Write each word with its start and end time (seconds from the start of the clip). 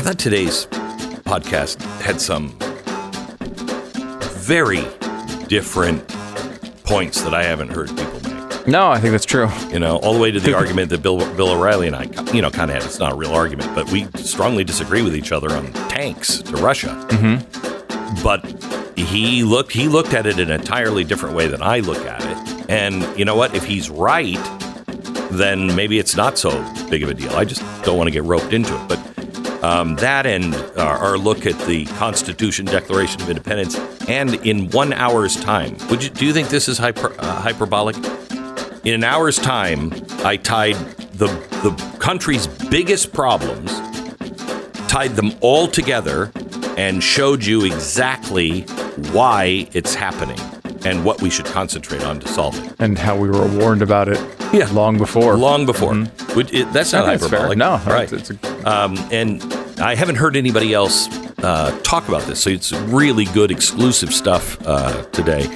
I 0.00 0.02
thought 0.02 0.18
today's 0.18 0.64
podcast 1.26 1.82
had 2.00 2.22
some 2.22 2.56
very 4.40 4.80
different 5.46 6.08
points 6.84 7.20
that 7.20 7.34
I 7.34 7.42
haven't 7.42 7.68
heard 7.68 7.88
people 7.90 8.18
make. 8.22 8.66
No, 8.66 8.88
I 8.88 8.98
think 8.98 9.12
that's 9.12 9.26
true. 9.26 9.50
You 9.68 9.78
know, 9.78 9.98
all 9.98 10.14
the 10.14 10.18
way 10.18 10.30
to 10.30 10.40
the 10.40 10.54
argument 10.56 10.88
that 10.88 11.02
Bill 11.02 11.18
Bill 11.34 11.50
O'Reilly 11.50 11.86
and 11.86 11.94
I, 11.94 12.04
you 12.32 12.40
know, 12.40 12.50
kind 12.50 12.70
of 12.70 12.76
had. 12.76 12.84
It's 12.84 12.98
not 12.98 13.12
a 13.12 13.14
real 13.14 13.32
argument, 13.32 13.74
but 13.74 13.92
we 13.92 14.06
strongly 14.14 14.64
disagree 14.64 15.02
with 15.02 15.14
each 15.14 15.32
other 15.32 15.52
on 15.52 15.70
tanks 15.90 16.38
to 16.38 16.56
Russia. 16.56 16.96
Mm-hmm. 17.10 18.22
But 18.22 18.98
he 18.98 19.42
looked 19.42 19.70
he 19.70 19.86
looked 19.86 20.14
at 20.14 20.24
it 20.24 20.38
in 20.38 20.50
an 20.50 20.60
entirely 20.60 21.04
different 21.04 21.36
way 21.36 21.46
than 21.46 21.60
I 21.60 21.80
look 21.80 22.06
at 22.06 22.24
it. 22.24 22.70
And 22.70 23.06
you 23.18 23.26
know 23.26 23.36
what? 23.36 23.54
If 23.54 23.64
he's 23.64 23.90
right, 23.90 24.38
then 25.30 25.76
maybe 25.76 25.98
it's 25.98 26.16
not 26.16 26.38
so 26.38 26.50
big 26.88 27.02
of 27.02 27.10
a 27.10 27.14
deal. 27.14 27.32
I 27.32 27.44
just 27.44 27.60
don't 27.84 27.98
want 27.98 28.08
to 28.08 28.12
get 28.12 28.24
roped 28.24 28.54
into 28.54 28.74
it. 28.74 28.88
But 28.88 29.09
um, 29.62 29.96
that 29.96 30.26
and 30.26 30.54
our, 30.78 30.98
our 30.98 31.18
look 31.18 31.46
at 31.46 31.58
the 31.66 31.84
Constitution, 31.86 32.64
Declaration 32.66 33.20
of 33.22 33.28
Independence, 33.28 33.78
and 34.08 34.34
in 34.46 34.70
one 34.70 34.92
hour's 34.92 35.36
time. 35.36 35.76
Would 35.90 36.02
you 36.04 36.10
do 36.10 36.24
you 36.26 36.32
think 36.32 36.48
this 36.48 36.68
is 36.68 36.78
hyper, 36.78 37.14
uh, 37.18 37.40
hyperbolic? 37.40 37.96
In 38.84 38.94
an 38.94 39.04
hour's 39.04 39.36
time, 39.36 39.92
I 40.24 40.36
tied 40.36 40.74
the 41.12 41.26
the 41.62 41.72
country's 41.98 42.46
biggest 42.46 43.12
problems, 43.12 43.70
tied 44.88 45.16
them 45.16 45.32
all 45.40 45.66
together, 45.68 46.32
and 46.78 47.02
showed 47.02 47.44
you 47.44 47.64
exactly 47.64 48.62
why 49.12 49.68
it's 49.72 49.94
happening 49.94 50.38
and 50.86 51.04
what 51.04 51.20
we 51.20 51.28
should 51.28 51.44
concentrate 51.44 52.02
on 52.02 52.18
to 52.20 52.28
solve 52.28 52.56
it. 52.64 52.74
And 52.78 52.96
how 52.96 53.14
we 53.16 53.28
were 53.28 53.46
warned 53.58 53.82
about 53.82 54.08
it 54.08 54.18
Yeah. 54.50 54.66
long 54.72 54.96
before. 54.96 55.36
Long 55.36 55.66
before. 55.66 55.92
Would 56.34 56.54
it, 56.54 56.72
that's 56.72 56.92
not 56.94 57.04
think 57.06 57.20
fair. 57.20 57.40
hyperbolic. 57.40 57.58
No, 57.58 57.78
right. 57.86 58.10
it's- 58.10 58.30
it's 58.30 58.49
um, 58.64 58.96
and 59.10 59.42
I 59.80 59.94
haven't 59.94 60.16
heard 60.16 60.36
anybody 60.36 60.74
else 60.74 61.08
uh, 61.38 61.78
talk 61.82 62.08
about 62.08 62.22
this, 62.22 62.42
so 62.42 62.50
it's 62.50 62.72
really 62.72 63.24
good 63.26 63.50
exclusive 63.50 64.12
stuff 64.12 64.58
uh, 64.66 65.02
today. 65.06 65.48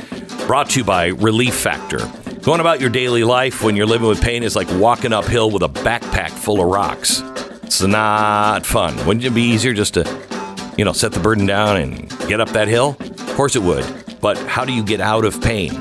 Brought 0.46 0.70
to 0.70 0.80
you 0.80 0.84
by 0.84 1.06
Relief 1.08 1.54
Factor. 1.54 1.98
Going 2.42 2.60
about 2.60 2.80
your 2.80 2.90
daily 2.90 3.24
life 3.24 3.62
when 3.62 3.76
you're 3.76 3.86
living 3.86 4.06
with 4.06 4.20
pain 4.20 4.42
is 4.42 4.54
like 4.54 4.68
walking 4.72 5.12
uphill 5.12 5.50
with 5.50 5.62
a 5.62 5.68
backpack 5.68 6.30
full 6.30 6.60
of 6.60 6.68
rocks. 6.68 7.22
It's 7.62 7.82
not 7.82 8.66
fun. 8.66 8.94
Wouldn't 9.06 9.24
it 9.24 9.34
be 9.34 9.42
easier 9.42 9.72
just 9.72 9.94
to, 9.94 10.04
you 10.76 10.84
know, 10.84 10.92
set 10.92 11.12
the 11.12 11.20
burden 11.20 11.46
down 11.46 11.76
and 11.78 12.08
get 12.28 12.40
up 12.40 12.50
that 12.50 12.68
hill? 12.68 12.96
Of 13.00 13.34
course 13.34 13.56
it 13.56 13.62
would. 13.62 13.84
But 14.20 14.38
how 14.38 14.64
do 14.64 14.72
you 14.72 14.84
get 14.84 15.00
out 15.00 15.24
of 15.24 15.40
pain? 15.40 15.72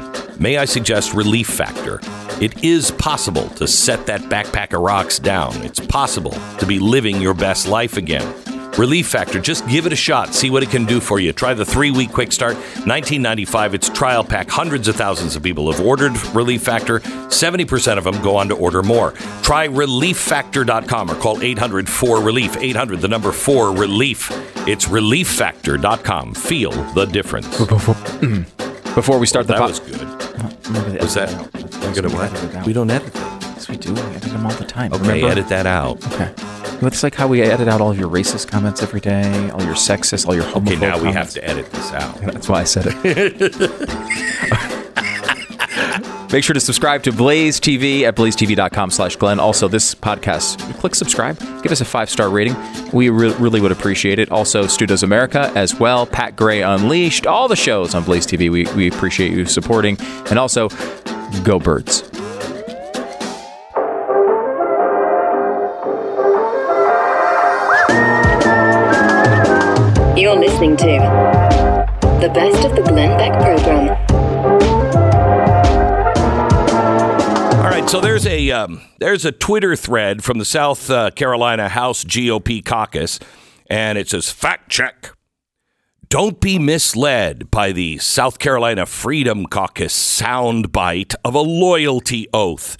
May 0.43 0.57
I 0.57 0.65
suggest 0.65 1.13
Relief 1.13 1.47
Factor? 1.47 2.01
It 2.41 2.65
is 2.65 2.91
possible 2.91 3.47
to 3.51 3.65
set 3.65 4.05
that 4.07 4.19
backpack 4.23 4.73
of 4.73 4.81
rocks 4.81 5.17
down. 5.17 5.55
It's 5.61 5.79
possible 5.79 6.31
to 6.59 6.65
be 6.65 6.79
living 6.79 7.21
your 7.21 7.33
best 7.33 7.65
life 7.65 7.95
again. 7.95 8.27
Relief 8.77 9.07
Factor, 9.07 9.39
just 9.39 9.65
give 9.69 9.85
it 9.85 9.93
a 9.93 9.95
shot. 9.95 10.33
See 10.33 10.49
what 10.49 10.61
it 10.61 10.69
can 10.69 10.83
do 10.83 10.99
for 10.99 11.17
you. 11.21 11.31
Try 11.31 11.53
the 11.53 11.63
three 11.63 11.91
week 11.91 12.11
quick 12.11 12.33
start. 12.33 12.55
1995, 12.55 13.73
it's 13.73 13.87
trial 13.87 14.21
pack. 14.21 14.49
Hundreds 14.49 14.89
of 14.89 14.97
thousands 14.97 15.37
of 15.37 15.43
people 15.43 15.71
have 15.71 15.79
ordered 15.79 16.11
Relief 16.35 16.63
Factor. 16.63 16.99
70% 16.99 17.97
of 17.97 18.03
them 18.03 18.21
go 18.21 18.35
on 18.35 18.49
to 18.49 18.55
order 18.57 18.83
more. 18.83 19.13
Try 19.43 19.69
relieffactor.com 19.69 21.09
or 21.09 21.15
call 21.15 21.41
800 21.41 21.87
4 21.87 22.21
Relief. 22.21 22.57
800, 22.57 22.99
the 22.99 23.07
number 23.07 23.31
4 23.31 23.71
Relief. 23.71 24.29
It's 24.67 24.87
relieffactor.com. 24.87 26.33
Feel 26.33 26.71
the 26.95 27.05
difference. 27.05 27.47
Before, 27.65 27.95
before 28.95 29.19
we 29.19 29.25
start 29.25 29.47
the 29.47 29.53
That 29.53 29.59
pod- 29.61 29.69
was 29.69 29.79
good. 29.79 30.22
Remember 30.67 30.97
Was 30.99 31.13
that? 31.15 31.29
I'm 31.83 31.93
gonna 31.93 32.09
what? 32.09 32.65
We 32.65 32.73
don't 32.73 32.89
edit 32.91 33.13
them. 33.13 33.39
Yes, 33.41 33.67
we 33.69 33.77
do. 33.77 33.93
We 33.93 33.99
edit 34.01 34.23
them 34.31 34.45
all 34.45 34.51
the 34.53 34.65
time. 34.65 34.91
Okay, 34.93 35.01
remember? 35.01 35.27
edit 35.29 35.47
that 35.49 35.65
out. 35.65 36.05
Okay. 36.13 36.31
Well, 36.81 36.87
It's 36.87 37.03
like 37.03 37.15
how 37.15 37.27
we 37.27 37.41
edit 37.41 37.67
out 37.67 37.79
all 37.81 37.91
of 37.91 37.97
your 37.99 38.09
racist 38.09 38.47
comments 38.49 38.81
every 38.83 38.99
day, 38.99 39.49
all 39.51 39.63
your 39.63 39.75
sexist, 39.75 40.27
all 40.27 40.35
your 40.35 40.43
homophobic 40.43 40.67
Okay, 40.73 40.75
now 40.79 40.97
we 40.97 41.05
have 41.07 41.13
comments. 41.13 41.33
to 41.35 41.47
edit 41.47 41.71
this 41.71 41.91
out. 41.93 42.15
That's 42.21 42.49
why 42.49 42.61
I 42.61 42.63
said 42.65 42.85
it. 42.87 43.53
Make 46.33 46.43
sure 46.43 46.55
to 46.55 46.59
subscribe 46.59 47.03
to 47.03 47.11
Blaze 47.11 47.59
TV 47.59 48.01
at 48.01 48.15
blazetv.com 48.15 48.89
slash 48.89 49.15
Glenn. 49.17 49.39
Also, 49.39 49.67
this 49.67 49.93
podcast, 49.93 50.59
click 50.79 50.95
subscribe, 50.95 51.37
give 51.61 51.71
us 51.71 51.79
a 51.79 51.85
five 51.85 52.09
star 52.09 52.31
rating. 52.31 52.55
We 52.91 53.09
re- 53.09 53.35
really 53.35 53.61
would 53.61 53.71
appreciate 53.71 54.17
it. 54.17 54.31
Also, 54.31 54.65
Stu 54.65 54.87
Does 54.87 55.03
America 55.03 55.51
as 55.53 55.79
well, 55.79 56.07
Pat 56.07 56.35
Gray 56.35 56.63
Unleashed, 56.63 57.27
all 57.27 57.47
the 57.47 57.55
shows 57.55 57.93
on 57.93 58.03
Blaze 58.03 58.25
TV. 58.25 58.49
We, 58.49 58.65
we 58.73 58.87
appreciate 58.87 59.31
you 59.31 59.45
supporting. 59.45 59.95
And 60.31 60.39
also, 60.39 60.69
go 61.43 61.59
birds. 61.59 62.01
You're 70.17 70.35
listening 70.35 70.77
to 70.77 70.85
the 72.19 72.31
best 72.33 72.65
of 72.65 72.75
the 72.75 72.81
Glenn 72.81 73.19
Beck 73.19 73.39
program. 73.39 74.12
So 77.93 78.01
there's 78.01 78.25
a 78.25 78.49
um, 78.49 78.81
there's 78.97 79.23
a 79.23 79.31
Twitter 79.31 79.75
thread 79.75 80.23
from 80.23 80.39
the 80.39 80.45
South 80.45 80.89
uh, 80.89 81.11
Carolina 81.11 81.69
House 81.69 82.03
GOP 82.03 82.65
caucus, 82.65 83.19
and 83.67 83.99
it 83.99 84.09
says 84.09 84.31
fact 84.31 84.71
check. 84.71 85.15
Don't 86.09 86.39
be 86.39 86.57
misled 86.57 87.51
by 87.51 87.71
the 87.71 87.99
South 87.99 88.39
Carolina 88.39 88.87
Freedom 88.87 89.45
Caucus 89.45 89.93
soundbite 89.93 91.13
of 91.23 91.35
a 91.35 91.41
loyalty 91.41 92.27
oath. 92.33 92.77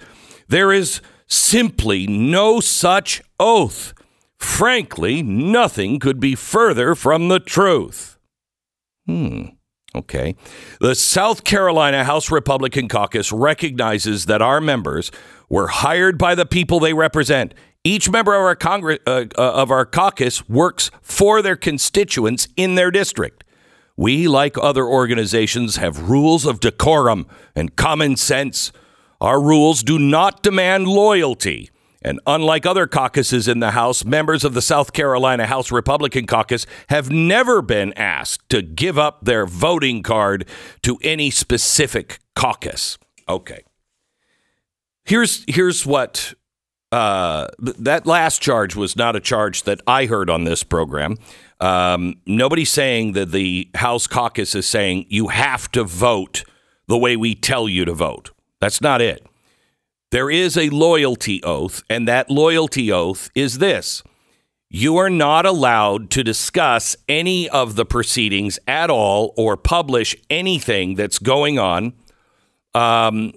There 0.47 0.73
is 0.73 0.99
simply 1.27 2.07
no 2.07 2.59
such 2.59 3.21
oath. 3.39 3.93
Frankly, 4.39 5.21
nothing 5.21 5.99
could 5.99 6.19
be 6.19 6.33
further 6.33 6.95
from 6.95 7.27
the 7.27 7.39
truth. 7.39 8.17
Okay. 9.95 10.35
The 10.79 10.95
South 10.95 11.43
Carolina 11.43 12.03
House 12.03 12.31
Republican 12.31 12.87
Caucus 12.87 13.31
recognizes 13.31 14.25
that 14.25 14.41
our 14.41 14.59
members 14.59 15.11
were 15.49 15.67
hired 15.67 16.17
by 16.17 16.33
the 16.33 16.45
people 16.45 16.79
they 16.79 16.93
represent. 16.93 17.53
Each 17.83 18.09
member 18.09 18.33
of 18.33 18.41
our 18.41 18.55
Congress 18.55 18.99
uh, 19.05 19.25
uh, 19.37 19.41
of 19.41 19.69
our 19.69 19.85
caucus 19.85 20.47
works 20.49 20.89
for 21.01 21.41
their 21.41 21.55
constituents 21.55 22.47
in 22.55 22.75
their 22.75 22.89
district. 22.89 23.43
We, 23.95 24.27
like 24.27 24.57
other 24.57 24.85
organizations, 24.85 25.75
have 25.75 26.09
rules 26.09 26.45
of 26.45 26.59
decorum 26.59 27.27
and 27.55 27.75
common 27.75 28.15
sense. 28.15 28.71
Our 29.21 29.39
rules 29.39 29.83
do 29.83 29.99
not 29.99 30.41
demand 30.41 30.87
loyalty. 30.87 31.69
And 32.03 32.19
unlike 32.27 32.65
other 32.65 32.85
caucuses 32.85 33.47
in 33.47 33.59
the 33.59 33.71
House, 33.71 34.03
members 34.03 34.43
of 34.43 34.53
the 34.53 34.61
South 34.61 34.93
Carolina 34.93 35.47
House 35.47 35.71
Republican 35.71 36.25
Caucus 36.25 36.65
have 36.89 37.09
never 37.09 37.61
been 37.61 37.93
asked 37.93 38.49
to 38.49 38.61
give 38.61 38.97
up 38.97 39.23
their 39.23 39.45
voting 39.45 40.03
card 40.03 40.47
to 40.81 40.97
any 41.01 41.31
specific 41.31 42.19
caucus. 42.35 42.97
Okay. 43.29 43.63
Here's 45.05 45.43
here's 45.47 45.85
what 45.85 46.33
uh, 46.91 47.47
that 47.59 48.05
last 48.05 48.41
charge 48.41 48.75
was 48.75 48.95
not 48.95 49.15
a 49.15 49.19
charge 49.19 49.63
that 49.63 49.81
I 49.87 50.05
heard 50.05 50.29
on 50.29 50.43
this 50.43 50.63
program. 50.63 51.17
Um, 51.59 52.15
nobody's 52.25 52.69
saying 52.69 53.13
that 53.13 53.31
the 53.31 53.69
House 53.75 54.07
caucus 54.07 54.53
is 54.55 54.67
saying 54.67 55.05
you 55.09 55.29
have 55.29 55.71
to 55.71 55.83
vote 55.83 56.43
the 56.87 56.97
way 56.97 57.15
we 57.15 57.35
tell 57.35 57.69
you 57.69 57.85
to 57.85 57.93
vote. 57.93 58.31
That's 58.59 58.81
not 58.81 59.01
it. 59.01 59.25
There 60.13 60.29
is 60.29 60.55
a 60.59 60.69
loyalty 60.69 61.41
oath, 61.41 61.81
and 61.89 62.07
that 62.07 62.29
loyalty 62.29 62.91
oath 62.91 63.31
is 63.33 63.57
this 63.57 64.03
you 64.69 64.95
are 64.95 65.09
not 65.09 65.43
allowed 65.43 66.11
to 66.11 66.23
discuss 66.23 66.95
any 67.09 67.49
of 67.49 67.73
the 67.75 67.83
proceedings 67.83 68.59
at 68.67 68.91
all 68.91 69.33
or 69.35 69.57
publish 69.57 70.15
anything 70.29 70.93
that's 70.93 71.17
going 71.17 71.57
on 71.57 71.93
um, 72.75 73.33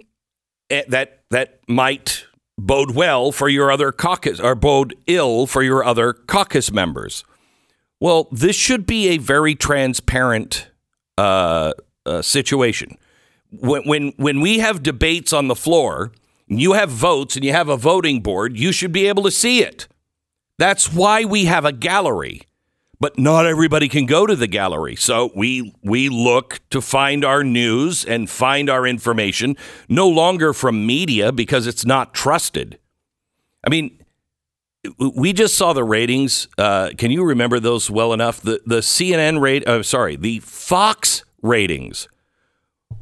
eh, 0.69 0.83
that, 0.89 1.23
that 1.31 1.61
might 1.67 2.27
bode 2.59 2.91
well 2.91 3.33
for 3.33 3.49
your 3.49 3.73
other 3.73 3.91
caucus 3.91 4.39
or 4.39 4.55
bode 4.55 4.95
ill 5.07 5.47
for 5.47 5.63
your 5.63 5.83
other 5.83 6.13
caucus 6.13 6.71
members. 6.71 7.25
Well, 8.01 8.29
this 8.31 8.55
should 8.55 8.85
be 8.85 9.09
a 9.09 9.17
very 9.17 9.55
transparent 9.55 10.69
uh, 11.17 11.73
uh, 12.05 12.21
situation. 12.21 12.99
When, 13.51 13.83
when 13.85 14.13
when 14.19 14.43
we 14.43 14.59
have 14.59 14.83
debates 14.83 15.33
on 15.33 15.49
the 15.49 15.55
floor, 15.55 16.13
you 16.49 16.75
have 16.75 16.91
votes 16.91 17.37
and 17.37 17.45
you 17.45 17.53
have 17.53 17.69
a 17.69 17.77
voting 17.77 18.21
board, 18.21 18.59
you 18.59 18.73
should 18.73 18.93
be 18.93 19.07
able 19.07 19.23
to 19.25 19.31
see 19.31 19.63
it. 19.63 19.89
That's 20.59 20.93
why 20.93 21.25
we 21.25 21.45
have 21.47 21.65
a 21.65 21.73
gallery. 21.73 22.43
But 22.99 23.19
not 23.19 23.45
everybody 23.45 23.89
can 23.89 24.07
go 24.07 24.27
to 24.27 24.35
the 24.35 24.47
gallery. 24.47 24.97
So 24.97 25.31
we 25.37 25.75
we 25.83 26.09
look 26.09 26.61
to 26.71 26.81
find 26.81 27.27
our 27.27 27.45
news 27.45 28.07
and 28.07 28.31
find 28.31 28.71
our 28.71 28.87
information 28.87 29.57
no 29.87 30.09
longer 30.09 30.55
from 30.55 30.87
media 30.87 31.31
because 31.31 31.67
it's 31.67 31.85
not 31.85 32.15
trusted. 32.15 32.79
I 33.63 33.69
mean, 33.69 34.03
we 34.99 35.35
just 35.35 35.59
saw 35.59 35.75
the 35.75 35.85
ratings. 35.85 36.49
Uh, 36.57 36.91
can 36.97 37.11
you 37.11 37.23
remember 37.23 37.61
those 37.61 37.91
well 37.91 38.15
enough? 38.15 38.41
The 38.41 38.63
the 38.65 38.79
CNN 38.79 39.43
rate. 39.43 39.69
Uh, 39.69 39.83
sorry, 39.83 40.17
the 40.17 40.41
Fox 40.41 41.23
ratings 41.43 42.09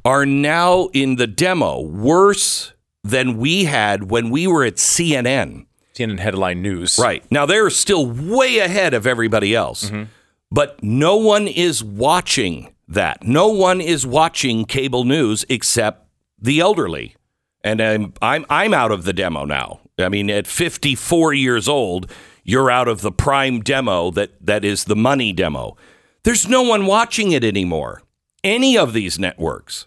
are 0.04 0.26
now 0.26 0.88
in 0.92 1.16
the 1.16 1.28
demo 1.28 1.80
worse 1.80 2.73
than 3.04 3.36
we 3.36 3.64
had 3.64 4.10
when 4.10 4.30
we 4.30 4.46
were 4.46 4.64
at 4.64 4.76
CNN. 4.76 5.66
CNN 5.94 6.18
headline 6.18 6.62
news. 6.62 6.98
Right. 6.98 7.24
Now 7.30 7.46
they're 7.46 7.70
still 7.70 8.06
way 8.06 8.58
ahead 8.58 8.94
of 8.94 9.06
everybody 9.06 9.54
else. 9.54 9.84
Mm-hmm. 9.90 10.04
But 10.50 10.82
no 10.82 11.16
one 11.16 11.46
is 11.46 11.84
watching 11.84 12.74
that. 12.88 13.22
No 13.22 13.48
one 13.48 13.80
is 13.80 14.06
watching 14.06 14.64
cable 14.64 15.04
news 15.04 15.44
except 15.48 16.08
the 16.40 16.60
elderly. 16.60 17.14
And 17.62 17.80
I'm 17.80 18.14
I'm 18.20 18.44
I'm 18.50 18.74
out 18.74 18.90
of 18.90 19.04
the 19.04 19.12
demo 19.12 19.44
now. 19.44 19.80
I 19.98 20.08
mean, 20.08 20.28
at 20.30 20.46
54 20.46 21.34
years 21.34 21.68
old, 21.68 22.10
you're 22.42 22.70
out 22.70 22.88
of 22.88 23.00
the 23.00 23.12
prime 23.12 23.60
demo 23.60 24.10
that 24.12 24.30
that 24.44 24.64
is 24.64 24.84
the 24.84 24.96
money 24.96 25.32
demo. 25.32 25.76
There's 26.24 26.48
no 26.48 26.62
one 26.62 26.86
watching 26.86 27.32
it 27.32 27.44
anymore. 27.44 28.02
Any 28.42 28.76
of 28.76 28.92
these 28.92 29.18
networks. 29.18 29.86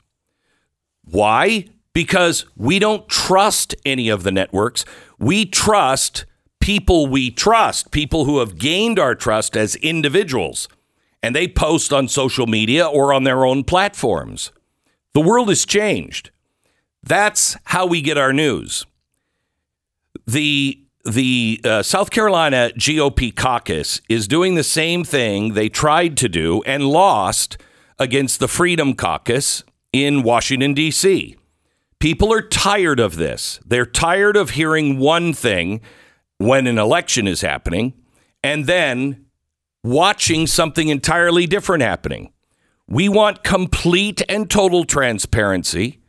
Why? 1.04 1.66
Because 1.98 2.46
we 2.56 2.78
don't 2.78 3.08
trust 3.08 3.74
any 3.84 4.08
of 4.08 4.22
the 4.22 4.32
networks. 4.32 4.86
We 5.18 5.48
trust 5.48 6.26
people 6.60 7.08
we 7.08 7.32
trust, 7.32 7.90
people 7.90 8.26
who 8.26 8.38
have 8.38 8.60
gained 8.60 9.00
our 9.00 9.16
trust 9.16 9.58
as 9.58 9.76
individuals, 9.78 10.68
and 11.24 11.36
they 11.36 11.48
post 11.48 11.92
on 11.92 12.08
social 12.08 12.46
media 12.46 12.86
or 12.86 13.14
on 13.14 13.24
their 13.24 13.44
own 13.44 13.64
platforms. 13.64 14.52
The 15.16 15.22
world 15.22 15.50
has 15.50 15.66
changed. 15.66 16.30
That's 17.02 17.58
how 17.64 17.88
we 17.88 18.04
get 18.04 18.16
our 18.16 18.32
news. 18.32 18.86
The 20.28 20.80
the 21.04 21.60
uh, 21.64 21.82
South 21.82 22.12
Carolina 22.12 22.70
GOP 22.76 23.36
caucus 23.36 24.02
is 24.08 24.28
doing 24.28 24.54
the 24.54 24.64
same 24.64 25.04
thing 25.04 25.56
they 25.56 25.68
tried 25.68 26.16
to 26.18 26.30
do 26.30 26.62
and 26.68 26.86
lost 26.86 27.58
against 27.98 28.40
the 28.40 28.48
Freedom 28.48 28.94
Caucus 28.94 29.64
in 29.92 30.22
Washington, 30.22 30.76
D.C. 30.76 31.36
People 32.00 32.32
are 32.32 32.42
tired 32.42 33.00
of 33.00 33.16
this. 33.16 33.60
They're 33.66 33.86
tired 33.86 34.38
of 34.38 34.52
hearing 34.52 35.00
one 35.00 35.34
thing 35.34 35.82
when 36.38 36.68
an 36.68 36.78
election 36.78 37.28
is 37.28 37.42
happening 37.42 37.94
and 38.44 38.66
then 38.66 39.26
watching 39.84 40.46
something 40.46 40.90
entirely 40.90 41.48
different 41.48 41.82
happening. 41.82 42.32
We 42.88 43.10
want 43.10 43.44
complete 43.44 44.22
and 44.30 44.50
total 44.50 44.86
transparency. 44.86 46.00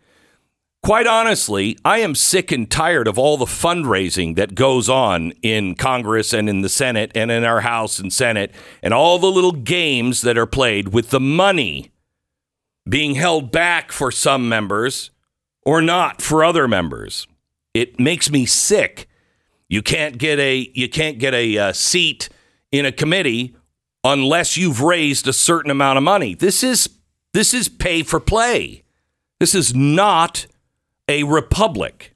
Quite 0.83 1.07
honestly, 1.07 1.77
I 1.85 1.99
am 1.99 2.15
sick 2.15 2.53
and 2.53 2.71
tired 2.71 3.09
of 3.09 3.19
all 3.19 3.37
the 3.37 3.47
fundraising 3.47 4.37
that 4.37 4.55
goes 4.55 4.89
on 4.89 5.33
in 5.43 5.75
Congress 5.75 6.33
and 6.33 6.49
in 6.49 6.61
the 6.61 6.69
Senate 6.69 7.11
and 7.15 7.31
in 7.31 7.45
our 7.45 7.63
House 7.63 7.99
and 7.99 8.13
Senate 8.13 8.55
and 8.83 8.95
all 8.95 9.19
the 9.19 9.31
little 9.31 9.53
games 9.53 10.21
that 10.21 10.39
are 10.39 10.47
played 10.47 10.89
with 10.89 11.11
the 11.11 11.19
money 11.19 11.93
being 12.89 13.17
held 13.17 13.51
back 13.51 13.91
for 13.91 14.13
some 14.13 14.49
members 14.49 15.11
or 15.69 15.83
not 15.83 16.23
for 16.23 16.43
other 16.43 16.67
members. 16.67 17.27
It 17.75 18.01
makes 18.01 18.31
me 18.31 18.47
sick. 18.47 19.07
You 19.69 19.83
can't 19.83 20.17
get 20.17 20.39
a 20.39 20.71
you 20.73 20.89
can't 20.89 21.19
get 21.19 21.35
a 21.35 21.59
uh, 21.59 21.73
seat 21.75 22.31
in 22.73 22.87
a 22.87 22.91
committee 22.91 23.55
unless 24.03 24.57
you've 24.57 24.81
raised 24.81 25.29
a 25.29 25.33
certain 25.35 25.71
amount 25.71 25.99
of 25.99 26.03
money. 26.03 26.35
This 26.35 26.65
is 26.65 26.89
this 27.35 27.53
is 27.53 27.69
pay 27.69 28.03
for 28.03 28.19
play. 28.19 28.83
This 29.41 29.55
is 29.55 29.75
not 29.75 30.47
a 31.07 31.25
republic. 31.25 32.15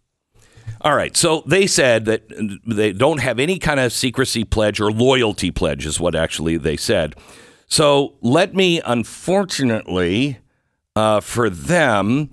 All 0.81 0.97
right, 0.97 1.15
so 1.15 1.43
they 1.47 1.67
said 1.67 2.07
that 2.07 2.23
they 2.67 2.93
don't 2.93 3.21
have 3.21 3.39
any 3.39 3.59
kind 3.59 3.81
of 3.81 3.93
secrecy 3.93 4.45
pledge 4.45 4.81
or 4.81 4.91
loyalty 4.91 5.51
pledge, 5.51 5.85
is 5.85 6.01
what 6.01 6.15
actually 6.15 6.57
they 6.57 6.79
said. 6.79 7.17
So 7.67 8.15
let 8.23 8.55
me, 8.55 8.81
unfortunately, 8.81 10.39
uh, 10.97 11.21
for 11.21 11.51
them, 11.51 12.31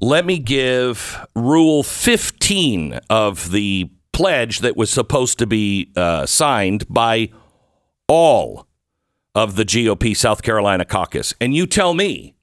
let 0.00 0.24
me 0.24 0.38
give 0.38 1.26
Rule 1.34 1.82
15 1.82 3.00
of 3.10 3.50
the 3.50 3.90
pledge 4.12 4.60
that 4.60 4.76
was 4.76 4.90
supposed 4.90 5.38
to 5.38 5.46
be 5.46 5.92
uh, 5.96 6.26
signed 6.26 6.84
by 6.88 7.30
all 8.08 8.66
of 9.34 9.56
the 9.56 9.64
GOP 9.64 10.16
South 10.16 10.42
Carolina 10.42 10.84
caucus. 10.84 11.34
And 11.40 11.54
you 11.54 11.66
tell 11.66 11.94
me, 11.94 12.34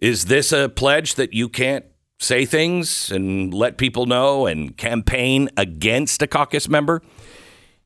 is 0.00 0.26
this 0.26 0.52
a 0.52 0.68
pledge 0.68 1.14
that 1.14 1.32
you 1.32 1.48
can't 1.48 1.84
say 2.18 2.46
things 2.46 3.10
and 3.10 3.52
let 3.52 3.76
people 3.76 4.06
know 4.06 4.46
and 4.46 4.76
campaign 4.76 5.50
against 5.56 6.22
a 6.22 6.26
caucus 6.26 6.68
member? 6.68 7.02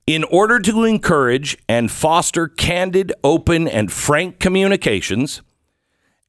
In 0.07 0.25
order 0.25 0.59
to 0.61 0.85
encourage 0.85 1.57
and 1.69 1.91
foster 1.91 2.49
candid, 2.49 3.13
open, 3.23 3.69
and 3.69 3.93
frank 3.93 4.41
communications 4.41 5.43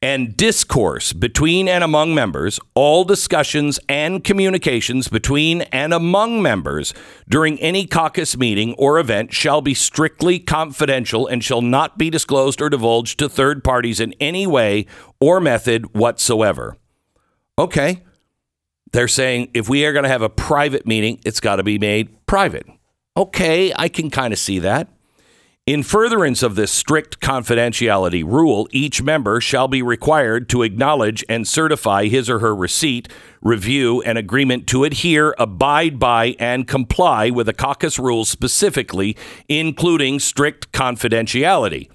and 0.01 0.35
discourse 0.35 1.13
between 1.13 1.67
and 1.67 1.83
among 1.83 2.15
members, 2.15 2.59
all 2.73 3.03
discussions 3.03 3.79
and 3.87 4.23
communications 4.23 5.07
between 5.07 5.61
and 5.63 5.93
among 5.93 6.41
members 6.41 6.93
during 7.29 7.59
any 7.59 7.85
caucus 7.85 8.35
meeting 8.35 8.73
or 8.79 8.99
event 8.99 9.31
shall 9.31 9.61
be 9.61 9.73
strictly 9.73 10.39
confidential 10.39 11.27
and 11.27 11.43
shall 11.43 11.61
not 11.61 11.97
be 11.97 12.09
disclosed 12.09 12.61
or 12.61 12.69
divulged 12.69 13.19
to 13.19 13.29
third 13.29 13.63
parties 13.63 13.99
in 13.99 14.13
any 14.19 14.47
way 14.47 14.85
or 15.19 15.39
method 15.39 15.93
whatsoever. 15.95 16.75
Okay. 17.59 18.01
They're 18.91 19.07
saying 19.07 19.51
if 19.53 19.69
we 19.69 19.85
are 19.85 19.93
going 19.93 20.03
to 20.03 20.09
have 20.09 20.21
a 20.21 20.29
private 20.29 20.85
meeting, 20.85 21.19
it's 21.23 21.39
got 21.39 21.57
to 21.57 21.63
be 21.63 21.77
made 21.77 22.25
private. 22.25 22.65
Okay, 23.15 23.73
I 23.75 23.87
can 23.87 24.09
kind 24.09 24.33
of 24.33 24.39
see 24.39 24.59
that. 24.59 24.87
In 25.67 25.83
furtherance 25.83 26.41
of 26.41 26.55
this 26.55 26.71
strict 26.71 27.19
confidentiality 27.19 28.23
rule, 28.25 28.67
each 28.71 29.03
member 29.03 29.39
shall 29.39 29.67
be 29.67 29.83
required 29.83 30.49
to 30.49 30.63
acknowledge 30.63 31.23
and 31.29 31.47
certify 31.47 32.07
his 32.07 32.31
or 32.31 32.39
her 32.39 32.55
receipt, 32.55 33.07
review, 33.43 34.01
and 34.01 34.17
agreement 34.17 34.65
to 34.69 34.85
adhere, 34.85 35.35
abide 35.37 35.99
by, 35.99 36.35
and 36.39 36.67
comply 36.67 37.29
with 37.29 37.45
the 37.45 37.53
caucus 37.53 37.99
rules 37.99 38.27
specifically, 38.27 39.15
including 39.47 40.19
strict 40.19 40.71
confidentiality. 40.71 41.91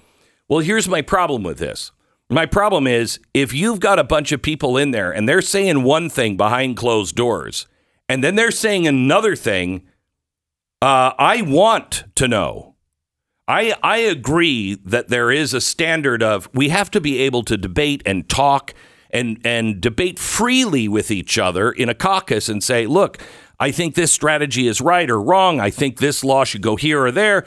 Well, 0.47 0.59
here's 0.59 0.87
my 0.87 1.01
problem 1.01 1.43
with 1.43 1.57
this. 1.57 1.91
My 2.29 2.45
problem 2.45 2.87
is 2.87 3.19
if 3.33 3.53
you've 3.53 3.81
got 3.81 3.99
a 3.99 4.05
bunch 4.05 4.31
of 4.31 4.41
people 4.41 4.77
in 4.77 4.91
there 4.91 5.11
and 5.11 5.27
they're 5.27 5.41
saying 5.41 5.83
one 5.83 6.09
thing 6.09 6.37
behind 6.37 6.77
closed 6.77 7.17
doors, 7.17 7.67
and 8.07 8.23
then 8.23 8.35
they're 8.35 8.49
saying 8.49 8.87
another 8.87 9.35
thing, 9.35 9.85
uh, 10.81 11.11
I 11.19 11.41
want 11.41 12.05
to 12.15 12.29
know. 12.29 12.75
I, 13.47 13.75
I 13.81 13.99
agree 13.99 14.75
that 14.85 15.07
there 15.07 15.31
is 15.31 15.53
a 15.53 15.61
standard 15.61 16.21
of 16.21 16.49
we 16.53 16.69
have 16.69 16.91
to 16.91 17.01
be 17.01 17.19
able 17.19 17.43
to 17.43 17.55
debate 17.57 18.03
and 18.05 18.27
talk 18.27 18.73
and, 19.09 19.39
and 19.45 19.79
debate 19.79 20.19
freely 20.19 20.87
with 20.87 21.11
each 21.11 21.37
other 21.37 21.71
in 21.71 21.87
a 21.87 21.95
caucus 21.95 22.49
and 22.49 22.61
say, 22.61 22.85
look, 22.85 23.19
I 23.59 23.71
think 23.71 23.95
this 23.95 24.11
strategy 24.11 24.67
is 24.67 24.81
right 24.81 25.09
or 25.09 25.21
wrong. 25.21 25.59
I 25.59 25.69
think 25.69 25.99
this 25.99 26.23
law 26.23 26.43
should 26.43 26.61
go 26.61 26.75
here 26.75 27.03
or 27.03 27.11
there. 27.11 27.45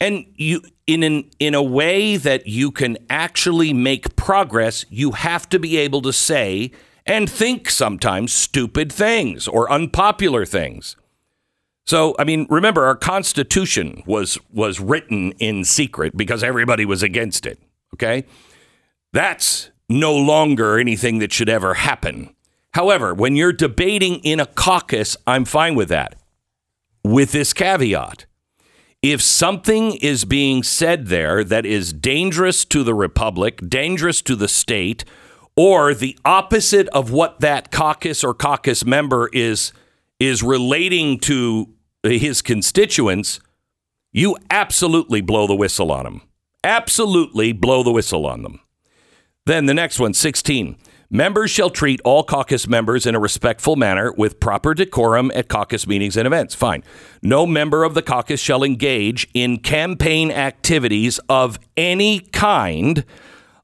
And 0.00 0.26
you 0.34 0.62
in 0.86 1.02
an 1.02 1.30
in 1.38 1.54
a 1.54 1.62
way 1.62 2.16
that 2.16 2.46
you 2.46 2.70
can 2.70 2.98
actually 3.08 3.72
make 3.72 4.14
progress, 4.14 4.84
you 4.90 5.12
have 5.12 5.48
to 5.48 5.58
be 5.58 5.78
able 5.78 6.02
to 6.02 6.12
say 6.12 6.72
and 7.06 7.30
think 7.30 7.70
sometimes 7.70 8.32
stupid 8.32 8.92
things 8.92 9.48
or 9.48 9.70
unpopular 9.70 10.44
things. 10.44 10.96
So, 11.86 12.16
I 12.18 12.24
mean, 12.24 12.46
remember 12.50 12.84
our 12.84 12.96
constitution 12.96 14.02
was 14.06 14.38
was 14.52 14.80
written 14.80 15.32
in 15.32 15.64
secret 15.64 16.16
because 16.16 16.42
everybody 16.42 16.84
was 16.84 17.02
against 17.02 17.46
it, 17.46 17.60
okay? 17.94 18.24
That's 19.12 19.70
no 19.88 20.14
longer 20.14 20.78
anything 20.78 21.20
that 21.20 21.32
should 21.32 21.48
ever 21.48 21.74
happen. 21.74 22.34
However, 22.74 23.14
when 23.14 23.36
you're 23.36 23.52
debating 23.52 24.16
in 24.16 24.40
a 24.40 24.46
caucus, 24.46 25.16
I'm 25.26 25.44
fine 25.44 25.76
with 25.76 25.88
that. 25.88 26.16
With 27.04 27.30
this 27.30 27.52
caveat, 27.52 28.26
if 29.00 29.22
something 29.22 29.94
is 29.94 30.24
being 30.24 30.64
said 30.64 31.06
there 31.06 31.44
that 31.44 31.64
is 31.64 31.92
dangerous 31.92 32.64
to 32.66 32.82
the 32.82 32.94
republic, 32.94 33.60
dangerous 33.68 34.20
to 34.22 34.34
the 34.34 34.48
state, 34.48 35.04
or 35.54 35.94
the 35.94 36.18
opposite 36.24 36.88
of 36.88 37.12
what 37.12 37.38
that 37.40 37.70
caucus 37.70 38.24
or 38.24 38.34
caucus 38.34 38.84
member 38.84 39.30
is 39.32 39.72
is 40.18 40.42
relating 40.42 41.18
to 41.20 41.68
his 42.10 42.42
constituents, 42.42 43.40
you 44.12 44.36
absolutely 44.50 45.20
blow 45.20 45.46
the 45.46 45.54
whistle 45.54 45.92
on 45.92 46.04
them. 46.04 46.22
Absolutely 46.64 47.52
blow 47.52 47.82
the 47.82 47.92
whistle 47.92 48.26
on 48.26 48.42
them. 48.42 48.60
Then 49.44 49.66
the 49.66 49.74
next 49.74 50.00
one, 50.00 50.14
16. 50.14 50.76
Members 51.08 51.52
shall 51.52 51.70
treat 51.70 52.00
all 52.04 52.24
caucus 52.24 52.66
members 52.66 53.06
in 53.06 53.14
a 53.14 53.20
respectful 53.20 53.76
manner 53.76 54.12
with 54.12 54.40
proper 54.40 54.74
decorum 54.74 55.30
at 55.36 55.48
caucus 55.48 55.86
meetings 55.86 56.16
and 56.16 56.26
events. 56.26 56.54
Fine. 56.54 56.82
No 57.22 57.46
member 57.46 57.84
of 57.84 57.94
the 57.94 58.02
caucus 58.02 58.40
shall 58.40 58.64
engage 58.64 59.28
in 59.32 59.58
campaign 59.58 60.32
activities 60.32 61.20
of 61.28 61.60
any 61.76 62.18
kind 62.18 63.04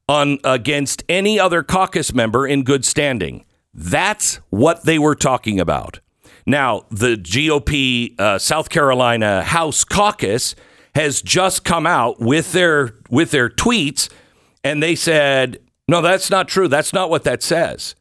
on 0.07 0.39
against 0.45 1.03
any 1.09 1.37
other 1.37 1.63
caucus 1.63 2.13
member 2.13 2.47
in 2.47 2.63
good 2.63 2.85
standing. 2.85 3.43
That's 3.73 4.35
what 4.49 4.85
they 4.85 4.97
were 4.97 5.15
talking 5.15 5.59
about. 5.59 5.99
Now, 6.45 6.85
the 6.89 7.15
GOP 7.15 8.19
uh, 8.19 8.37
South 8.37 8.69
Carolina 8.69 9.43
House 9.43 9.83
caucus 9.83 10.55
has 10.95 11.21
just 11.21 11.63
come 11.63 11.87
out 11.87 12.19
with 12.19 12.51
their 12.51 12.95
with 13.09 13.31
their 13.31 13.49
tweets 13.49 14.09
and 14.63 14.81
they 14.81 14.95
said, 14.95 15.59
"No, 15.87 16.01
that's 16.01 16.29
not 16.29 16.47
true. 16.47 16.67
That's 16.67 16.93
not 16.93 17.09
what 17.09 17.23
that 17.23 17.41
says." 17.41 17.95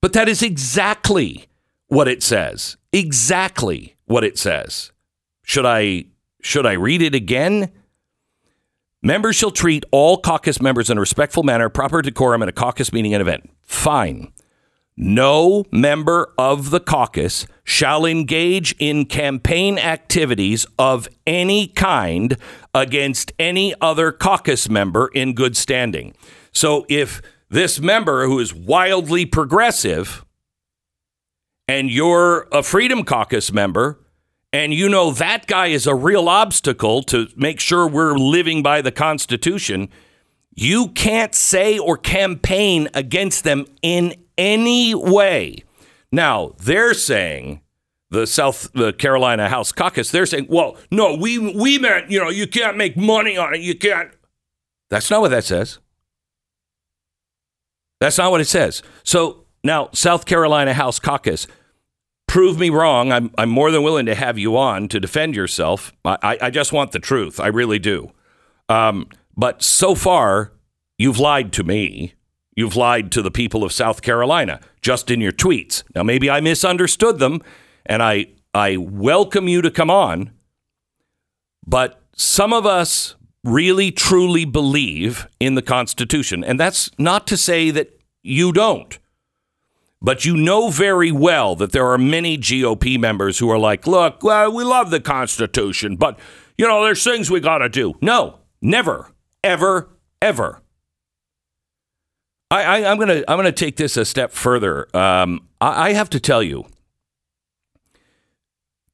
But 0.00 0.12
that 0.14 0.28
is 0.28 0.42
exactly 0.42 1.46
what 1.88 2.08
it 2.08 2.22
says. 2.22 2.76
Exactly 2.92 3.96
what 4.06 4.24
it 4.24 4.38
says. 4.38 4.92
Should 5.42 5.66
I 5.66 6.06
should 6.42 6.66
I 6.66 6.72
read 6.72 7.02
it 7.02 7.14
again? 7.14 7.70
Members 9.02 9.36
shall 9.36 9.50
treat 9.50 9.84
all 9.90 10.18
caucus 10.18 10.60
members 10.60 10.90
in 10.90 10.98
a 10.98 11.00
respectful 11.00 11.42
manner, 11.42 11.68
proper 11.68 12.02
decorum 12.02 12.42
at 12.42 12.48
a 12.48 12.52
caucus 12.52 12.92
meeting 12.92 13.14
and 13.14 13.22
event. 13.22 13.50
Fine. 13.62 14.32
No 14.96 15.64
member 15.72 16.34
of 16.36 16.68
the 16.70 16.80
caucus 16.80 17.46
shall 17.70 18.04
engage 18.04 18.74
in 18.80 19.04
campaign 19.04 19.78
activities 19.78 20.66
of 20.76 21.08
any 21.24 21.68
kind 21.68 22.36
against 22.74 23.30
any 23.38 23.72
other 23.80 24.10
caucus 24.10 24.68
member 24.68 25.08
in 25.14 25.32
good 25.34 25.56
standing. 25.56 26.12
So 26.50 26.84
if 26.88 27.22
this 27.48 27.78
member 27.78 28.26
who 28.26 28.40
is 28.40 28.52
wildly 28.52 29.24
progressive 29.24 30.24
and 31.68 31.88
you're 31.88 32.48
a 32.50 32.64
Freedom 32.64 33.04
Caucus 33.04 33.52
member 33.52 34.00
and 34.52 34.74
you 34.74 34.88
know 34.88 35.12
that 35.12 35.46
guy 35.46 35.68
is 35.68 35.86
a 35.86 35.94
real 35.94 36.28
obstacle 36.28 37.04
to 37.04 37.28
make 37.36 37.60
sure 37.60 37.86
we're 37.86 38.18
living 38.18 38.64
by 38.64 38.82
the 38.82 38.90
Constitution, 38.90 39.88
you 40.56 40.88
can't 40.88 41.36
say 41.36 41.78
or 41.78 41.96
campaign 41.96 42.88
against 42.94 43.44
them 43.44 43.64
in 43.80 44.16
any 44.36 44.92
way. 44.92 45.62
Now, 46.12 46.54
they're 46.58 46.94
saying 46.94 47.60
the 48.10 48.26
South 48.26 48.70
Carolina 48.98 49.48
House 49.48 49.70
Caucus, 49.72 50.10
they're 50.10 50.26
saying, 50.26 50.46
well, 50.48 50.76
no, 50.90 51.14
we 51.14 51.38
we 51.38 51.78
meant, 51.78 52.10
you 52.10 52.18
know, 52.18 52.30
you 52.30 52.46
can't 52.46 52.76
make 52.76 52.96
money 52.96 53.36
on 53.36 53.54
it. 53.54 53.60
You 53.60 53.76
can't. 53.76 54.10
That's 54.88 55.10
not 55.10 55.20
what 55.20 55.30
that 55.30 55.44
says. 55.44 55.78
That's 58.00 58.18
not 58.18 58.30
what 58.30 58.40
it 58.40 58.46
says. 58.46 58.82
So 59.04 59.44
now, 59.62 59.90
South 59.92 60.26
Carolina 60.26 60.74
House 60.74 60.98
Caucus, 60.98 61.46
prove 62.26 62.58
me 62.58 62.70
wrong. 62.70 63.12
I'm, 63.12 63.30
I'm 63.36 63.50
more 63.50 63.70
than 63.70 63.82
willing 63.82 64.06
to 64.06 64.14
have 64.14 64.38
you 64.38 64.56
on 64.56 64.88
to 64.88 64.98
defend 64.98 65.36
yourself. 65.36 65.92
I, 66.04 66.38
I 66.40 66.50
just 66.50 66.72
want 66.72 66.92
the 66.92 66.98
truth. 66.98 67.38
I 67.38 67.48
really 67.48 67.78
do. 67.78 68.10
Um, 68.68 69.08
but 69.36 69.62
so 69.62 69.94
far, 69.94 70.52
you've 70.96 71.18
lied 71.18 71.52
to 71.54 71.64
me. 71.64 72.14
You've 72.54 72.76
lied 72.76 73.12
to 73.12 73.22
the 73.22 73.30
people 73.30 73.64
of 73.64 73.72
South 73.72 74.02
Carolina 74.02 74.60
just 74.82 75.10
in 75.10 75.20
your 75.20 75.32
tweets. 75.32 75.82
Now, 75.94 76.02
maybe 76.02 76.28
I 76.28 76.40
misunderstood 76.40 77.18
them, 77.18 77.40
and 77.86 78.02
I, 78.02 78.26
I 78.52 78.76
welcome 78.76 79.48
you 79.48 79.62
to 79.62 79.70
come 79.70 79.90
on. 79.90 80.32
But 81.66 82.02
some 82.14 82.52
of 82.52 82.66
us 82.66 83.14
really 83.44 83.90
truly 83.90 84.44
believe 84.44 85.26
in 85.38 85.54
the 85.54 85.62
Constitution. 85.62 86.44
And 86.44 86.58
that's 86.58 86.90
not 86.98 87.26
to 87.28 87.36
say 87.36 87.70
that 87.70 87.98
you 88.22 88.52
don't. 88.52 88.98
But 90.02 90.24
you 90.24 90.36
know 90.36 90.70
very 90.70 91.12
well 91.12 91.54
that 91.56 91.72
there 91.72 91.86
are 91.90 91.98
many 91.98 92.38
GOP 92.38 92.98
members 92.98 93.38
who 93.38 93.50
are 93.50 93.58
like, 93.58 93.86
look, 93.86 94.22
well, 94.22 94.52
we 94.52 94.64
love 94.64 94.90
the 94.90 95.00
Constitution, 95.00 95.96
but, 95.96 96.18
you 96.56 96.66
know, 96.66 96.82
there's 96.82 97.04
things 97.04 97.30
we 97.30 97.40
got 97.40 97.58
to 97.58 97.68
do. 97.68 97.94
No, 98.00 98.38
never, 98.62 99.12
ever, 99.44 99.90
ever. 100.22 100.62
I, 102.50 102.80
am 102.80 102.98
gonna 102.98 103.22
I'm 103.28 103.38
gonna 103.38 103.52
take 103.52 103.76
this 103.76 103.96
a 103.96 104.04
step 104.04 104.32
further. 104.32 104.88
Um, 104.96 105.46
I, 105.60 105.90
I 105.90 105.92
have 105.92 106.10
to 106.10 106.20
tell 106.20 106.42
you, 106.42 106.66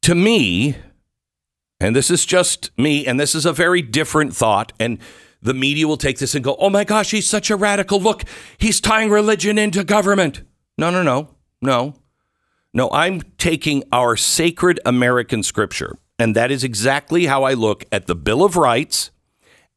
to 0.03 0.15
me, 0.15 0.77
and 1.81 1.97
this 1.97 2.11
is 2.11 2.27
just 2.27 2.71
me, 2.79 3.07
and 3.07 3.19
this 3.19 3.35
is 3.35 3.47
a 3.47 3.53
very 3.53 3.81
different 3.81 4.37
thought, 4.37 4.73
and 4.79 4.99
the 5.41 5.55
media 5.55 5.87
will 5.87 5.97
take 5.97 6.19
this 6.19 6.35
and 6.35 6.45
go, 6.45 6.57
oh 6.59 6.71
my 6.71 6.85
gosh, 6.85 7.13
he's 7.13 7.27
such 7.27 7.51
a 7.51 7.57
radical. 7.57 8.01
Look, 8.01 8.25
he's 8.59 8.81
tying 8.81 9.11
religion 9.11 9.59
into 9.59 9.85
government. 9.85 10.43
No, 10.77 10.91
no, 10.91 11.03
no, 11.03 11.37
no. 11.63 11.95
No, 12.75 12.91
I'm 12.91 13.23
taking 13.39 13.85
our 13.91 14.17
sacred 14.17 14.81
American 14.85 15.43
scripture, 15.43 15.97
and 16.19 16.37
that 16.37 16.51
is 16.51 16.63
exactly 16.63 17.25
how 17.25 17.45
I 17.45 17.55
look 17.55 17.85
at 17.91 18.07
the 18.07 18.15
Bill 18.15 18.45
of 18.45 18.55
Rights 18.57 19.11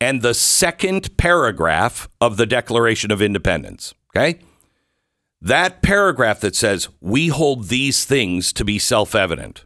and 0.01 0.21
the 0.21 0.33
second 0.33 1.17
paragraph 1.17 2.07
of 2.21 2.37
the 2.37 2.45
Declaration 2.45 3.11
of 3.11 3.21
Independence. 3.21 3.93
Okay? 4.15 4.39
That 5.41 5.81
paragraph 5.81 6.41
that 6.41 6.55
says, 6.55 6.89
we 6.99 7.27
hold 7.27 7.67
these 7.67 8.05
things 8.05 8.51
to 8.53 8.65
be 8.65 8.79
self 8.79 9.15
evident 9.15 9.65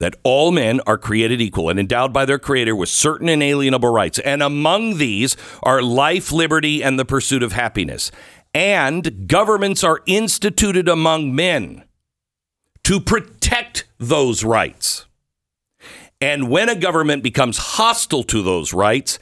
that 0.00 0.16
all 0.22 0.50
men 0.50 0.80
are 0.86 0.98
created 0.98 1.40
equal 1.40 1.70
and 1.70 1.78
endowed 1.78 2.12
by 2.12 2.24
their 2.24 2.38
Creator 2.38 2.74
with 2.74 2.88
certain 2.88 3.28
inalienable 3.28 3.92
rights. 3.92 4.18
And 4.18 4.42
among 4.42 4.98
these 4.98 5.36
are 5.62 5.82
life, 5.82 6.32
liberty, 6.32 6.82
and 6.82 6.98
the 6.98 7.04
pursuit 7.04 7.42
of 7.42 7.52
happiness. 7.52 8.10
And 8.52 9.26
governments 9.28 9.84
are 9.84 10.02
instituted 10.06 10.88
among 10.88 11.34
men 11.34 11.84
to 12.84 13.00
protect 13.00 13.84
those 13.98 14.44
rights. 14.44 15.06
And 16.20 16.48
when 16.48 16.68
a 16.68 16.76
government 16.76 17.22
becomes 17.22 17.58
hostile 17.58 18.24
to 18.24 18.42
those 18.42 18.72
rights, 18.72 19.18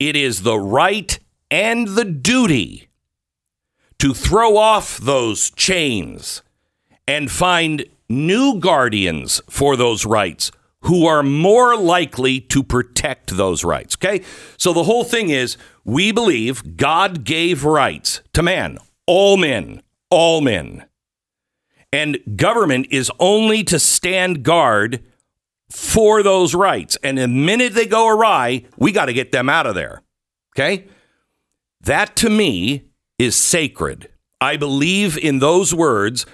it 0.00 0.16
is 0.16 0.42
the 0.42 0.58
right 0.58 1.18
and 1.50 1.88
the 1.88 2.04
duty 2.04 2.88
to 3.98 4.14
throw 4.14 4.56
off 4.56 4.96
those 4.96 5.50
chains 5.50 6.42
and 7.06 7.30
find 7.30 7.84
new 8.08 8.58
guardians 8.58 9.40
for 9.48 9.76
those 9.76 10.06
rights 10.06 10.50
who 10.84 11.06
are 11.06 11.22
more 11.22 11.76
likely 11.76 12.40
to 12.40 12.62
protect 12.62 13.36
those 13.36 13.62
rights. 13.62 13.96
Okay? 13.96 14.24
So 14.56 14.72
the 14.72 14.84
whole 14.84 15.04
thing 15.04 15.28
is 15.28 15.58
we 15.84 16.10
believe 16.10 16.78
God 16.78 17.24
gave 17.24 17.64
rights 17.64 18.22
to 18.32 18.42
man, 18.42 18.78
all 19.06 19.36
men, 19.36 19.82
all 20.08 20.40
men. 20.40 20.86
And 21.92 22.18
government 22.36 22.86
is 22.90 23.12
only 23.18 23.64
to 23.64 23.78
stand 23.78 24.44
guard 24.44 25.02
for 25.70 26.22
those 26.22 26.54
rights. 26.54 26.98
And 27.02 27.18
the 27.18 27.28
minute 27.28 27.74
they 27.74 27.86
go 27.86 28.08
awry, 28.08 28.64
we 28.76 28.92
got 28.92 29.06
to 29.06 29.12
get 29.12 29.32
them 29.32 29.48
out 29.48 29.66
of 29.66 29.74
there. 29.74 30.02
Okay? 30.54 30.86
That 31.80 32.16
to 32.16 32.30
me 32.30 32.90
is 33.18 33.36
sacred. 33.36 34.08
I 34.40 34.56
believe 34.56 35.16
in 35.16 35.38
those 35.38 35.74
words 35.74 36.26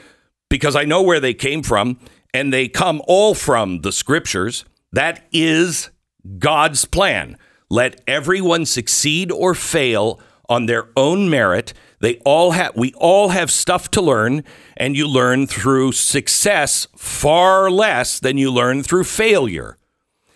because 0.48 0.76
I 0.76 0.84
know 0.84 1.02
where 1.02 1.20
they 1.20 1.34
came 1.34 1.62
from, 1.62 1.98
and 2.32 2.52
they 2.52 2.68
come 2.68 3.02
all 3.06 3.34
from 3.34 3.80
the 3.80 3.92
scriptures. 3.92 4.64
That 4.92 5.26
is 5.32 5.90
God's 6.38 6.84
plan. 6.84 7.36
Let 7.68 8.00
everyone 8.06 8.64
succeed 8.66 9.32
or 9.32 9.54
fail 9.54 10.20
on 10.48 10.66
their 10.66 10.88
own 10.96 11.28
merit. 11.28 11.72
They 12.00 12.16
all 12.24 12.52
have 12.52 12.76
we 12.76 12.92
all 12.94 13.30
have 13.30 13.50
stuff 13.50 13.90
to 13.92 14.02
learn, 14.02 14.44
and 14.76 14.96
you 14.96 15.08
learn 15.08 15.46
through 15.46 15.92
success 15.92 16.86
far 16.96 17.70
less 17.70 18.18
than 18.20 18.36
you 18.36 18.50
learn 18.50 18.82
through 18.82 19.04
failure. 19.04 19.78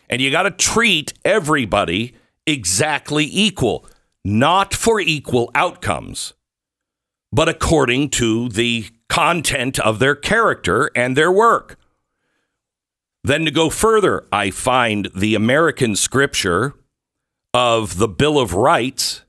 And 0.09 0.21
you 0.21 0.31
got 0.31 0.45
to 0.45 0.51
treat 0.51 1.13
everybody 1.25 2.15
exactly 2.47 3.29
equal, 3.31 3.87
not 4.25 4.75
for 4.75 5.01
equal 5.01 5.51
outcomes, 5.55 6.35
but 7.33 7.49
according 7.49 8.11
to 8.11 8.49
the 8.49 8.87
content 9.09 9.79
of 9.79 9.99
their 9.99 10.15
character 10.15 10.91
and 10.97 11.17
their 11.17 11.31
work. 11.31 11.79
Then 13.23 13.45
to 13.45 13.51
go 13.51 13.69
further, 13.69 14.27
I 14.33 14.51
find 14.51 15.11
the 15.15 15.35
American 15.35 15.95
scripture 15.95 16.75
of 17.53 17.99
the 17.99 18.09
Bill 18.09 18.39
of 18.39 18.55
Rights. 18.55 19.23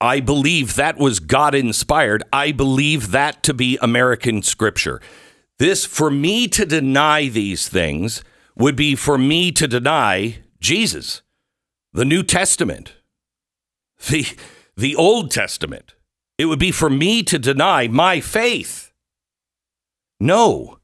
I 0.00 0.20
believe 0.20 0.74
that 0.74 0.98
was 0.98 1.20
God 1.20 1.54
inspired. 1.54 2.22
I 2.32 2.52
believe 2.52 3.12
that 3.12 3.42
to 3.44 3.54
be 3.54 3.78
American 3.80 4.42
scripture. 4.42 5.00
This, 5.58 5.86
for 5.86 6.10
me 6.10 6.48
to 6.48 6.66
deny 6.66 7.28
these 7.28 7.68
things, 7.68 8.22
would 8.56 8.76
be 8.76 8.94
for 8.94 9.16
me 9.16 9.52
to 9.52 9.66
deny 9.66 10.38
Jesus, 10.60 11.22
the 11.92 12.04
New 12.04 12.22
Testament, 12.22 12.94
the, 14.08 14.26
the 14.76 14.96
Old 14.96 15.30
Testament. 15.30 15.94
It 16.38 16.46
would 16.46 16.58
be 16.58 16.72
for 16.72 16.90
me 16.90 17.22
to 17.24 17.38
deny 17.38 17.88
my 17.88 18.20
faith. 18.20 18.92
No. 20.20 20.78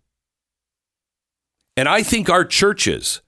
And 1.76 1.88
I 1.88 2.02
think 2.02 2.28
our 2.28 2.45
churches 2.45 3.21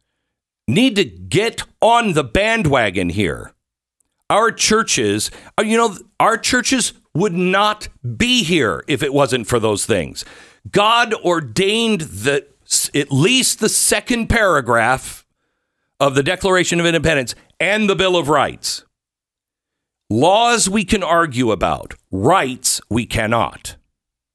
need 0.66 0.96
to 0.96 1.04
get 1.04 1.62
on 1.80 2.12
the 2.12 2.24
bandwagon 2.24 3.10
here. 3.10 3.53
Our 4.34 4.50
churches, 4.50 5.30
uh, 5.56 5.62
you 5.62 5.76
know, 5.76 5.96
our 6.18 6.36
churches 6.36 6.92
would 7.14 7.34
not 7.34 7.86
be 8.16 8.42
here 8.42 8.82
if 8.88 9.00
it 9.00 9.14
wasn't 9.14 9.46
for 9.46 9.60
those 9.60 9.86
things. 9.86 10.24
God 10.72 11.14
ordained 11.14 12.00
the 12.00 12.44
at 12.96 13.12
least 13.12 13.60
the 13.60 13.68
second 13.68 14.26
paragraph 14.26 15.24
of 16.00 16.16
the 16.16 16.24
Declaration 16.24 16.80
of 16.80 16.86
Independence 16.86 17.36
and 17.60 17.88
the 17.88 17.94
Bill 17.94 18.16
of 18.16 18.28
Rights. 18.28 18.84
Laws 20.10 20.68
we 20.68 20.84
can 20.84 21.04
argue 21.04 21.52
about, 21.52 21.94
rights 22.10 22.80
we 22.90 23.06
cannot. 23.06 23.76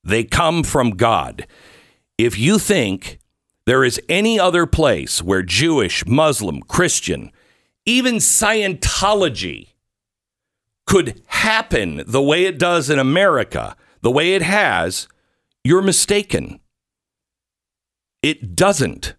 They 0.05 0.23
come 0.23 0.63
from 0.63 0.91
God. 0.91 1.45
If 2.17 2.39
you 2.39 2.57
think 2.57 3.19
there 3.65 3.83
is 3.83 3.99
any 4.07 4.39
other 4.39 4.65
place 4.65 5.21
where 5.21 5.43
Jewish, 5.43 6.05
Muslim, 6.05 6.61
Christian, 6.61 7.33
even 7.85 8.15
Scientology 8.15 9.68
could 10.89 11.21
happen 11.27 12.03
the 12.07 12.23
way 12.23 12.45
it 12.45 12.59
does 12.59 12.89
in 12.89 12.99
America, 12.99 13.77
the 14.01 14.11
way 14.11 14.33
it 14.35 14.41
has, 14.43 15.07
you're 15.63 15.83
mistaken. 15.83 16.59
It 18.23 18.55
doesn't. 18.55 19.15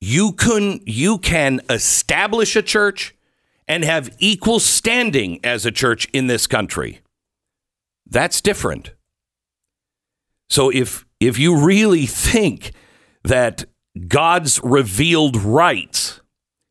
you 0.00 0.32
can 0.32 0.80
you 0.86 1.18
can 1.18 1.60
establish 1.68 2.56
a 2.56 2.62
church 2.62 3.14
and 3.68 3.84
have 3.84 4.14
equal 4.18 4.60
standing 4.60 5.40
as 5.44 5.66
a 5.66 5.70
church 5.72 6.08
in 6.12 6.26
this 6.26 6.46
country. 6.46 7.00
That's 8.08 8.40
different. 8.40 8.94
So 10.48 10.70
if 10.70 11.06
if 11.20 11.38
you 11.38 11.56
really 11.56 12.06
think 12.06 12.72
that 13.24 13.64
God's 14.08 14.60
revealed 14.64 15.36
rights, 15.36 16.20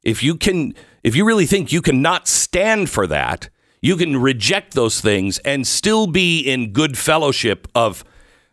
if 0.03 0.23
you 0.23 0.35
can 0.35 0.73
if 1.03 1.15
you 1.15 1.25
really 1.25 1.45
think 1.45 1.71
you 1.71 1.81
cannot 1.81 2.27
stand 2.27 2.89
for 2.89 3.07
that, 3.07 3.49
you 3.81 3.95
can 3.95 4.17
reject 4.17 4.73
those 4.73 4.99
things 4.99 5.37
and 5.39 5.65
still 5.65 6.07
be 6.07 6.41
in 6.41 6.73
good 6.73 6.97
fellowship 6.97 7.67
of 7.73 8.03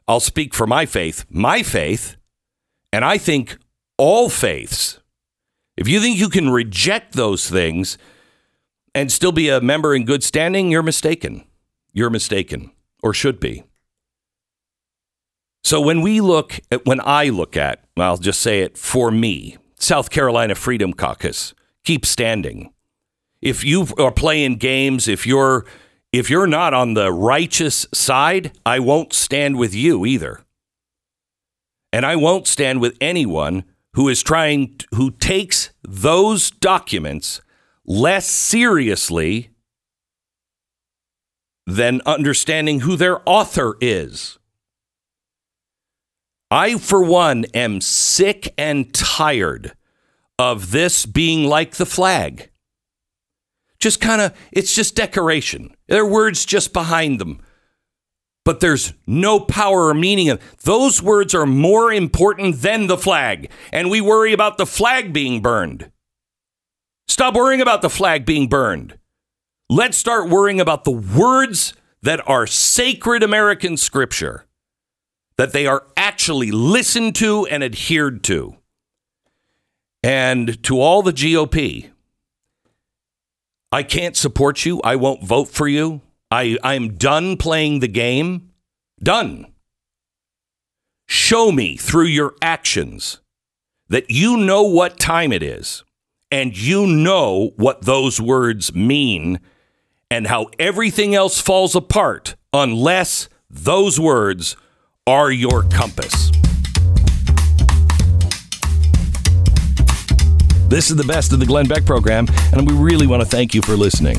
I'll 0.08 0.20
speak 0.20 0.54
for 0.54 0.66
my 0.66 0.86
faith, 0.86 1.24
my 1.28 1.62
faith, 1.62 2.16
and 2.92 3.04
I 3.04 3.18
think 3.18 3.58
all 3.98 4.28
faiths. 4.28 5.00
If 5.76 5.88
you 5.88 6.00
think 6.00 6.16
you 6.16 6.28
can 6.28 6.50
reject 6.50 7.14
those 7.14 7.50
things 7.50 7.98
and 8.94 9.10
still 9.10 9.32
be 9.32 9.48
a 9.48 9.60
member 9.60 9.94
in 9.94 10.04
good 10.04 10.22
standing, 10.22 10.70
you're 10.70 10.82
mistaken. 10.82 11.44
You're 11.92 12.10
mistaken, 12.10 12.72
or 13.02 13.12
should 13.12 13.40
be. 13.40 13.64
So 15.64 15.80
when 15.80 16.00
we 16.00 16.20
look 16.20 16.60
at, 16.70 16.86
when 16.86 17.00
I 17.00 17.28
look 17.28 17.56
at, 17.56 17.84
I'll 17.96 18.18
just 18.18 18.40
say 18.40 18.60
it 18.60 18.78
for 18.78 19.10
me, 19.10 19.56
South 19.78 20.10
Carolina 20.10 20.54
Freedom 20.54 20.92
Caucus, 20.92 21.54
keep 21.86 22.04
standing. 22.04 22.72
If 23.40 23.64
you 23.64 23.86
are 23.98 24.10
playing 24.10 24.56
games, 24.56 25.08
if 25.08 25.26
you're 25.26 25.64
if 26.12 26.28
you're 26.28 26.46
not 26.46 26.74
on 26.74 26.94
the 26.94 27.12
righteous 27.12 27.86
side, 27.94 28.58
I 28.64 28.78
won't 28.80 29.12
stand 29.12 29.56
with 29.56 29.74
you 29.74 30.04
either. 30.04 30.40
And 31.92 32.04
I 32.04 32.16
won't 32.16 32.46
stand 32.46 32.80
with 32.80 32.96
anyone 33.00 33.64
who 33.94 34.08
is 34.08 34.22
trying 34.22 34.80
who 34.94 35.10
takes 35.10 35.70
those 35.82 36.50
documents 36.50 37.40
less 37.84 38.26
seriously 38.26 39.50
than 41.66 42.00
understanding 42.04 42.80
who 42.80 42.96
their 42.96 43.20
author 43.28 43.76
is. 43.80 44.38
I, 46.50 46.78
for 46.78 47.02
one, 47.02 47.44
am 47.54 47.80
sick 47.80 48.54
and 48.56 48.92
tired 48.94 49.72
of 50.38 50.70
this 50.70 51.06
being 51.06 51.44
like 51.44 51.76
the 51.76 51.86
flag. 51.86 52.50
Just 53.78 54.00
kind 54.00 54.20
of, 54.20 54.36
it's 54.52 54.74
just 54.74 54.94
decoration. 54.94 55.74
There 55.88 56.02
are 56.02 56.08
words 56.08 56.44
just 56.44 56.72
behind 56.72 57.20
them, 57.20 57.40
but 58.44 58.60
there's 58.60 58.94
no 59.06 59.38
power 59.40 59.88
or 59.88 59.94
meaning. 59.94 60.30
Of, 60.30 60.40
those 60.62 61.02
words 61.02 61.34
are 61.34 61.46
more 61.46 61.92
important 61.92 62.62
than 62.62 62.86
the 62.86 62.98
flag, 62.98 63.50
and 63.72 63.90
we 63.90 64.00
worry 64.00 64.32
about 64.32 64.56
the 64.56 64.66
flag 64.66 65.12
being 65.12 65.42
burned. 65.42 65.90
Stop 67.08 67.34
worrying 67.34 67.60
about 67.60 67.82
the 67.82 67.90
flag 67.90 68.24
being 68.24 68.48
burned. 68.48 68.98
Let's 69.68 69.96
start 69.96 70.28
worrying 70.28 70.60
about 70.60 70.84
the 70.84 70.92
words 70.92 71.74
that 72.02 72.26
are 72.28 72.46
sacred 72.46 73.22
American 73.22 73.76
scripture 73.76 74.46
that 75.36 75.52
they 75.52 75.66
are 75.66 75.86
actually 75.96 76.50
listened 76.50 77.14
to 77.16 77.46
and 77.46 77.62
adhered 77.62 78.24
to. 78.24 78.56
And 80.06 80.62
to 80.62 80.80
all 80.80 81.02
the 81.02 81.12
GOP, 81.12 81.90
I 83.72 83.82
can't 83.82 84.16
support 84.16 84.64
you. 84.64 84.80
I 84.82 84.94
won't 84.94 85.25
vote 85.25 85.48
for 85.48 85.66
you. 85.66 86.00
I, 86.30 86.56
I'm 86.62 86.94
done 86.94 87.36
playing 87.36 87.80
the 87.80 87.88
game. 87.88 88.52
Done. 89.02 89.52
Show 91.08 91.50
me 91.50 91.76
through 91.76 92.04
your 92.04 92.36
actions 92.40 93.18
that 93.88 94.08
you 94.08 94.36
know 94.36 94.62
what 94.62 95.00
time 95.00 95.32
it 95.32 95.42
is 95.42 95.82
and 96.30 96.56
you 96.56 96.86
know 96.86 97.50
what 97.56 97.84
those 97.84 98.20
words 98.20 98.72
mean 98.76 99.40
and 100.08 100.28
how 100.28 100.46
everything 100.60 101.16
else 101.16 101.40
falls 101.40 101.75
apart 101.75 102.36
unless 102.52 103.28
those 103.50 103.99
words 103.99 104.56
are 105.04 105.32
your 105.32 105.64
compass. 105.64 106.30
This 110.68 110.90
is 110.90 110.96
the 110.96 111.04
best 111.04 111.32
of 111.32 111.38
the 111.38 111.46
Glenn 111.46 111.68
Beck 111.68 111.84
program, 111.84 112.26
and 112.52 112.68
we 112.68 112.74
really 112.74 113.06
want 113.06 113.22
to 113.22 113.28
thank 113.28 113.54
you 113.54 113.62
for 113.62 113.76
listening. 113.76 114.16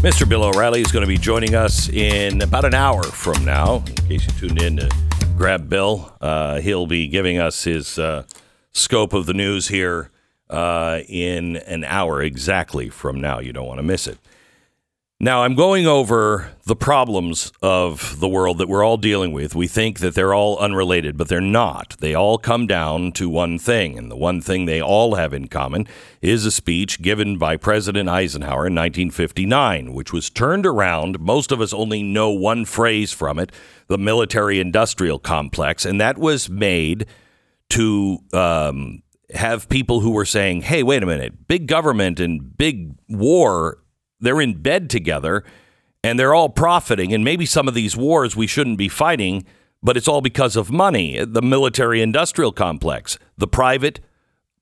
Mr. 0.00 0.26
Bill 0.26 0.44
O'Reilly 0.44 0.80
is 0.80 0.90
going 0.90 1.02
to 1.02 1.06
be 1.08 1.18
joining 1.18 1.54
us 1.54 1.90
in 1.90 2.40
about 2.40 2.64
an 2.64 2.72
hour 2.72 3.02
from 3.02 3.44
now. 3.44 3.84
In 3.86 3.94
case 3.94 4.26
you 4.26 4.48
tuned 4.48 4.62
in 4.62 4.76
to 4.78 4.88
grab 5.36 5.68
Bill, 5.68 6.16
uh, 6.22 6.60
he'll 6.60 6.86
be 6.86 7.08
giving 7.08 7.38
us 7.38 7.64
his 7.64 7.98
uh, 7.98 8.24
scope 8.72 9.12
of 9.12 9.26
the 9.26 9.34
news 9.34 9.68
here 9.68 10.10
uh, 10.48 11.00
in 11.08 11.56
an 11.56 11.84
hour 11.84 12.22
exactly 12.22 12.88
from 12.88 13.20
now. 13.20 13.38
You 13.38 13.52
don't 13.52 13.66
want 13.66 13.80
to 13.80 13.84
miss 13.84 14.06
it. 14.06 14.16
Now, 15.20 15.42
I'm 15.42 15.56
going 15.56 15.84
over 15.84 16.52
the 16.66 16.76
problems 16.76 17.50
of 17.60 18.20
the 18.20 18.28
world 18.28 18.58
that 18.58 18.68
we're 18.68 18.84
all 18.84 18.96
dealing 18.96 19.32
with. 19.32 19.52
We 19.52 19.66
think 19.66 19.98
that 19.98 20.14
they're 20.14 20.32
all 20.32 20.56
unrelated, 20.58 21.16
but 21.16 21.26
they're 21.26 21.40
not. 21.40 21.96
They 21.98 22.14
all 22.14 22.38
come 22.38 22.68
down 22.68 23.10
to 23.12 23.28
one 23.28 23.58
thing, 23.58 23.98
and 23.98 24.12
the 24.12 24.16
one 24.16 24.40
thing 24.40 24.66
they 24.66 24.80
all 24.80 25.16
have 25.16 25.32
in 25.32 25.48
common 25.48 25.88
is 26.22 26.46
a 26.46 26.52
speech 26.52 27.02
given 27.02 27.36
by 27.36 27.56
President 27.56 28.08
Eisenhower 28.08 28.68
in 28.68 28.76
1959, 28.76 29.92
which 29.92 30.12
was 30.12 30.30
turned 30.30 30.64
around. 30.64 31.18
Most 31.18 31.50
of 31.50 31.60
us 31.60 31.72
only 31.72 32.04
know 32.04 32.30
one 32.30 32.64
phrase 32.64 33.12
from 33.12 33.40
it 33.40 33.50
the 33.88 33.98
military 33.98 34.60
industrial 34.60 35.18
complex, 35.18 35.84
and 35.84 36.00
that 36.00 36.16
was 36.16 36.48
made 36.48 37.06
to 37.70 38.20
um, 38.32 39.02
have 39.34 39.68
people 39.68 39.98
who 39.98 40.12
were 40.12 40.24
saying, 40.24 40.60
hey, 40.60 40.84
wait 40.84 41.02
a 41.02 41.06
minute, 41.06 41.48
big 41.48 41.66
government 41.66 42.20
and 42.20 42.56
big 42.56 42.94
war 43.08 43.78
they're 44.20 44.40
in 44.40 44.60
bed 44.60 44.90
together 44.90 45.44
and 46.02 46.18
they're 46.18 46.34
all 46.34 46.48
profiting. 46.48 47.12
And 47.12 47.24
maybe 47.24 47.46
some 47.46 47.68
of 47.68 47.74
these 47.74 47.96
wars 47.96 48.36
we 48.36 48.46
shouldn't 48.46 48.78
be 48.78 48.88
fighting, 48.88 49.44
but 49.82 49.96
it's 49.96 50.08
all 50.08 50.20
because 50.20 50.56
of 50.56 50.70
money, 50.70 51.24
the 51.24 51.42
military 51.42 52.02
industrial 52.02 52.52
complex, 52.52 53.18
the 53.36 53.48
private 53.48 54.00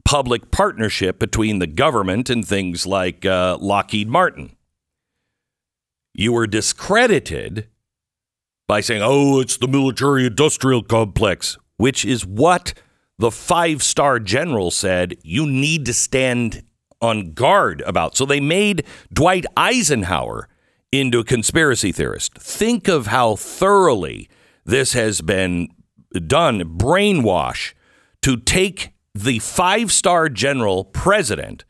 public 0.04 0.50
partnership 0.50 1.18
between 1.18 1.58
the 1.58 1.66
government 1.66 2.30
and 2.30 2.46
things 2.46 2.86
like 2.86 3.26
uh, 3.26 3.58
Lockheed 3.60 4.08
Martin. 4.08 4.56
You 6.14 6.32
were 6.32 6.46
discredited 6.46 7.66
by 8.68 8.80
saying, 8.80 9.02
oh, 9.04 9.40
it's 9.40 9.56
the 9.56 9.68
military 9.68 10.26
industrial 10.26 10.82
complex, 10.82 11.58
which 11.76 12.04
is 12.04 12.24
what 12.24 12.72
the 13.18 13.30
five 13.30 13.82
star 13.82 14.18
general 14.20 14.70
said 14.70 15.16
you 15.22 15.46
need 15.46 15.86
to 15.86 15.92
stand 15.92 16.62
on 17.00 17.32
guard 17.32 17.82
about. 17.86 18.16
So 18.16 18.24
they 18.24 18.40
made 18.40 18.84
Dwight 19.12 19.46
Eisenhower 19.56 20.48
into 20.92 21.18
a 21.18 21.24
conspiracy 21.24 21.92
theorist. 21.92 22.34
Think 22.34 22.88
of 22.88 23.08
how 23.08 23.36
thoroughly 23.36 24.28
this 24.64 24.92
has 24.94 25.20
been 25.20 25.68
done, 26.26 26.78
brainwash 26.78 27.74
to 28.22 28.36
take 28.36 28.90
the 29.14 29.38
five 29.38 29.92
star 29.92 30.28
general 30.28 30.84
president 30.84 31.64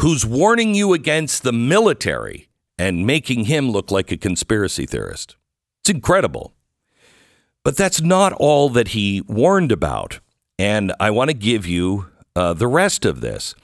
who's 0.00 0.24
warning 0.24 0.74
you 0.74 0.94
against 0.94 1.42
the 1.42 1.52
military 1.52 2.48
and 2.78 3.06
making 3.06 3.44
him 3.44 3.70
look 3.70 3.90
like 3.90 4.10
a 4.10 4.16
conspiracy 4.16 4.86
theorist. 4.86 5.36
It's 5.82 5.90
incredible. 5.90 6.54
But 7.62 7.76
that's 7.76 8.00
not 8.00 8.32
all 8.32 8.70
that 8.70 8.88
he 8.88 9.20
warned 9.22 9.70
about. 9.70 10.20
And 10.58 10.92
I 10.98 11.10
want 11.10 11.28
to 11.28 11.36
give 11.36 11.66
you 11.66 12.06
uh, 12.34 12.54
the 12.54 12.66
rest 12.66 13.04
of 13.04 13.20
this. 13.20 13.54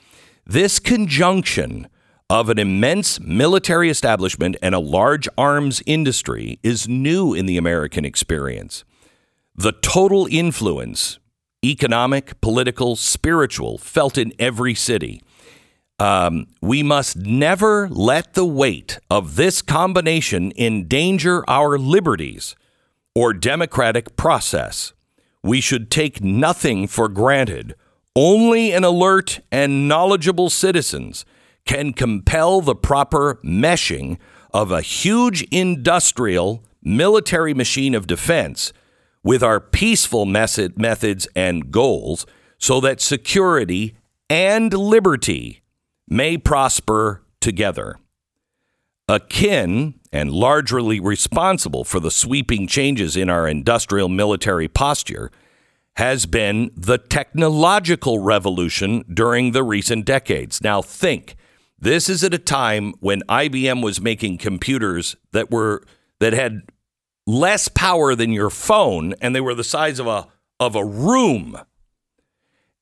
This 0.49 0.79
conjunction 0.79 1.89
of 2.29 2.47
an 2.47 2.57
immense 2.57 3.19
military 3.19 3.89
establishment 3.89 4.55
and 4.61 4.73
a 4.73 4.79
large 4.79 5.27
arms 5.37 5.83
industry 5.85 6.57
is 6.63 6.87
new 6.87 7.33
in 7.33 7.47
the 7.47 7.57
American 7.57 8.05
experience. 8.05 8.85
The 9.57 9.73
total 9.73 10.25
influence, 10.31 11.19
economic, 11.65 12.39
political, 12.39 12.95
spiritual, 12.95 13.77
felt 13.77 14.17
in 14.17 14.31
every 14.39 14.73
city. 14.73 15.21
Um, 15.99 16.47
we 16.61 16.81
must 16.81 17.17
never 17.17 17.89
let 17.89 18.33
the 18.33 18.45
weight 18.45 18.99
of 19.11 19.35
this 19.35 19.61
combination 19.61 20.53
endanger 20.57 21.43
our 21.49 21.77
liberties 21.77 22.55
or 23.13 23.33
democratic 23.33 24.15
process. 24.15 24.93
We 25.43 25.59
should 25.59 25.91
take 25.91 26.23
nothing 26.23 26.87
for 26.87 27.09
granted 27.09 27.75
only 28.17 28.71
an 28.71 28.83
alert 28.83 29.41
and 29.51 29.87
knowledgeable 29.87 30.49
citizens 30.49 31.23
can 31.65 31.93
compel 31.93 32.61
the 32.61 32.73
proper 32.73 33.39
meshing 33.45 34.17
of 34.51 34.71
a 34.71 34.81
huge 34.81 35.43
industrial 35.51 36.63
military 36.81 37.53
machine 37.53 37.93
of 37.93 38.07
defense 38.07 38.73
with 39.23 39.43
our 39.43 39.59
peaceful 39.59 40.25
method, 40.25 40.79
methods 40.79 41.27
and 41.35 41.69
goals 41.69 42.25
so 42.57 42.81
that 42.81 42.99
security 42.99 43.95
and 44.31 44.73
liberty 44.73 45.61
may 46.07 46.39
prosper 46.39 47.21
together. 47.39 47.99
Akin 49.07 49.93
and 50.11 50.31
largely 50.31 50.99
responsible 50.99 51.83
for 51.83 51.99
the 51.99 52.09
sweeping 52.09 52.65
changes 52.65 53.15
in 53.15 53.29
our 53.29 53.47
industrial 53.47 54.09
military 54.09 54.67
posture 54.67 55.29
has 55.97 56.27
been 56.27 56.69
the 56.75 56.97
technological 56.97 58.19
revolution 58.19 59.03
during 59.11 59.51
the 59.51 59.63
recent 59.63 60.05
decades. 60.05 60.61
Now, 60.61 60.81
think 60.81 61.35
this 61.79 62.07
is 62.07 62.23
at 62.23 62.33
a 62.33 62.39
time 62.39 62.93
when 62.99 63.21
IBM 63.23 63.83
was 63.83 63.99
making 63.99 64.37
computers 64.37 65.15
that 65.31 65.49
were 65.51 65.83
that 66.19 66.33
had 66.33 66.61
less 67.25 67.67
power 67.67 68.15
than 68.15 68.31
your 68.31 68.49
phone 68.49 69.13
and 69.21 69.35
they 69.35 69.41
were 69.41 69.55
the 69.55 69.63
size 69.63 69.99
of 69.99 70.07
a 70.07 70.27
of 70.59 70.75
a 70.75 70.85
room. 70.85 71.57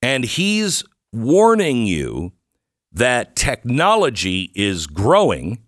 And 0.02 0.24
he's 0.24 0.84
warning 1.12 1.88
you 1.88 2.34
that 2.92 3.36
technology 3.36 4.52
is 4.56 4.88
growing 4.88 5.60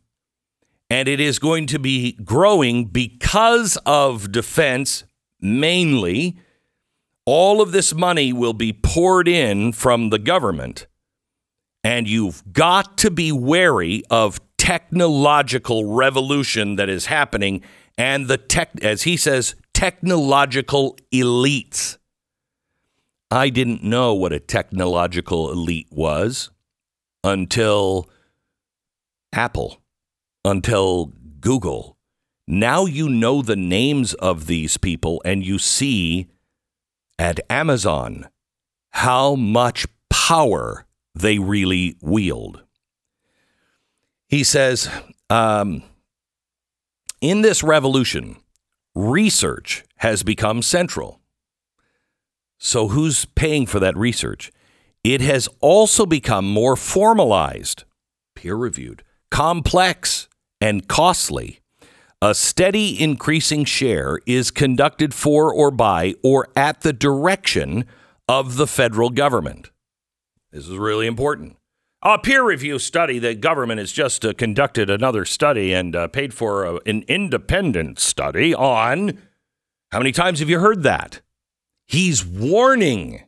and 0.90 1.08
it 1.08 1.20
is 1.20 1.40
going 1.40 1.68
to 1.68 1.80
be 1.80 2.14
growing 2.24 2.86
because 2.86 3.78
of 3.86 4.32
defense 4.32 5.06
mainly. 5.42 6.38
All 7.28 7.62
of 7.62 7.74
this 7.74 7.94
money 7.94 8.32
will 8.32 8.54
be 8.54 8.72
poured 8.72 9.28
in 9.28 9.74
from 9.74 10.12
the 10.12 10.18
government. 10.18 10.88
And 11.84 12.08
you've 12.08 12.42
got 12.54 12.98
to 13.00 13.12
be 13.12 13.34
wary 13.34 14.04
of 14.10 14.40
technological 14.58 15.94
revolution 15.94 16.78
that 16.78 16.88
is 16.88 17.08
happening 17.08 17.64
and 17.98 18.30
the 18.30 18.38
tech, 18.38 18.70
as 18.82 19.04
he 19.04 19.18
says, 19.18 19.56
technological 19.74 20.98
elites. 21.14 21.98
I 23.30 23.50
didn't 23.50 23.84
know 23.84 24.14
what 24.14 24.32
a 24.32 24.40
technological 24.40 25.52
elite 25.52 25.90
was 25.92 26.50
until 27.26 28.10
Apple, 29.34 29.82
until 30.46 31.12
Google. 31.42 31.98
Now 32.48 32.86
you 32.86 33.10
know 33.10 33.42
the 33.42 33.58
names 33.58 34.14
of 34.14 34.48
these 34.48 34.78
people 34.78 35.22
and 35.26 35.46
you 35.46 35.60
see 35.60 36.30
at 37.20 37.40
Amazon 37.50 38.28
how 38.92 39.36
much 39.36 39.86
power 40.10 40.86
they 41.14 41.40
really 41.40 41.96
wield. 42.02 42.64
He 44.28 44.44
says, 44.44 44.90
um, 45.30 45.84
in 47.22 47.42
this 47.42 47.64
revolution, 47.64 48.38
research 48.96 49.84
has 49.98 50.24
become 50.24 50.62
central. 50.62 51.22
So, 52.60 52.88
who's 52.90 53.26
paying 53.26 53.68
for 53.68 53.80
that 53.80 53.96
research? 53.96 54.52
It 55.04 55.22
has 55.22 55.48
also 55.62 56.06
become 56.06 56.52
more 56.52 56.76
formalized, 56.76 57.84
peer 58.36 58.56
reviewed, 58.56 59.04
complex, 59.30 60.28
and 60.60 60.88
costly. 60.88 61.60
A 62.20 62.34
steady 62.34 63.00
increasing 63.00 63.64
share 63.64 64.18
is 64.26 64.50
conducted 64.50 65.14
for 65.14 65.54
or 65.54 65.70
by 65.70 66.16
or 66.24 66.48
at 66.56 66.82
the 66.82 66.92
direction 66.92 67.86
of 68.28 68.58
the 68.58 68.66
federal 68.66 69.12
government. 69.12 69.70
This 70.52 70.68
is 70.68 70.78
really 70.78 71.06
important. 71.06 71.58
A 72.02 72.18
peer 72.18 72.44
review 72.44 72.80
study, 72.80 73.20
the 73.20 73.36
government 73.36 73.78
has 73.78 73.92
just 73.92 74.26
uh, 74.26 74.34
conducted 74.34 74.90
another 74.90 75.26
study 75.26 75.74
and 75.74 75.96
uh, 75.96 76.08
paid 76.08 76.34
for 76.34 76.66
uh, 76.66 76.80
an 76.88 77.04
independent 77.08 78.00
study 78.00 78.52
on. 78.52 79.20
How 79.92 80.00
many 80.00 80.12
times 80.12 80.40
have 80.40 80.50
you 80.50 80.60
heard 80.60 80.82
that? 80.82 81.22
He's 81.88 82.26
warning. 82.26 83.26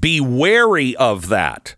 Be 0.00 0.18
wary 0.18 0.96
of 0.96 1.28
that. 1.28 1.76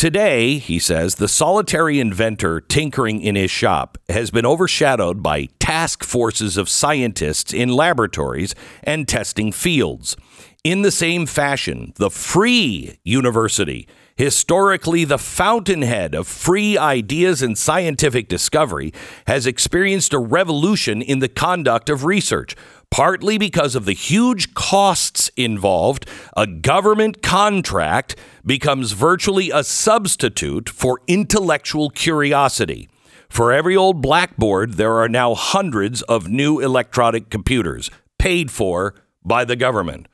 Today, 0.00 0.56
he 0.56 0.78
says, 0.78 1.16
the 1.16 1.28
solitary 1.28 2.00
inventor 2.00 2.58
tinkering 2.58 3.20
in 3.20 3.34
his 3.34 3.50
shop 3.50 3.98
has 4.08 4.30
been 4.30 4.46
overshadowed 4.46 5.22
by 5.22 5.48
task 5.58 6.04
forces 6.04 6.56
of 6.56 6.70
scientists 6.70 7.52
in 7.52 7.68
laboratories 7.68 8.54
and 8.82 9.06
testing 9.06 9.52
fields. 9.52 10.16
In 10.64 10.80
the 10.80 10.90
same 10.90 11.26
fashion, 11.26 11.92
the 11.96 12.08
free 12.08 12.98
university, 13.04 13.86
historically 14.16 15.04
the 15.04 15.18
fountainhead 15.18 16.14
of 16.14 16.26
free 16.26 16.78
ideas 16.78 17.42
and 17.42 17.58
scientific 17.58 18.26
discovery, 18.26 18.94
has 19.26 19.46
experienced 19.46 20.14
a 20.14 20.18
revolution 20.18 21.02
in 21.02 21.18
the 21.18 21.28
conduct 21.28 21.90
of 21.90 22.06
research 22.06 22.56
partly 22.90 23.38
because 23.38 23.74
of 23.74 23.84
the 23.84 23.92
huge 23.92 24.54
costs 24.54 25.30
involved, 25.36 26.08
a 26.36 26.46
government 26.46 27.22
contract 27.22 28.16
becomes 28.44 28.92
virtually 28.92 29.50
a 29.50 29.64
substitute 29.64 30.68
for 30.68 31.00
intellectual 31.06 31.90
curiosity. 31.90 32.88
For 33.28 33.52
every 33.52 33.76
old 33.76 34.02
blackboard, 34.02 34.74
there 34.74 34.96
are 34.96 35.08
now 35.08 35.34
hundreds 35.34 36.02
of 36.02 36.28
new 36.28 36.58
electronic 36.58 37.30
computers 37.30 37.90
paid 38.18 38.50
for 38.50 38.94
by 39.24 39.44
the 39.44 39.56
government. 39.56 40.08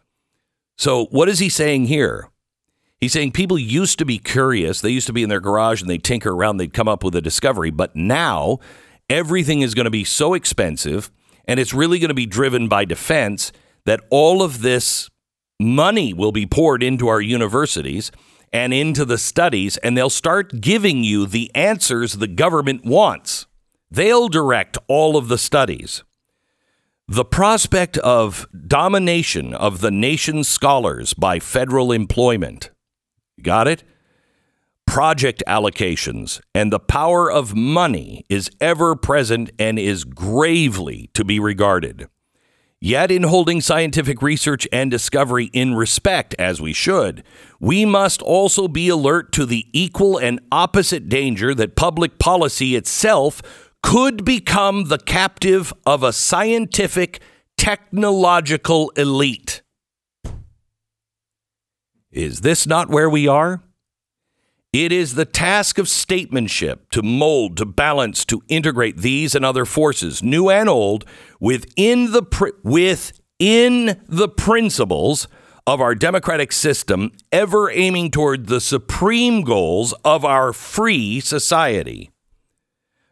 So, 0.76 1.06
what 1.06 1.28
is 1.28 1.38
he 1.38 1.48
saying 1.48 1.86
here? 1.86 2.30
He's 3.00 3.12
saying 3.12 3.32
people 3.32 3.58
used 3.58 3.98
to 3.98 4.04
be 4.04 4.18
curious. 4.18 4.80
They 4.80 4.90
used 4.90 5.06
to 5.06 5.12
be 5.12 5.22
in 5.22 5.28
their 5.28 5.40
garage 5.40 5.80
and 5.80 5.90
they'd 5.90 6.04
tinker 6.04 6.32
around, 6.32 6.58
they'd 6.58 6.74
come 6.74 6.88
up 6.88 7.02
with 7.02 7.14
a 7.14 7.22
discovery. 7.22 7.70
But 7.70 7.96
now 7.96 8.58
everything 9.08 9.62
is 9.62 9.74
going 9.74 9.84
to 9.84 9.90
be 9.90 10.04
so 10.04 10.34
expensive 10.34 11.10
and 11.46 11.60
it's 11.60 11.74
really 11.74 11.98
going 11.98 12.08
to 12.08 12.14
be 12.14 12.26
driven 12.26 12.68
by 12.68 12.84
defense 12.84 13.52
that 13.84 14.00
all 14.10 14.42
of 14.42 14.62
this 14.62 15.08
money 15.60 16.12
will 16.12 16.32
be 16.32 16.46
poured 16.46 16.82
into 16.82 17.08
our 17.08 17.20
universities 17.20 18.10
and 18.52 18.72
into 18.72 19.04
the 19.04 19.18
studies, 19.18 19.76
and 19.78 19.96
they'll 19.96 20.10
start 20.10 20.60
giving 20.60 21.04
you 21.04 21.26
the 21.26 21.50
answers 21.54 22.14
the 22.14 22.26
government 22.26 22.84
wants. 22.84 23.46
They'll 23.90 24.28
direct 24.28 24.78
all 24.88 25.16
of 25.16 25.28
the 25.28 25.38
studies. 25.38 26.02
The 27.08 27.24
prospect 27.24 27.98
of 27.98 28.48
domination 28.66 29.54
of 29.54 29.80
the 29.80 29.92
nation's 29.92 30.48
scholars 30.48 31.14
by 31.14 31.38
federal 31.38 31.92
employment. 31.92 32.70
Got 33.40 33.68
it? 33.68 33.84
Project 34.86 35.42
allocations, 35.46 36.40
and 36.54 36.72
the 36.72 36.80
power 36.80 37.30
of 37.30 37.54
money 37.54 38.24
is 38.28 38.50
ever 38.60 38.96
present 38.96 39.50
and 39.58 39.78
is 39.78 40.04
gravely 40.04 41.10
to 41.14 41.24
be 41.24 41.38
regarded. 41.38 42.08
Yet, 42.80 43.10
in 43.10 43.22
holding 43.22 43.62
scientific 43.62 44.20
research 44.20 44.68
and 44.70 44.90
discovery 44.90 45.46
in 45.52 45.74
respect, 45.74 46.34
as 46.38 46.60
we 46.60 46.72
should, 46.72 47.24
we 47.58 47.84
must 47.84 48.20
also 48.20 48.68
be 48.68 48.88
alert 48.90 49.32
to 49.32 49.46
the 49.46 49.66
equal 49.72 50.18
and 50.18 50.40
opposite 50.52 51.08
danger 51.08 51.54
that 51.54 51.74
public 51.74 52.18
policy 52.18 52.76
itself 52.76 53.42
could 53.82 54.24
become 54.24 54.84
the 54.84 54.98
captive 54.98 55.72
of 55.86 56.02
a 56.02 56.12
scientific, 56.12 57.20
technological 57.56 58.90
elite. 58.90 59.62
Is 62.10 62.42
this 62.42 62.66
not 62.66 62.90
where 62.90 63.08
we 63.08 63.26
are? 63.26 63.62
It 64.76 64.92
is 64.92 65.14
the 65.14 65.24
task 65.24 65.78
of 65.78 65.88
statesmanship 65.88 66.90
to 66.90 67.02
mold, 67.02 67.56
to 67.56 67.64
balance, 67.64 68.26
to 68.26 68.42
integrate 68.46 68.98
these 68.98 69.34
and 69.34 69.42
other 69.42 69.64
forces, 69.64 70.22
new 70.22 70.50
and 70.50 70.68
old, 70.68 71.06
within 71.40 72.12
the 72.12 72.52
within 72.62 74.02
the 74.06 74.28
principles 74.28 75.28
of 75.66 75.80
our 75.80 75.94
democratic 75.94 76.52
system, 76.52 77.10
ever 77.32 77.70
aiming 77.70 78.10
toward 78.10 78.48
the 78.48 78.60
supreme 78.60 79.44
goals 79.44 79.94
of 80.04 80.26
our 80.26 80.52
free 80.52 81.20
society. 81.20 82.10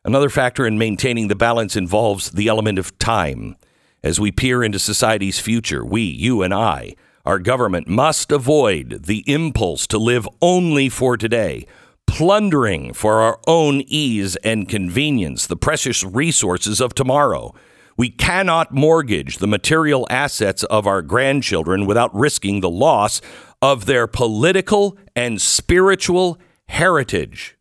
Another 0.05 0.29
factor 0.29 0.66
in 0.66 0.77
maintaining 0.77 1.29
the 1.29 1.35
balance 1.35 1.77
involves 1.77 2.33
the 2.33 2.46
element 2.46 2.79
of 2.79 2.98
time. 2.98 3.57
As 4.03 4.20
we 4.20 4.31
peer 4.31 4.62
into 4.62 4.79
society's 4.79 5.38
future, 5.38 5.83
we, 5.83 6.03
you 6.03 6.42
and 6.42 6.53
I, 6.53 6.94
our 7.24 7.38
government 7.38 7.88
must 7.88 8.30
avoid 8.30 9.04
the 9.04 9.24
impulse 9.26 9.87
to 9.87 9.98
live 9.98 10.28
only 10.42 10.88
for 10.88 11.16
today, 11.16 11.66
plundering 12.06 12.92
for 12.92 13.20
our 13.20 13.40
own 13.46 13.80
ease 13.87 14.37
and 14.37 14.68
convenience 14.68 15.46
the 15.46 15.56
precious 15.56 16.04
resources 16.04 16.80
of 16.80 16.94
tomorrow. 16.94 17.54
We 17.96 18.10
cannot 18.10 18.74
mortgage 18.74 19.38
the 19.38 19.46
material 19.46 20.06
assets 20.10 20.64
of 20.64 20.87
our 20.87 21.00
grandchildren 21.00 21.87
without 21.87 22.14
risking 22.14 22.60
the 22.60 22.70
loss 22.70 23.20
of 23.62 23.87
their 23.87 24.06
political 24.06 24.98
and 25.16 25.40
spiritual 25.40 26.38
heritage. 26.68 27.56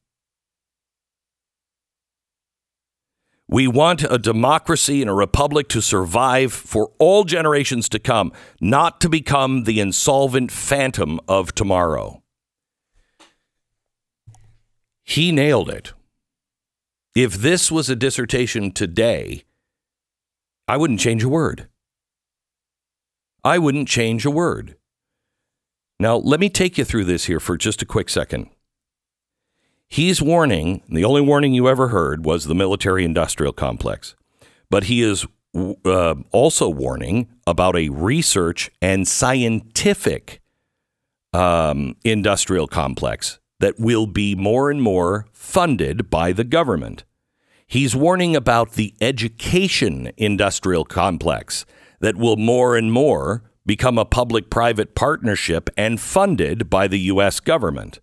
We 3.47 3.67
want 3.67 4.03
a 4.03 4.17
democracy 4.17 5.01
and 5.01 5.10
a 5.10 5.13
republic 5.13 5.67
to 5.69 5.82
survive 5.82 6.53
for 6.53 6.91
all 6.97 7.23
generations 7.23 7.89
to 7.89 7.99
come, 7.99 8.32
not 8.62 9.01
to 9.01 9.10
become 9.10 9.63
the 9.63 9.79
insolvent 9.79 10.51
phantom 10.51 11.19
of 11.27 11.53
tomorrow. 11.53 12.23
He 15.03 15.32
nailed 15.32 15.69
it. 15.69 15.93
If 17.15 17.34
this 17.34 17.71
was 17.71 17.89
a 17.89 17.95
dissertation 17.95 18.71
today, 18.71 19.43
I 20.67 20.77
wouldn't 20.77 21.01
change 21.01 21.23
a 21.23 21.29
word. 21.29 21.67
I 23.43 23.60
wouldn't 23.60 23.89
change 23.89 24.25
a 24.25 24.32
word. 24.32 24.77
Now, 25.99 26.15
let 26.15 26.39
me 26.39 26.49
take 26.49 26.77
you 26.77 26.86
through 26.86 27.03
this 27.03 27.25
here 27.25 27.39
for 27.39 27.58
just 27.58 27.82
a 27.82 27.86
quick 27.86 28.10
second. 28.10 28.49
He's 29.93 30.23
warning, 30.23 30.82
the 30.89 31.03
only 31.06 31.21
warning 31.21 31.53
you 31.53 31.69
ever 31.69 31.89
heard 31.89 32.25
was 32.25 32.45
the 32.45 32.56
military 32.56 33.06
industrial 33.06 33.53
complex. 33.53 34.15
But 34.71 34.86
he 34.86 35.03
is 35.03 35.27
uh, 35.86 36.15
also 36.32 36.67
warning 36.67 37.27
about 37.45 37.75
a 37.75 37.89
research 37.89 38.71
and 38.82 39.08
scientific 39.08 40.41
um, 41.32 41.95
industrial 42.03 42.65
complex 42.65 43.39
that 43.60 43.79
will 43.79 44.08
be 44.08 44.34
more 44.34 44.71
and 44.71 44.82
more 44.82 45.27
funded 45.32 46.10
by 46.10 46.32
the 46.32 46.43
government. 46.43 47.03
He's 47.67 47.95
warning 47.95 48.36
about 48.36 48.71
the 48.71 48.95
education 48.99 50.12
industrial 50.17 50.86
complex 50.86 51.67
that 51.99 52.17
will 52.17 52.38
more 52.38 52.75
and 52.75 52.91
more 52.91 53.43
become 53.63 53.99
a 53.99 54.06
public 54.06 54.49
private 54.49 54.95
partnership 54.95 55.69
and 55.77 56.01
funded 56.01 56.67
by 56.67 56.88
the 56.88 56.99
U.S. 57.01 57.39
government. 57.39 57.99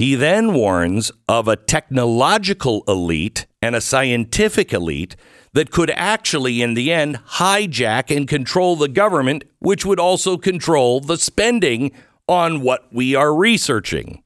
He 0.00 0.14
then 0.14 0.54
warns 0.54 1.12
of 1.28 1.46
a 1.46 1.56
technological 1.56 2.84
elite 2.88 3.44
and 3.60 3.76
a 3.76 3.82
scientific 3.82 4.72
elite 4.72 5.14
that 5.52 5.70
could 5.70 5.90
actually, 5.90 6.62
in 6.62 6.72
the 6.72 6.90
end, 6.90 7.18
hijack 7.32 8.16
and 8.16 8.26
control 8.26 8.76
the 8.76 8.88
government, 8.88 9.44
which 9.58 9.84
would 9.84 10.00
also 10.00 10.38
control 10.38 11.00
the 11.00 11.18
spending 11.18 11.92
on 12.26 12.62
what 12.62 12.86
we 12.90 13.14
are 13.14 13.34
researching. 13.34 14.24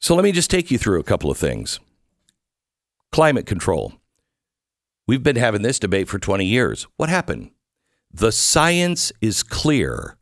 So 0.00 0.16
let 0.16 0.24
me 0.24 0.32
just 0.32 0.50
take 0.50 0.72
you 0.72 0.76
through 0.78 0.98
a 0.98 1.04
couple 1.04 1.30
of 1.30 1.38
things. 1.38 1.78
Climate 3.12 3.46
control. 3.46 3.92
We've 5.06 5.22
been 5.22 5.36
having 5.36 5.62
this 5.62 5.78
debate 5.78 6.08
for 6.08 6.18
20 6.18 6.44
years. 6.44 6.88
What 6.96 7.08
happened? 7.08 7.52
The 8.12 8.32
science 8.32 9.12
is 9.20 9.44
clear. 9.44 10.16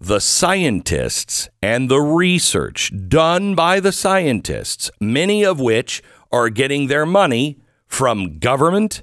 The 0.00 0.18
scientists 0.20 1.50
and 1.62 1.90
the 1.90 2.00
research 2.00 2.90
done 3.08 3.54
by 3.54 3.80
the 3.80 3.92
scientists, 3.92 4.90
many 4.98 5.44
of 5.44 5.60
which 5.60 6.02
are 6.32 6.48
getting 6.48 6.86
their 6.86 7.04
money 7.04 7.60
from 7.86 8.38
government. 8.38 9.02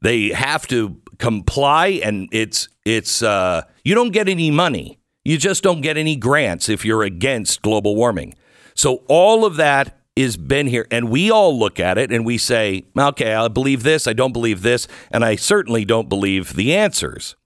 They 0.00 0.28
have 0.28 0.66
to 0.68 1.02
comply, 1.18 2.00
and 2.02 2.28
it's 2.32 2.68
it's 2.86 3.22
uh, 3.22 3.62
you 3.84 3.94
don't 3.94 4.12
get 4.12 4.26
any 4.26 4.50
money. 4.50 4.98
You 5.22 5.36
just 5.36 5.62
don't 5.62 5.82
get 5.82 5.98
any 5.98 6.16
grants 6.16 6.70
if 6.70 6.82
you're 6.84 7.02
against 7.02 7.60
global 7.60 7.94
warming. 7.94 8.34
So 8.74 9.04
all 9.08 9.44
of 9.44 9.56
that 9.56 9.98
is 10.16 10.38
been 10.38 10.66
here, 10.66 10.86
and 10.90 11.10
we 11.10 11.30
all 11.30 11.56
look 11.58 11.78
at 11.78 11.98
it 11.98 12.10
and 12.10 12.24
we 12.24 12.38
say, 12.38 12.86
okay, 12.98 13.34
I 13.34 13.48
believe 13.48 13.82
this, 13.82 14.06
I 14.06 14.14
don't 14.14 14.32
believe 14.32 14.62
this, 14.62 14.88
and 15.10 15.24
I 15.24 15.36
certainly 15.36 15.84
don't 15.84 16.08
believe 16.08 16.54
the 16.54 16.74
answers. 16.74 17.36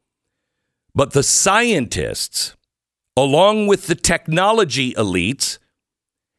But 0.95 1.13
the 1.13 1.23
scientists, 1.23 2.55
along 3.17 3.67
with 3.67 3.87
the 3.87 3.95
technology 3.95 4.95
elites, 4.95 5.59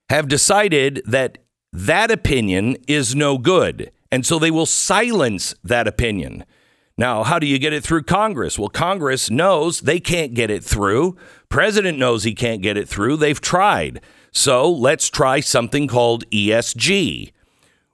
have 0.10 0.28
decided 0.28 1.02
that 1.06 1.40
that 1.72 2.12
opinion 2.12 2.78
is 2.88 3.16
no 3.16 3.38
good. 3.38 3.92
And 4.12 4.26
so 4.26 4.38
they 4.38 4.52
will 4.52 4.68
silence 4.68 5.56
that 5.64 5.88
opinion. 5.88 6.46
Now, 6.98 7.24
how 7.24 7.40
do 7.40 7.48
you 7.48 7.58
get 7.58 7.74
it 7.74 7.84
through 7.84 8.04
Congress? 8.04 8.60
Well, 8.60 8.70
Congress 8.70 9.32
knows 9.32 9.82
they 9.82 10.00
can't 10.00 10.36
get 10.36 10.52
it 10.52 10.64
through. 10.64 11.18
President 11.50 11.98
knows 11.98 12.24
he 12.24 12.36
can't 12.36 12.62
get 12.62 12.78
it 12.78 12.88
through. 12.88 13.18
They've 13.18 13.42
tried. 13.42 14.02
So 14.32 14.72
let's 14.72 15.10
try 15.10 15.40
something 15.40 15.88
called 15.88 16.30
ESG, 16.30 17.32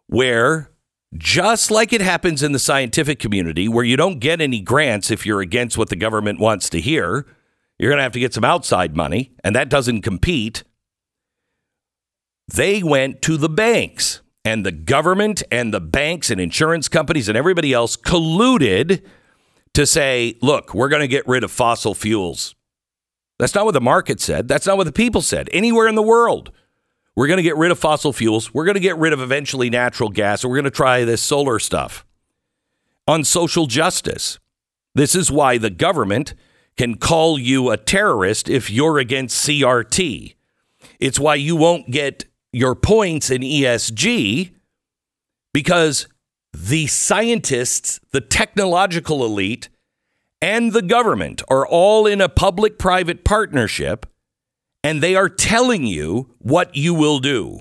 where 0.08 0.72
just 1.18 1.72
like 1.72 1.94
it 1.94 2.02
happens 2.02 2.44
in 2.44 2.52
the 2.52 2.60
scientific 2.60 3.20
community, 3.20 3.70
where 3.70 3.86
you 3.86 3.96
don't 3.96 4.20
get 4.20 4.42
any 4.42 4.60
grants 4.60 5.10
if 5.10 5.26
you're 5.26 5.42
against 5.42 5.78
what 5.78 5.89
the 5.89 5.96
government 5.96 6.39
wants 6.39 6.70
to 6.70 6.82
hear, 6.82 7.26
you're 7.80 7.89
going 7.89 7.98
to 7.98 8.04
have 8.04 8.12
to 8.12 8.20
get 8.20 8.34
some 8.34 8.44
outside 8.44 8.96
money, 8.96 9.32
and 9.44 9.56
that 9.56 9.70
doesn't 9.70 10.02
compete. 10.02 10.63
They 12.54 12.84
went 12.84 13.22
to 13.24 13.38
the 13.38 13.50
banks 13.50 14.22
and 14.44 14.65
the 14.65 14.72
government 14.72 15.44
and 15.52 15.74
the 15.74 15.80
banks 15.80 16.30
and 16.30 16.42
insurance 16.42 16.88
companies 16.89 17.30
and 17.30 17.38
everybody 17.38 17.74
else 17.74 17.96
colluded 17.96 19.04
to 19.74 19.86
say, 19.86 20.36
look, 20.42 20.74
we're 20.74 20.89
going 20.89 21.02
to 21.02 21.08
get 21.08 21.28
rid 21.28 21.44
of 21.44 21.52
fossil 21.52 21.94
fuels. 21.94 22.56
That's 23.38 23.56
not 23.56 23.65
what 23.65 23.74
the 23.74 23.82
market 23.82 24.20
said. 24.20 24.48
That's 24.48 24.65
not 24.65 24.78
what 24.78 24.86
the 24.86 24.92
people 24.92 25.22
said 25.22 25.50
anywhere 25.54 25.88
in 25.88 25.96
the 25.96 26.04
world. 26.04 26.52
We're 27.15 27.28
going 27.28 27.38
to 27.38 27.44
get 27.44 27.58
rid 27.58 27.72
of 27.72 27.80
fossil 27.80 28.12
fuels. 28.12 28.54
We're 28.54 28.65
going 28.65 28.76
to 28.76 28.82
get 28.82 28.98
rid 28.98 29.13
of 29.13 29.22
eventually 29.22 29.70
natural 29.70 30.10
gas. 30.10 30.44
We're 30.44 30.56
going 30.56 30.63
to 30.63 30.72
try 30.72 31.06
this 31.06 31.22
solar 31.22 31.60
stuff. 31.60 32.06
On 33.08 33.24
social 33.24 33.65
justice, 33.65 34.39
this 34.96 35.15
is 35.15 35.32
why 35.32 35.58
the 35.58 35.70
government 35.70 36.34
can 36.80 36.96
call 36.96 37.38
you 37.38 37.70
a 37.72 37.76
terrorist 37.76 38.48
if 38.48 38.70
you're 38.70 39.00
against 39.00 39.46
CRT. 39.46 40.34
It's 40.98 41.20
why 41.20 41.36
you 41.36 41.58
won't 41.58 41.92
get 41.92 42.24
your 42.54 42.74
points 42.74 43.30
in 43.30 43.42
ESG 43.42 44.52
because 45.54 46.08
the 46.54 46.88
scientists, 46.88 48.00
the 48.12 48.22
technological 48.22 49.26
elite, 49.26 49.68
and 50.42 50.72
the 50.72 50.82
government 50.82 51.42
are 51.50 51.68
all 51.68 52.08
in 52.08 52.22
a 52.22 52.30
public 52.30 52.80
private 52.80 53.26
partnership 53.26 54.06
and 54.82 55.04
they 55.04 55.18
are 55.18 55.28
telling 55.28 55.86
you 55.86 56.34
what 56.38 56.78
you 56.78 56.94
will 56.94 57.20
do. 57.20 57.60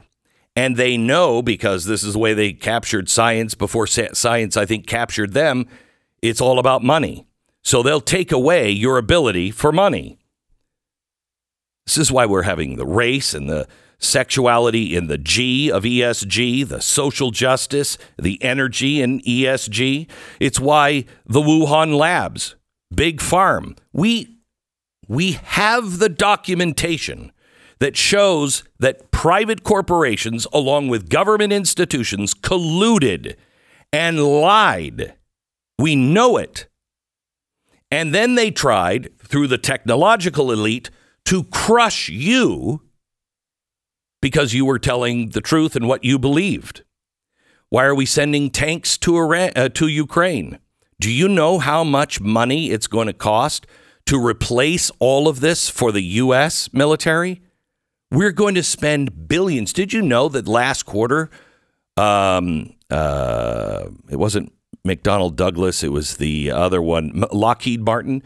And 0.54 0.76
they 0.76 0.96
know 0.96 1.42
because 1.42 1.86
this 1.86 2.04
is 2.04 2.12
the 2.12 2.20
way 2.20 2.34
they 2.34 2.52
captured 2.52 3.08
science 3.08 3.56
before 3.56 3.88
science, 3.88 4.56
I 4.56 4.64
think, 4.64 4.86
captured 4.86 5.32
them. 5.32 5.66
It's 6.22 6.40
all 6.40 6.60
about 6.60 6.84
money. 6.84 7.27
So 7.68 7.82
they'll 7.82 8.00
take 8.00 8.32
away 8.32 8.70
your 8.70 8.96
ability 8.96 9.50
for 9.50 9.72
money. 9.72 10.18
This 11.84 11.98
is 11.98 12.10
why 12.10 12.24
we're 12.24 12.44
having 12.44 12.76
the 12.76 12.86
race 12.86 13.34
and 13.34 13.46
the 13.46 13.68
sexuality 13.98 14.96
in 14.96 15.08
the 15.08 15.18
G 15.18 15.70
of 15.70 15.82
ESG, 15.82 16.66
the 16.66 16.80
social 16.80 17.30
justice, 17.30 17.98
the 18.16 18.42
energy 18.42 19.02
in 19.02 19.20
ESG. 19.20 20.08
It's 20.40 20.58
why 20.58 21.04
the 21.26 21.42
Wuhan 21.42 21.94
labs, 21.94 22.56
big 22.90 23.20
farm, 23.20 23.76
we 23.92 24.38
we 25.06 25.32
have 25.32 25.98
the 25.98 26.08
documentation 26.08 27.32
that 27.80 27.98
shows 27.98 28.64
that 28.78 29.10
private 29.10 29.62
corporations 29.62 30.46
along 30.54 30.88
with 30.88 31.10
government 31.10 31.52
institutions 31.52 32.32
colluded 32.32 33.36
and 33.92 34.24
lied. 34.24 35.16
We 35.78 35.96
know 35.96 36.38
it. 36.38 36.66
And 37.90 38.14
then 38.14 38.34
they 38.34 38.50
tried 38.50 39.10
through 39.18 39.46
the 39.46 39.58
technological 39.58 40.52
elite 40.52 40.90
to 41.26 41.44
crush 41.44 42.08
you 42.08 42.82
because 44.20 44.52
you 44.54 44.64
were 44.64 44.78
telling 44.78 45.30
the 45.30 45.40
truth 45.40 45.76
and 45.76 45.88
what 45.88 46.04
you 46.04 46.18
believed. 46.18 46.82
Why 47.70 47.84
are 47.84 47.94
we 47.94 48.06
sending 48.06 48.50
tanks 48.50 48.96
to 48.98 49.16
Iran, 49.16 49.52
uh, 49.54 49.68
to 49.70 49.88
Ukraine? 49.88 50.58
Do 51.00 51.10
you 51.10 51.28
know 51.28 51.58
how 51.58 51.84
much 51.84 52.20
money 52.20 52.70
it's 52.70 52.86
going 52.86 53.06
to 53.06 53.12
cost 53.12 53.66
to 54.06 54.24
replace 54.24 54.90
all 54.98 55.28
of 55.28 55.40
this 55.40 55.68
for 55.68 55.92
the 55.92 56.02
U.S. 56.02 56.72
military? 56.72 57.42
We're 58.10 58.32
going 58.32 58.54
to 58.54 58.62
spend 58.62 59.28
billions. 59.28 59.72
Did 59.72 59.92
you 59.92 60.00
know 60.00 60.28
that 60.30 60.48
last 60.48 60.84
quarter, 60.84 61.30
um, 61.96 62.74
uh, 62.90 63.88
it 64.08 64.16
wasn't 64.16 64.52
McDonnell 64.88 65.34
Douglas, 65.34 65.84
it 65.84 65.92
was 65.92 66.16
the 66.16 66.50
other 66.50 66.80
one, 66.80 67.24
Lockheed 67.32 67.84
Martin, 67.84 68.22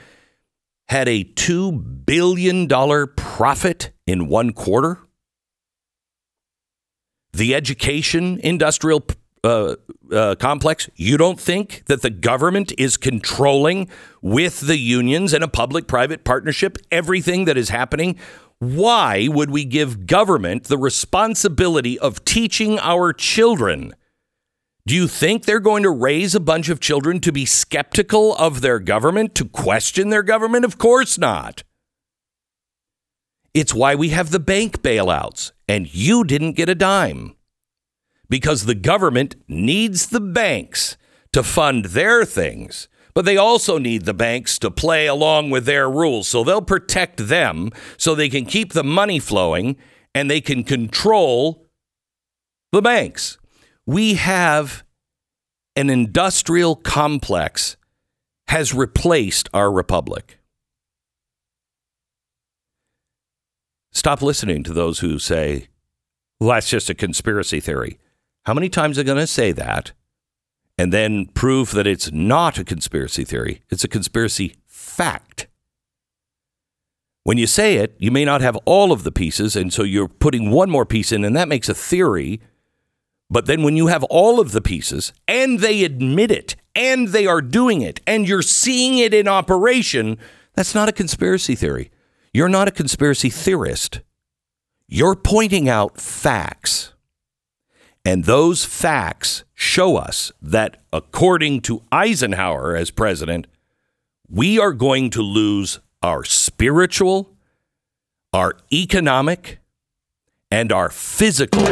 had 0.88 1.08
a 1.08 1.24
$2 1.24 2.06
billion 2.06 2.68
profit 3.16 3.90
in 4.06 4.28
one 4.28 4.52
quarter? 4.52 4.98
the 7.32 7.54
education 7.54 8.38
industrial 8.42 9.04
uh, 9.44 9.74
uh, 10.12 10.34
complex, 10.36 10.88
you 10.94 11.16
don't 11.16 11.40
think 11.40 11.82
that 11.86 12.02
the 12.02 12.10
government 12.10 12.72
is 12.78 12.96
controlling 12.96 13.88
with 14.20 14.60
the 14.60 14.78
unions 14.78 15.32
and 15.32 15.42
a 15.42 15.48
public 15.48 15.88
private 15.88 16.24
partnership 16.24 16.78
everything 16.92 17.44
that 17.46 17.56
is 17.56 17.70
happening? 17.70 18.16
Why 18.58 19.26
would 19.28 19.50
we 19.50 19.64
give 19.64 20.06
government 20.06 20.64
the 20.64 20.78
responsibility 20.78 21.98
of 21.98 22.24
teaching 22.24 22.78
our 22.78 23.12
children? 23.12 23.94
Do 24.84 24.96
you 24.96 25.06
think 25.06 25.44
they're 25.44 25.60
going 25.60 25.84
to 25.84 25.90
raise 25.90 26.34
a 26.34 26.40
bunch 26.40 26.68
of 26.68 26.80
children 26.80 27.20
to 27.20 27.30
be 27.30 27.46
skeptical 27.46 28.34
of 28.34 28.60
their 28.62 28.80
government, 28.80 29.34
to 29.36 29.44
question 29.44 30.10
their 30.10 30.24
government? 30.24 30.64
Of 30.64 30.76
course 30.76 31.18
not. 31.18 31.62
It's 33.54 33.74
why 33.74 33.94
we 33.94 34.08
have 34.08 34.30
the 34.30 34.40
bank 34.40 34.82
bailouts, 34.82 35.52
and 35.68 35.94
you 35.94 36.24
didn't 36.24 36.54
get 36.54 36.68
a 36.68 36.74
dime. 36.74 37.36
Because 38.28 38.64
the 38.64 38.74
government 38.74 39.36
needs 39.46 40.06
the 40.06 40.20
banks 40.20 40.96
to 41.32 41.44
fund 41.44 41.86
their 41.86 42.24
things, 42.24 42.88
but 43.14 43.24
they 43.24 43.36
also 43.36 43.78
need 43.78 44.04
the 44.04 44.14
banks 44.14 44.58
to 44.58 44.70
play 44.70 45.06
along 45.06 45.50
with 45.50 45.64
their 45.64 45.88
rules. 45.88 46.26
So 46.26 46.42
they'll 46.42 46.60
protect 46.62 47.28
them 47.28 47.70
so 47.96 48.14
they 48.14 48.28
can 48.28 48.46
keep 48.46 48.72
the 48.72 48.82
money 48.82 49.20
flowing 49.20 49.76
and 50.14 50.30
they 50.30 50.40
can 50.40 50.64
control 50.64 51.66
the 52.72 52.82
banks. 52.82 53.38
We 53.86 54.14
have 54.14 54.84
an 55.76 55.90
industrial 55.90 56.76
complex 56.76 57.76
has 58.48 58.74
replaced 58.74 59.48
our 59.52 59.72
republic. 59.72 60.38
Stop 63.92 64.22
listening 64.22 64.62
to 64.64 64.72
those 64.72 65.00
who 65.00 65.18
say, 65.18 65.68
well, 66.40 66.50
that's 66.50 66.68
just 66.68 66.90
a 66.90 66.94
conspiracy 66.94 67.60
theory. 67.60 67.98
How 68.44 68.54
many 68.54 68.68
times 68.68 68.98
are 68.98 69.04
going 69.04 69.18
to 69.18 69.26
say 69.26 69.52
that? 69.52 69.92
and 70.78 70.92
then 70.92 71.26
prove 71.26 71.72
that 71.72 71.86
it's 71.86 72.10
not 72.12 72.58
a 72.58 72.64
conspiracy 72.64 73.24
theory, 73.24 73.62
it's 73.70 73.84
a 73.84 73.88
conspiracy 73.88 74.56
fact. 74.66 75.48
When 77.24 77.38
you 77.38 77.46
say 77.46 77.76
it, 77.76 77.94
you 77.98 78.10
may 78.10 78.24
not 78.24 78.40
have 78.40 78.56
all 78.64 78.90
of 78.90 79.04
the 79.04 79.12
pieces, 79.12 79.54
and 79.54 79.72
so 79.72 79.84
you're 79.84 80.08
putting 80.08 80.50
one 80.50 80.70
more 80.70 80.84
piece 80.84 81.12
in, 81.12 81.24
and 81.24 81.36
that 81.36 81.48
makes 81.48 81.68
a 81.68 81.74
theory. 81.74 82.40
But 83.32 83.46
then 83.46 83.62
when 83.62 83.76
you 83.78 83.86
have 83.86 84.04
all 84.04 84.40
of 84.40 84.52
the 84.52 84.60
pieces, 84.60 85.14
and 85.26 85.60
they 85.60 85.84
admit 85.84 86.30
it, 86.30 86.54
and 86.76 87.08
they 87.08 87.26
are 87.26 87.40
doing 87.40 87.80
it, 87.80 87.98
and 88.06 88.28
you're 88.28 88.42
seeing 88.42 88.98
it 88.98 89.14
in 89.14 89.26
operation, 89.26 90.18
that's 90.52 90.74
not 90.74 90.90
a 90.90 90.92
conspiracy 90.92 91.54
theory. 91.54 91.90
You're 92.34 92.50
not 92.50 92.68
a 92.68 92.72
conspiracy 92.72 93.30
theorist. 93.30 94.00
You're 94.86 95.16
pointing 95.16 95.66
out 95.66 95.98
facts. 95.98 96.92
And 98.04 98.24
those 98.24 98.66
facts 98.66 99.44
show 99.54 99.96
us 99.96 100.30
that, 100.42 100.76
according 100.92 101.62
to 101.62 101.82
Eisenhower 101.90 102.76
as 102.76 102.90
president, 102.90 103.46
we 104.28 104.58
are 104.58 104.74
going 104.74 105.08
to 105.08 105.22
lose 105.22 105.78
our 106.02 106.22
spiritual, 106.22 107.32
our 108.34 108.58
economic, 108.70 109.58
and 110.50 110.70
our 110.70 110.90
physical 110.90 111.62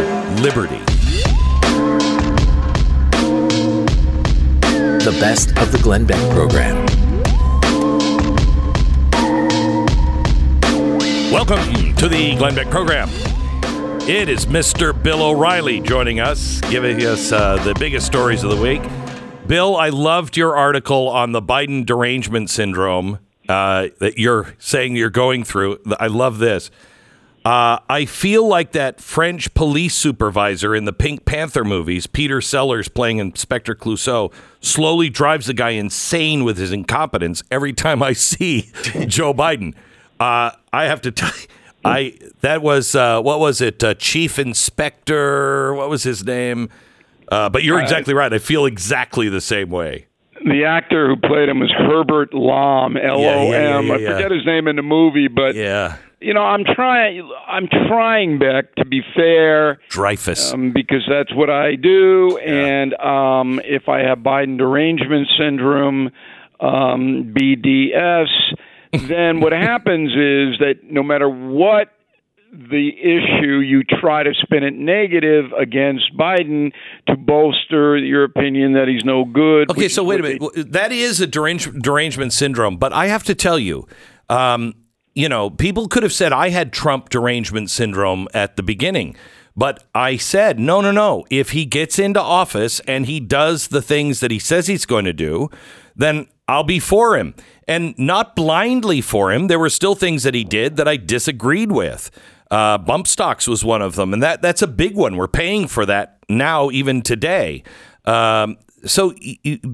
liberty. 0.41 0.81
The 5.01 5.17
best 5.19 5.57
of 5.57 5.73
the 5.73 5.79
Glenn 5.79 6.05
Beck 6.05 6.21
program. 6.31 6.77
Welcome 11.33 11.95
to 11.95 12.07
the 12.07 12.37
Glenn 12.37 12.55
Beck 12.55 12.69
program. 12.69 13.09
It 14.03 14.29
is 14.29 14.45
Mr. 14.45 14.93
Bill 15.03 15.23
O'Reilly 15.23 15.81
joining 15.81 16.21
us, 16.21 16.61
giving 16.69 17.03
us 17.07 17.33
uh, 17.33 17.57
the 17.65 17.75
biggest 17.79 18.05
stories 18.05 18.45
of 18.45 18.51
the 18.51 18.61
week. 18.61 18.83
Bill, 19.47 19.75
I 19.75 19.89
loved 19.89 20.37
your 20.37 20.55
article 20.55 21.09
on 21.09 21.33
the 21.33 21.41
Biden 21.41 21.87
derangement 21.87 22.51
syndrome 22.51 23.21
uh, 23.49 23.89
that 24.01 24.19
you're 24.19 24.55
saying 24.59 24.97
you're 24.97 25.09
going 25.09 25.45
through. 25.45 25.79
I 25.99 26.09
love 26.09 26.39
this. 26.39 26.71
Uh, 27.45 27.79
I 27.89 28.05
feel 28.05 28.47
like 28.47 28.73
that 28.73 29.01
French 29.01 29.55
police 29.55 29.95
supervisor 29.95 30.75
in 30.75 30.85
the 30.85 30.93
Pink 30.93 31.25
Panther 31.25 31.65
movies, 31.65 32.07
Peter 32.07 32.41
Sellers 32.43 32.89
playing 32.89 33.17
Inspector 33.19 33.75
Clouseau, 33.77 34.31
slowly 34.61 35.09
drives 35.09 35.47
the 35.47 35.55
guy 35.55 35.71
insane 35.71 36.45
with 36.45 36.59
his 36.59 36.71
incompetence 36.71 37.43
every 37.51 37.73
time 37.73 38.03
I 38.03 38.13
see 38.13 38.63
Joe 39.07 39.33
Biden. 39.33 39.75
Uh, 40.19 40.51
I 40.73 40.85
have 40.85 41.01
to 41.01 41.11
tell 41.11 41.31
you, 41.31 41.47
I 41.83 42.19
that 42.43 42.61
was 42.61 42.95
uh, 42.95 43.23
what 43.23 43.41
was 43.41 43.63
it? 43.63 43.83
Uh, 43.83 43.95
Chief 43.95 44.39
Inspector, 44.39 45.75
what 45.75 45.89
was 45.89 46.03
his 46.03 46.25
name? 46.25 46.69
Uh, 47.33 47.49
but 47.49 47.63
you're 47.63 47.81
exactly 47.81 48.13
right. 48.13 48.33
I 48.33 48.39
feel 48.39 48.67
exactly 48.67 49.29
the 49.31 49.41
same 49.41 49.71
way. 49.71 50.07
The 50.45 50.65
actor 50.65 51.07
who 51.09 51.17
played 51.17 51.49
him 51.49 51.61
was 51.61 51.71
Herbert 51.77 52.35
Lom, 52.35 52.97
L 52.97 53.21
O 53.25 53.53
M. 53.53 53.91
I 53.91 53.97
forget 53.99 54.31
his 54.31 54.45
name 54.45 54.69
in 54.69 54.77
the 54.77 54.83
movie, 54.83 55.29
but 55.29 55.55
Yeah, 55.55 55.97
you 56.21 56.35
know, 56.35 56.43
I'm 56.43 56.65
trying. 56.65 57.29
I'm 57.49 57.67
trying, 57.89 58.39
Beck, 58.39 58.75
to 58.77 58.85
be 58.85 59.03
fair. 59.17 59.79
Dreyfus. 59.89 60.53
um, 60.53 60.73
because 60.73 61.03
that's 61.09 61.35
what 61.35 61.49
I 61.51 61.77
do. 61.77 62.37
And 62.39 62.95
um, 62.95 63.61
if 63.65 63.89
I 63.89 64.01
have 64.01 64.19
Biden 64.19 64.59
derangement 64.59 65.29
syndrome, 65.39 66.11
um, 66.61 67.35
BDS, 67.37 68.29
then 69.09 69.41
what 69.41 69.53
happens 69.53 70.11
is 70.11 70.59
that 70.61 70.81
no 70.85 71.03
matter 71.03 71.29
what 71.29 71.89
the 72.53 72.89
issue, 72.99 73.61
you 73.61 73.85
try 73.85 74.25
to 74.25 74.35
spin 74.35 74.65
it 74.65 74.75
negative 74.75 75.53
against 75.53 76.17
Biden 76.19 76.73
to 77.07 77.17
bolster 77.17 77.97
your 77.97 78.25
opinion 78.25 78.73
that 78.73 78.89
he's 78.89 79.05
no 79.05 79.25
good. 79.25 79.71
Okay, 79.71 79.87
so 79.89 80.03
wait 80.03 80.19
a 80.19 80.23
minute. 80.25 80.43
they- 80.57 80.63
That 80.65 80.91
is 80.91 81.21
a 81.21 81.29
derange- 81.29 81.81
derangement 81.81 82.33
syndrome, 82.33 82.77
but 82.77 82.93
I 82.93 83.07
have 83.07 83.23
to 83.25 83.37
tell 83.37 83.57
you, 83.59 83.87
um, 84.29 84.75
you 85.15 85.29
know, 85.29 85.51
people 85.51 85.89
could 85.89 86.03
have 86.03 86.13
said 86.13 86.33
I 86.33 86.51
had 86.51 86.73
Trump 86.73 87.09
derangement 87.09 87.71
syndrome 87.71 88.29
at 88.33 88.57
the 88.57 88.63
beginning, 88.63 89.17
but 89.57 89.85
I 89.95 90.17
said, 90.17 90.59
no, 90.59 90.81
no, 90.81 90.93
no. 90.93 91.27
If 91.31 91.51
he 91.51 91.65
gets 91.65 91.99
into 91.99 92.21
office 92.21 92.81
and 92.81 93.07
he 93.07 93.21
does 93.21 93.69
the 93.69 93.83
things 93.83 94.21
that 94.21 94.31
he 94.31 94.39
says 94.39 94.67
he's 94.67 94.87
going 94.87 95.05
to 95.05 95.13
do, 95.13 95.51
then 95.97 96.29
I'll 96.49 96.65
be 96.65 96.79
for 96.79 97.17
him. 97.17 97.35
And 97.69 97.97
not 97.99 98.35
blindly 98.35 99.01
for 99.01 99.33
him. 99.33 99.47
There 99.47 99.59
were 99.59 99.69
still 99.69 99.95
things 99.95 100.23
that 100.23 100.35
he 100.35 100.45
did 100.45 100.77
that 100.77 100.89
I 100.89 100.97
disagreed 100.97 101.71
with. 101.73 102.11
Uh, 102.51 102.79
bump 102.79 103.07
stocks 103.07 103.47
was 103.47 103.65
one 103.65 103.81
of 103.81 103.95
them, 103.95 104.13
and 104.13 104.21
that 104.25 104.43
that's 104.43 104.61
a 104.61 104.67
big 104.67 104.97
one. 104.97 105.17
We're 105.17 105.29
paying 105.29 105.69
for 105.69 105.87
that 105.87 106.19
now, 106.29 106.69
even 106.71 107.01
today. 107.01 107.63
Um, 108.07 108.57
so 108.85 109.13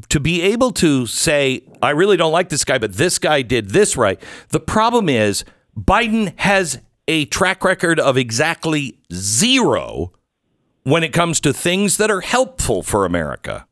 to 0.09 0.21
be 0.21 0.43
able 0.43 0.73
to 0.73 1.07
say, 1.07 1.63
I 1.83 1.91
really 1.91 2.17
don't 2.17 2.33
like 2.33 2.49
this 2.49 2.65
guy, 2.65 2.79
but 2.79 2.95
this 2.95 3.19
guy 3.19 3.43
did 3.43 3.71
this 3.71 3.97
right. 3.97 4.21
The 4.49 4.61
problem 4.61 5.09
is 5.09 5.45
Biden 5.79 6.33
has 6.39 6.81
a 7.09 7.27
track 7.27 7.65
record 7.65 8.01
of 8.01 8.17
exactly 8.17 8.99
zero 9.13 10.13
when 10.83 11.05
it 11.05 11.13
comes 11.13 11.41
to 11.41 11.53
things 11.53 11.97
that 11.99 12.11
are 12.11 12.21
helpful 12.21 12.83
for 12.83 13.05
America. 13.05 13.67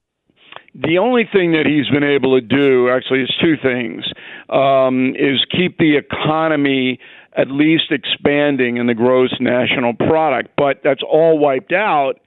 The 0.75 0.99
only 0.99 1.29
thing 1.33 1.53
that 1.53 1.67
he's 1.67 1.89
been 1.89 2.03
able 2.03 2.41
to 2.41 2.45
do, 2.45 2.91
actually, 2.91 3.23
is 3.23 3.33
two 3.41 3.57
things: 3.63 4.05
um, 4.49 5.15
is 5.17 5.45
keep 5.51 5.79
the 5.79 5.97
economy 5.97 6.99
at 7.37 7.49
least 7.49 7.91
expanding 7.91 8.77
in 8.77 8.87
the 8.87 8.95
gross 8.95 9.35
national 9.41 9.95
product, 9.95 10.51
but 10.57 10.81
that's 10.83 11.03
all 11.03 11.39
wiped 11.39 11.73
out 11.73 12.21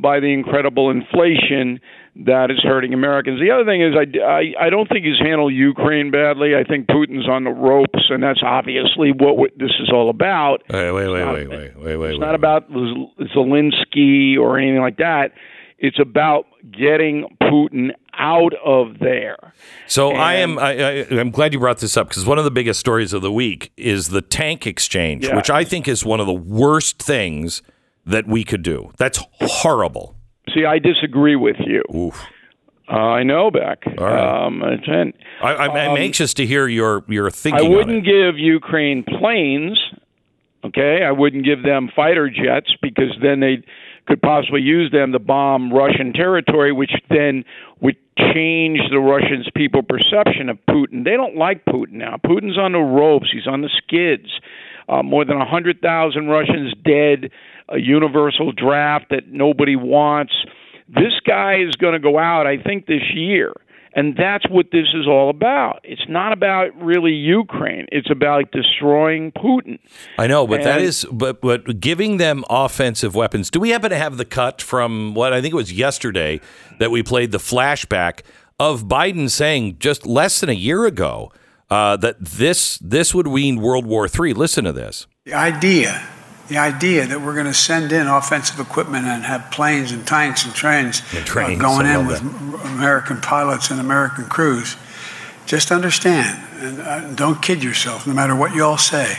by 0.00 0.20
the 0.20 0.32
incredible 0.32 0.90
inflation 0.90 1.80
that 2.24 2.50
is 2.50 2.58
hurting 2.62 2.94
Americans. 2.94 3.40
The 3.40 3.50
other 3.50 3.64
thing 3.64 3.82
is, 3.82 3.94
I, 3.94 4.06
I, 4.24 4.66
I 4.66 4.70
don't 4.70 4.88
think 4.88 5.04
he's 5.04 5.18
handled 5.20 5.52
Ukraine 5.52 6.10
badly. 6.10 6.54
I 6.56 6.64
think 6.64 6.86
Putin's 6.86 7.28
on 7.28 7.44
the 7.44 7.50
ropes, 7.50 8.06
and 8.08 8.22
that's 8.22 8.40
obviously 8.44 9.10
what 9.12 9.50
this 9.56 9.70
is 9.80 9.90
all 9.92 10.08
about. 10.10 10.62
Wait, 10.70 10.92
wait, 10.92 11.08
wait, 11.08 11.24
wait, 11.26 11.48
wait, 11.48 11.76
wait, 11.78 11.96
wait. 11.96 12.10
It's 12.12 12.20
not 12.20 12.34
about 12.34 12.70
Zelensky 12.70 14.38
or 14.38 14.58
anything 14.58 14.80
like 14.80 14.96
that. 14.98 15.32
It's 15.78 15.98
about 16.00 16.46
getting 16.72 17.36
Putin 17.42 17.90
out 18.14 18.52
of 18.64 18.98
there. 18.98 19.52
So 19.86 20.10
I 20.10 20.34
am. 20.34 20.58
I, 20.58 21.06
I'm 21.10 21.30
glad 21.30 21.52
you 21.52 21.60
brought 21.60 21.78
this 21.78 21.96
up 21.96 22.08
because 22.08 22.26
one 22.26 22.36
of 22.38 22.44
the 22.44 22.50
biggest 22.50 22.80
stories 22.80 23.12
of 23.12 23.22
the 23.22 23.30
week 23.30 23.70
is 23.76 24.08
the 24.08 24.20
tank 24.20 24.66
exchange, 24.66 25.26
Yeah. 25.26 25.36
which 25.36 25.50
I 25.50 25.62
think 25.62 25.86
is 25.86 26.04
one 26.04 26.18
of 26.18 26.26
the 26.26 26.34
worst 26.34 27.00
things 27.00 27.62
that 28.08 28.26
we 28.26 28.44
could 28.44 28.62
do. 28.62 28.92
That's 28.98 29.20
horrible. 29.40 30.16
See, 30.54 30.64
I 30.64 30.78
disagree 30.78 31.36
with 31.36 31.56
you. 31.60 31.82
Oof. 31.94 32.20
Uh, 32.90 32.96
I 32.96 33.22
know, 33.22 33.50
Beck. 33.50 33.84
right. 33.98 34.46
Um, 34.46 34.62
and 34.62 35.12
I, 35.42 35.54
I'm, 35.54 35.70
I'm 35.72 35.96
anxious 35.98 36.32
to 36.34 36.46
hear 36.46 36.66
your 36.66 37.04
your 37.06 37.26
I 37.26 37.30
thinking 37.30 37.66
on 37.66 37.72
wouldn't 37.74 38.04
give 38.04 38.38
Ukraine 38.38 39.04
planes. 39.04 39.78
Okay, 40.64 41.04
I 41.04 41.12
wouldn't 41.12 41.44
give 41.44 41.62
them 41.62 41.90
fighter 41.94 42.30
jets 42.30 42.74
because 42.82 43.14
then 43.22 43.40
they 43.40 43.62
could 44.06 44.22
possibly 44.22 44.62
use 44.62 44.90
them 44.90 45.12
to 45.12 45.18
bomb 45.18 45.72
Russian 45.72 46.14
territory, 46.14 46.72
which 46.72 46.92
then 47.10 47.44
would 47.80 47.96
change 48.16 48.80
the 48.90 48.98
Russians' 48.98 49.48
people 49.54 49.82
perception 49.82 50.48
of 50.48 50.58
Putin. 50.68 51.04
They 51.04 51.12
don't 51.12 51.36
like 51.36 51.64
Putin 51.66 51.92
now. 51.92 52.16
Putin's 52.24 52.58
on 52.58 52.72
the 52.72 52.78
ropes. 52.78 53.28
He's 53.30 53.46
on 53.46 53.60
the 53.60 53.70
skids. 53.76 54.28
Uh, 54.88 55.02
more 55.02 55.26
than 55.26 55.36
100,000 55.38 56.28
Russians 56.28 56.72
dead. 56.82 57.30
A 57.70 57.78
universal 57.78 58.52
draft 58.52 59.06
that 59.10 59.28
nobody 59.28 59.76
wants. 59.76 60.32
This 60.88 61.12
guy 61.26 61.56
is 61.60 61.74
going 61.76 61.92
to 61.92 61.98
go 61.98 62.18
out, 62.18 62.46
I 62.46 62.56
think, 62.62 62.86
this 62.86 63.02
year. 63.14 63.52
And 63.94 64.16
that's 64.16 64.48
what 64.48 64.66
this 64.70 64.86
is 64.94 65.06
all 65.08 65.28
about. 65.28 65.80
It's 65.82 66.04
not 66.08 66.32
about 66.32 66.68
really 66.80 67.12
Ukraine. 67.12 67.86
It's 67.90 68.10
about 68.10 68.50
destroying 68.52 69.32
Putin. 69.32 69.78
I 70.18 70.26
know, 70.26 70.46
but 70.46 70.62
that 70.62 70.78
And- 70.78 70.84
is, 70.86 71.04
but 71.10 71.40
but 71.40 71.80
giving 71.80 72.18
them 72.18 72.44
offensive 72.48 73.14
weapons. 73.14 73.50
Do 73.50 73.58
we 73.60 73.70
happen 73.70 73.90
to 73.90 73.96
have 73.96 74.16
the 74.16 74.24
cut 74.24 74.62
from 74.62 75.14
what 75.14 75.32
I 75.32 75.40
think 75.40 75.52
it 75.52 75.56
was 75.56 75.72
yesterday 75.72 76.40
that 76.78 76.90
we 76.90 77.02
played 77.02 77.32
the 77.32 77.38
flashback 77.38 78.20
of 78.60 78.84
Biden 78.84 79.28
saying 79.30 79.76
just 79.80 80.06
less 80.06 80.40
than 80.40 80.48
a 80.50 80.54
year 80.54 80.84
ago 80.86 81.32
uh, 81.70 81.96
that 81.96 82.16
this 82.20 82.78
this 82.78 83.14
would 83.14 83.26
mean 83.26 83.56
World 83.60 83.84
War 83.86 84.06
III? 84.06 84.32
Listen 84.34 84.64
to 84.64 84.72
this. 84.72 85.06
The 85.24 85.34
idea, 85.34 86.02
the 86.48 86.58
idea 86.58 87.06
that 87.06 87.20
we're 87.20 87.34
going 87.34 87.46
to 87.46 87.54
send 87.54 87.92
in 87.92 88.06
offensive 88.06 88.58
equipment 88.58 89.06
and 89.06 89.22
have 89.24 89.50
planes 89.50 89.92
and 89.92 90.06
tanks 90.06 90.44
and 90.44 90.54
trains, 90.54 91.02
And 91.14 91.24
trains, 91.26 91.60
uh, 91.60 91.62
going 91.62 91.86
in 91.86 92.06
with 92.06 92.20
m- 92.20 92.54
American 92.76 93.20
pilots 93.20 93.70
and 93.70 93.80
American 93.80 94.24
crews, 94.26 94.76
just 95.46 95.70
understand 95.70 96.42
and 96.60 96.80
uh, 96.80 97.12
don't 97.14 97.40
kid 97.42 97.62
yourself, 97.62 98.06
no 98.06 98.12
matter 98.14 98.34
what 98.34 98.54
you 98.54 98.64
all 98.64 98.78
say. 98.78 99.18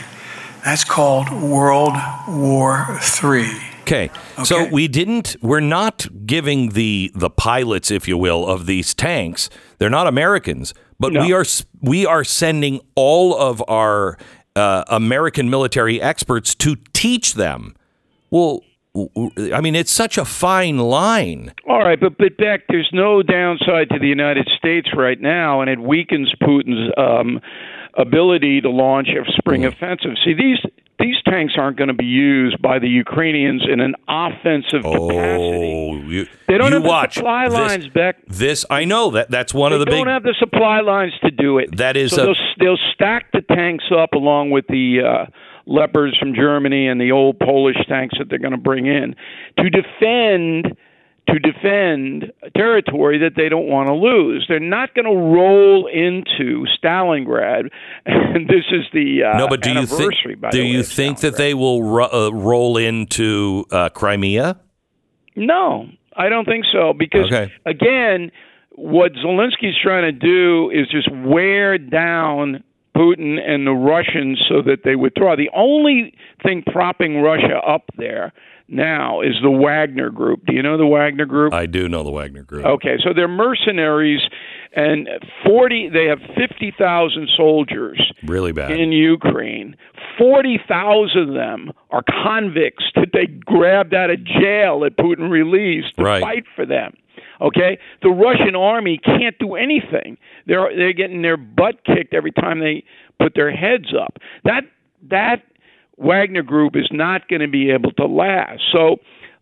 That's 0.64 0.84
called 0.84 1.30
World 1.30 1.94
War 2.28 2.98
III. 3.24 3.46
Okay. 3.82 4.10
So 4.44 4.66
we 4.70 4.86
didn't 4.88 5.36
we're 5.42 5.58
not 5.60 6.06
giving 6.26 6.70
the 6.70 7.10
the 7.14 7.30
pilots 7.30 7.90
if 7.90 8.06
you 8.06 8.16
will 8.18 8.46
of 8.46 8.66
these 8.66 8.94
tanks. 8.94 9.48
They're 9.78 9.90
not 9.90 10.06
Americans, 10.06 10.74
but 11.00 11.12
No. 11.12 11.22
we 11.22 11.32
are 11.32 11.44
we 11.80 12.06
are 12.06 12.22
sending 12.22 12.80
all 12.94 13.34
of 13.36 13.62
our 13.68 14.16
uh, 14.56 14.84
American 14.88 15.50
military 15.50 16.00
experts 16.00 16.54
to 16.56 16.76
teach 16.92 17.34
them. 17.34 17.74
Well, 18.30 18.62
I 19.52 19.60
mean, 19.60 19.76
it's 19.76 19.92
such 19.92 20.18
a 20.18 20.24
fine 20.24 20.78
line. 20.78 21.52
All 21.68 21.78
right, 21.78 21.98
but 21.98 22.18
but 22.18 22.36
Beck, 22.36 22.62
there's 22.68 22.90
no 22.92 23.22
downside 23.22 23.88
to 23.90 23.98
the 24.00 24.08
United 24.08 24.48
States 24.58 24.88
right 24.96 25.20
now, 25.20 25.60
and 25.60 25.70
it 25.70 25.78
weakens 25.78 26.32
Putin's 26.42 26.92
um, 26.96 27.40
ability 28.00 28.60
to 28.62 28.70
launch 28.70 29.08
a 29.08 29.30
spring 29.32 29.64
offensive. 29.64 30.12
See, 30.24 30.34
these 30.34 30.58
these 30.98 31.16
tanks 31.26 31.54
aren't 31.56 31.78
going 31.78 31.88
to 31.88 31.94
be 31.94 32.04
used 32.04 32.60
by 32.60 32.78
the 32.78 32.88
Ukrainians 32.88 33.62
in 33.66 33.80
an 33.80 33.94
offensive 34.06 34.82
capacity. 34.82 35.72
Oh, 35.72 35.94
you, 35.96 36.26
They 36.46 36.58
don't 36.58 36.72
have 36.72 36.84
watch 36.84 37.14
the 37.14 37.20
supply 37.20 37.48
this, 37.48 37.54
lines, 37.58 37.88
Beck. 37.88 38.16
This 38.26 38.66
I 38.68 38.84
know 38.84 39.10
that 39.12 39.30
that's 39.30 39.54
one 39.54 39.70
They 39.70 39.76
of 39.76 39.80
the 39.80 39.86
big. 39.86 39.92
They 39.94 39.98
don't 39.98 40.08
have 40.08 40.22
the 40.24 40.34
supply 40.38 40.80
lines 40.80 41.14
to 41.24 41.30
do 41.30 41.56
it. 41.58 41.76
That 41.78 41.96
is 41.96 42.12
so 42.12 42.22
a- 42.22 42.26
they'll, 42.26 42.34
they'll 42.58 42.78
stack 42.94 43.32
the 43.32 43.40
tanks 43.40 43.84
up 43.96 44.12
along 44.12 44.50
with 44.50 44.66
the 44.68 45.00
uh, 45.00 45.26
leopards 45.66 46.18
from 46.18 46.34
Germany 46.34 46.86
and 46.88 47.00
the 47.00 47.12
old 47.12 47.38
Polish 47.38 47.76
tanks 47.88 48.16
that 48.18 48.28
they're 48.28 48.38
going 48.38 48.52
to 48.52 48.58
bring 48.58 48.86
in 48.86 49.14
to 49.58 49.70
defend 49.70 50.76
to 51.28 51.38
defend 51.38 52.32
territory 52.56 53.18
that 53.18 53.32
they 53.36 53.48
don't 53.48 53.68
want 53.68 53.88
to 53.88 53.94
lose. 53.94 54.46
They're 54.48 54.58
not 54.58 54.94
going 54.94 55.04
to 55.04 55.10
roll 55.14 55.86
into 55.86 56.66
Stalingrad, 56.82 57.70
and 58.06 58.48
this 58.48 58.64
is 58.72 58.84
the 58.92 59.24
uh, 59.24 59.38
no, 59.38 59.48
but 59.48 59.60
do 59.62 59.70
you 59.70 59.86
think 59.86 60.40
by 60.40 60.50
do 60.50 60.58
the 60.58 60.64
way, 60.64 60.70
you 60.70 60.82
think 60.82 61.20
that 61.20 61.36
they 61.36 61.54
will 61.54 61.82
ro- 61.82 62.08
uh, 62.12 62.30
roll 62.32 62.76
into 62.76 63.64
uh, 63.70 63.88
Crimea? 63.90 64.58
No, 65.36 65.88
I 66.16 66.28
don't 66.28 66.44
think 66.44 66.64
so. 66.72 66.92
Because 66.92 67.26
Okay. 67.26 67.52
again, 67.66 68.32
what 68.70 69.12
Zelensky's 69.12 69.78
trying 69.82 70.02
to 70.02 70.12
do 70.12 70.70
is 70.70 70.88
just 70.88 71.10
wear 71.12 71.78
down 71.78 72.64
Putin 72.96 73.38
and 73.40 73.66
the 73.66 73.72
Russians 73.72 74.42
so 74.48 74.62
that 74.62 74.78
they 74.84 74.96
withdraw. 74.96 75.36
The 75.36 75.50
only 75.54 76.14
thing 76.42 76.64
propping 76.66 77.20
Russia 77.22 77.56
up 77.58 77.84
there 77.96 78.32
now 78.70 79.20
is 79.20 79.34
the 79.42 79.50
Wagner 79.50 80.10
Group. 80.10 80.46
Do 80.46 80.54
you 80.54 80.62
know 80.62 80.76
the 80.78 80.86
Wagner 80.86 81.26
Group? 81.26 81.52
I 81.52 81.66
do 81.66 81.88
know 81.88 82.02
the 82.04 82.10
Wagner 82.10 82.42
Group. 82.42 82.64
Okay, 82.64 82.96
so 83.02 83.12
they're 83.14 83.28
mercenaries, 83.28 84.20
and 84.74 85.08
forty. 85.44 85.88
They 85.88 86.06
have 86.06 86.20
fifty 86.36 86.72
thousand 86.78 87.28
soldiers 87.36 88.00
Really 88.24 88.52
bad. 88.52 88.70
in 88.72 88.92
Ukraine. 88.92 89.76
40,000 90.18 91.28
of 91.28 91.34
them 91.34 91.70
are 91.90 92.02
convicts 92.02 92.84
that 92.94 93.08
they 93.12 93.26
grabbed 93.26 93.94
out 93.94 94.10
of 94.10 94.22
jail 94.24 94.80
that 94.80 94.96
Putin 94.96 95.30
released 95.30 95.96
to 95.96 96.02
Right. 96.04 96.20
fight 96.20 96.44
for 96.54 96.66
them. 96.66 96.94
Okay? 97.40 97.78
The 98.02 98.10
Russian 98.10 98.54
army 98.54 98.98
can't 98.98 99.38
do 99.38 99.54
anything. 99.54 100.18
They're 100.46 100.70
they're 100.76 100.92
getting 100.92 101.22
their 101.22 101.36
butt 101.38 101.84
kicked 101.84 102.12
every 102.14 102.32
time 102.32 102.60
they 102.60 102.84
put 103.18 103.34
their 103.34 103.50
heads 103.50 103.94
up. 103.98 104.18
That 104.44 104.64
that 105.08 105.42
Wagner 106.00 106.42
group 106.42 106.76
is 106.76 106.88
not 106.90 107.28
going 107.28 107.42
to 107.42 107.48
be 107.48 107.70
able 107.70 107.92
to 107.92 108.06
last. 108.06 108.62
So, 108.72 108.96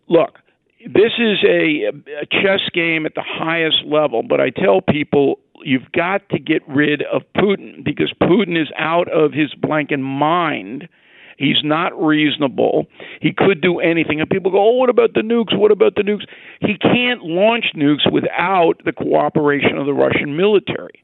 look, 0.08 0.38
this 0.80 1.12
is 1.18 1.38
a, 1.44 1.90
a 2.22 2.26
chess 2.30 2.60
game 2.72 3.06
at 3.06 3.14
the 3.14 3.24
highest 3.24 3.84
level, 3.86 4.22
but 4.22 4.40
I 4.40 4.50
tell 4.50 4.80
people 4.80 5.38
you've 5.64 5.90
got 5.92 6.28
to 6.30 6.38
get 6.38 6.62
rid 6.68 7.02
of 7.02 7.22
Putin 7.36 7.84
because 7.84 8.12
Putin 8.22 8.60
is 8.60 8.68
out 8.76 9.10
of 9.10 9.32
his 9.32 9.54
blanket 9.54 9.98
mind. 9.98 10.88
He's 11.36 11.62
not 11.62 11.90
reasonable. 12.00 12.86
He 13.20 13.32
could 13.32 13.60
do 13.60 13.78
anything. 13.78 14.20
And 14.20 14.28
people 14.28 14.50
go, 14.50 14.58
oh, 14.58 14.72
what 14.72 14.90
about 14.90 15.14
the 15.14 15.20
nukes? 15.20 15.56
What 15.56 15.70
about 15.70 15.94
the 15.94 16.02
nukes? 16.02 16.26
He 16.60 16.76
can't 16.76 17.22
launch 17.22 17.66
nukes 17.76 18.10
without 18.10 18.74
the 18.84 18.92
cooperation 18.92 19.78
of 19.78 19.86
the 19.86 19.94
Russian 19.94 20.36
military. 20.36 21.02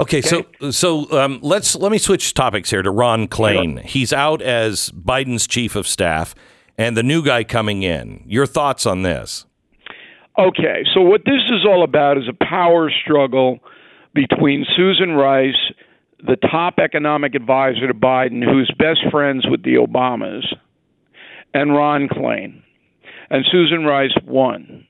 Okay, 0.00 0.20
so 0.20 0.44
so 0.70 1.10
um, 1.12 1.38
let's 1.40 1.76
let 1.76 1.92
me 1.92 1.98
switch 1.98 2.34
topics 2.34 2.70
here 2.70 2.82
to 2.82 2.90
Ron 2.90 3.28
Klain. 3.28 3.80
He's 3.80 4.12
out 4.12 4.42
as 4.42 4.90
Biden's 4.90 5.46
chief 5.46 5.76
of 5.76 5.86
staff, 5.86 6.34
and 6.76 6.96
the 6.96 7.04
new 7.04 7.24
guy 7.24 7.44
coming 7.44 7.84
in. 7.84 8.24
Your 8.26 8.44
thoughts 8.46 8.86
on 8.86 9.02
this? 9.02 9.46
Okay, 10.36 10.82
so 10.92 11.00
what 11.00 11.22
this 11.24 11.42
is 11.48 11.64
all 11.64 11.84
about 11.84 12.18
is 12.18 12.24
a 12.28 12.44
power 12.44 12.90
struggle 12.90 13.60
between 14.14 14.66
Susan 14.76 15.12
Rice, 15.12 15.72
the 16.26 16.36
top 16.36 16.80
economic 16.80 17.36
advisor 17.36 17.86
to 17.86 17.94
Biden, 17.94 18.42
who's 18.44 18.68
best 18.76 19.00
friends 19.12 19.46
with 19.48 19.62
the 19.62 19.74
Obamas, 19.74 20.44
and 21.52 21.72
Ron 21.72 22.08
Klain. 22.08 22.62
And 23.30 23.44
Susan 23.50 23.84
Rice 23.84 24.14
won. 24.24 24.86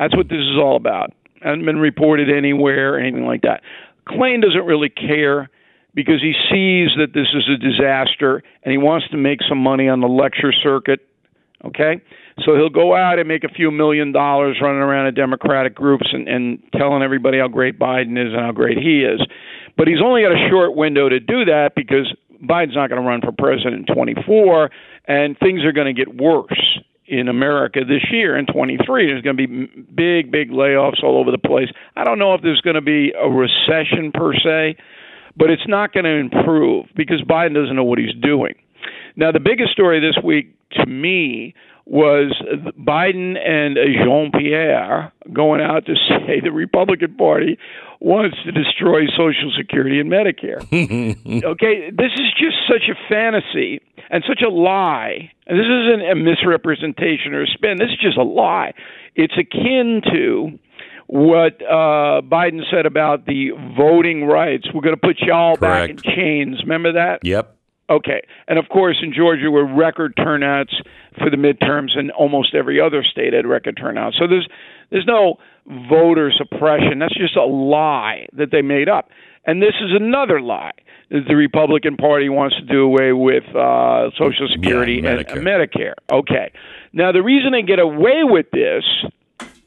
That's 0.00 0.16
what 0.16 0.28
this 0.28 0.40
is 0.40 0.58
all 0.58 0.76
about. 0.76 1.12
Hasn't 1.42 1.64
been 1.64 1.78
reported 1.78 2.28
anywhere, 2.28 2.98
anything 2.98 3.24
like 3.24 3.42
that. 3.42 3.62
Klain 4.08 4.42
doesn't 4.42 4.64
really 4.64 4.88
care 4.88 5.48
because 5.94 6.20
he 6.22 6.32
sees 6.50 6.90
that 6.98 7.12
this 7.14 7.28
is 7.34 7.48
a 7.48 7.56
disaster 7.56 8.42
and 8.62 8.72
he 8.72 8.78
wants 8.78 9.08
to 9.08 9.16
make 9.16 9.40
some 9.48 9.58
money 9.58 9.88
on 9.88 10.00
the 10.00 10.08
lecture 10.08 10.52
circuit. 10.52 11.00
Okay? 11.64 12.00
So 12.44 12.56
he'll 12.56 12.70
go 12.70 12.94
out 12.94 13.18
and 13.18 13.28
make 13.28 13.44
a 13.44 13.48
few 13.48 13.70
million 13.70 14.12
dollars 14.12 14.58
running 14.62 14.80
around 14.80 15.08
at 15.08 15.14
Democratic 15.14 15.74
groups 15.74 16.06
and, 16.12 16.26
and 16.28 16.62
telling 16.76 17.02
everybody 17.02 17.38
how 17.38 17.48
great 17.48 17.78
Biden 17.78 18.12
is 18.12 18.32
and 18.32 18.40
how 18.40 18.52
great 18.52 18.78
he 18.78 19.02
is. 19.02 19.20
But 19.76 19.88
he's 19.88 20.00
only 20.02 20.22
got 20.22 20.32
a 20.32 20.48
short 20.48 20.74
window 20.74 21.08
to 21.08 21.20
do 21.20 21.44
that 21.46 21.72
because 21.74 22.12
Biden's 22.42 22.76
not 22.76 22.88
going 22.88 23.02
to 23.02 23.06
run 23.06 23.20
for 23.20 23.32
president 23.32 23.88
in 23.88 23.94
24 23.94 24.70
and 25.06 25.38
things 25.38 25.64
are 25.64 25.72
going 25.72 25.94
to 25.94 26.04
get 26.04 26.16
worse 26.16 26.78
in 27.10 27.26
America 27.26 27.80
this 27.80 28.04
year 28.10 28.38
in 28.38 28.46
23. 28.46 29.06
There's 29.06 29.22
going 29.22 29.36
to 29.36 29.46
be 29.46 29.66
big, 29.94 30.30
big 30.30 30.50
layoffs 30.50 31.02
all 31.02 31.18
over 31.18 31.32
the 31.32 31.38
place. 31.38 31.68
I 31.96 32.04
don't 32.04 32.20
know 32.20 32.34
if 32.34 32.42
there's 32.42 32.60
going 32.60 32.76
to 32.76 32.80
be 32.80 33.12
a 33.20 33.28
recession 33.28 34.12
per 34.14 34.32
se, 34.32 34.76
but 35.36 35.50
it's 35.50 35.66
not 35.66 35.92
going 35.92 36.04
to 36.04 36.14
improve 36.14 36.86
because 36.94 37.20
Biden 37.22 37.54
doesn't 37.54 37.74
know 37.74 37.84
what 37.84 37.98
he's 37.98 38.14
doing. 38.22 38.54
Now, 39.16 39.32
the 39.32 39.40
biggest 39.40 39.72
story 39.72 40.00
this 40.00 40.22
week 40.22 40.54
to 40.72 40.86
me 40.86 41.52
was 41.90 42.32
Biden 42.78 43.36
and 43.36 43.76
Jean 43.76 44.30
Pierre 44.30 45.12
going 45.32 45.60
out 45.60 45.86
to 45.86 45.94
say 46.08 46.40
the 46.40 46.52
Republican 46.52 47.16
Party 47.16 47.58
wants 47.98 48.36
to 48.44 48.52
destroy 48.52 49.06
Social 49.08 49.52
Security 49.58 49.98
and 49.98 50.08
Medicare. 50.08 50.62
okay, 51.44 51.90
this 51.90 52.12
is 52.14 52.32
just 52.38 52.56
such 52.68 52.88
a 52.88 52.94
fantasy 53.12 53.82
and 54.08 54.22
such 54.26 54.40
a 54.40 54.48
lie. 54.48 55.32
And 55.48 55.58
this 55.58 55.66
isn't 55.66 56.08
a 56.08 56.14
misrepresentation 56.14 57.34
or 57.34 57.42
a 57.42 57.46
spin. 57.48 57.76
This 57.78 57.90
is 57.90 57.98
just 58.00 58.16
a 58.16 58.22
lie. 58.22 58.72
It's 59.16 59.34
akin 59.36 60.00
to 60.14 60.58
what 61.08 61.60
uh, 61.60 62.22
Biden 62.22 62.60
said 62.70 62.86
about 62.86 63.26
the 63.26 63.50
voting 63.76 64.26
rights. 64.26 64.68
We're 64.72 64.82
going 64.82 64.94
to 64.94 65.00
put 65.00 65.18
y'all 65.18 65.56
back 65.56 65.90
in 65.90 65.96
chains. 65.96 66.62
Remember 66.62 66.92
that? 66.92 67.24
Yep. 67.24 67.56
Okay. 67.90 68.22
And 68.46 68.58
of 68.58 68.68
course, 68.68 68.98
in 69.02 69.12
Georgia, 69.12 69.50
were 69.50 69.66
record 69.66 70.14
turnouts 70.16 70.74
for 71.18 71.28
the 71.28 71.36
midterms, 71.36 71.98
and 71.98 72.10
almost 72.12 72.54
every 72.54 72.80
other 72.80 73.02
state 73.02 73.32
had 73.32 73.46
record 73.46 73.76
turnouts. 73.76 74.16
So 74.18 74.28
there's 74.28 74.48
there's 74.90 75.06
no 75.06 75.38
voter 75.88 76.32
suppression. 76.36 77.00
That's 77.00 77.16
just 77.16 77.36
a 77.36 77.44
lie 77.44 78.28
that 78.34 78.50
they 78.52 78.62
made 78.62 78.88
up. 78.88 79.10
And 79.44 79.60
this 79.60 79.74
is 79.80 79.90
another 79.92 80.40
lie 80.40 80.72
that 81.10 81.24
the 81.26 81.34
Republican 81.34 81.96
Party 81.96 82.28
wants 82.28 82.56
to 82.56 82.62
do 82.62 82.82
away 82.82 83.12
with 83.12 83.44
uh, 83.56 84.10
Social 84.16 84.48
Security 84.52 84.98
and 84.98 85.06
Medicare. 85.06 85.42
Medicare. 85.42 85.94
Okay. 86.12 86.52
Now 86.92 87.10
the 87.10 87.22
reason 87.22 87.52
they 87.52 87.62
get 87.62 87.80
away 87.80 88.22
with 88.22 88.46
this 88.52 88.84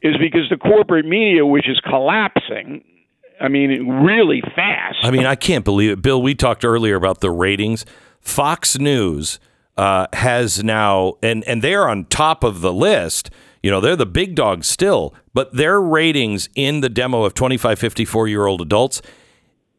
is 0.02 0.16
because 0.18 0.50
the 0.50 0.58
corporate 0.58 1.06
media, 1.06 1.46
which 1.46 1.68
is 1.68 1.80
collapsing. 1.82 2.84
I 3.42 3.48
mean, 3.48 3.90
really 4.06 4.42
fast. 4.56 4.98
I 5.02 5.12
mean, 5.12 5.26
I 5.26 5.36
can't 5.36 5.66
believe 5.66 5.92
it. 5.92 6.02
Bill, 6.02 6.22
we 6.22 6.36
talked 6.36 6.64
earlier 6.64 6.96
about 6.96 7.20
the 7.20 7.32
ratings. 7.32 7.86
Fox 8.24 8.80
News 8.80 9.40
uh, 9.78 10.08
has 10.14 10.64
now, 10.64 11.14
and, 11.22 11.44
and 11.44 11.62
they're 11.62 11.88
on 11.88 12.06
top 12.06 12.44
of 12.44 12.62
the 12.62 12.74
list. 12.74 13.30
You 13.62 13.70
know, 13.72 13.80
they're 13.80 13.96
the 13.96 14.06
big 14.06 14.36
dogs 14.36 14.68
still, 14.68 15.14
but 15.34 15.54
their 15.54 15.80
ratings 15.80 16.50
in 16.56 16.82
the 16.82 16.90
demo 16.90 17.24
of 17.24 17.34
25, 17.34 17.78
54 17.78 18.28
year 18.28 18.46
old 18.46 18.62
adults, 18.62 19.02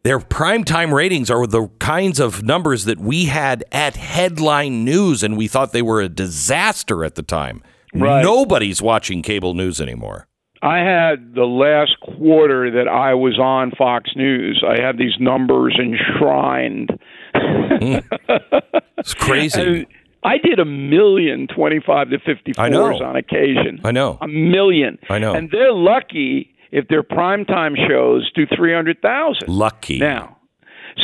their 0.05 0.21
primetime 0.21 0.93
ratings 0.93 1.31
are 1.31 1.47
the 1.47 1.69
kinds 1.79 2.21
of 2.21 2.43
numbers 2.43 2.85
that 2.85 2.99
we 2.99 3.25
had 3.27 3.65
at 3.73 3.97
headline 3.97 4.85
news, 4.85 5.23
and 5.23 5.37
we 5.37 5.49
thought 5.49 5.73
they 5.73 5.83
were 5.83 6.01
a 6.01 6.09
disaster 6.09 7.05
at 7.05 7.15
the 7.15 7.23
time. 7.23 7.63
Right. 7.95 8.23
Nobody's 8.23 8.83
watching 8.83 9.23
cable 9.23 9.55
news 9.55 9.81
anymore. 9.81 10.27
I 10.63 10.79
had 10.79 11.35
the 11.35 11.45
last 11.45 11.97
quarter 12.01 12.71
that 12.71 12.89
I 12.89 13.15
was 13.15 13.39
on 13.39 13.71
Fox 13.77 14.11
News. 14.17 14.65
I 14.67 14.81
had 14.81 14.97
these 14.97 15.15
numbers 15.21 15.79
enshrined. 15.79 16.99
Mm. 17.35 18.05
It's 18.97 19.13
crazy. 19.13 19.61
And 19.61 19.87
I 20.23 20.39
did 20.39 20.59
a 20.59 20.65
million 20.65 21.47
25 21.55 22.09
to 22.11 22.19
54s 22.19 23.03
I 23.03 23.05
on 23.05 23.17
occasion. 23.17 23.81
I 23.85 23.91
know. 23.91 24.17
A 24.23 24.29
million. 24.29 24.99
I 25.11 25.19
know. 25.19 25.35
And 25.35 25.51
they're 25.51 25.75
lucky 25.75 26.55
if 26.73 26.89
their 26.89 27.03
primetime 27.03 27.75
shows 27.89 28.31
do 28.33 28.47
300,000. 28.47 29.47
Lucky. 29.49 29.99
Now, 29.99 30.39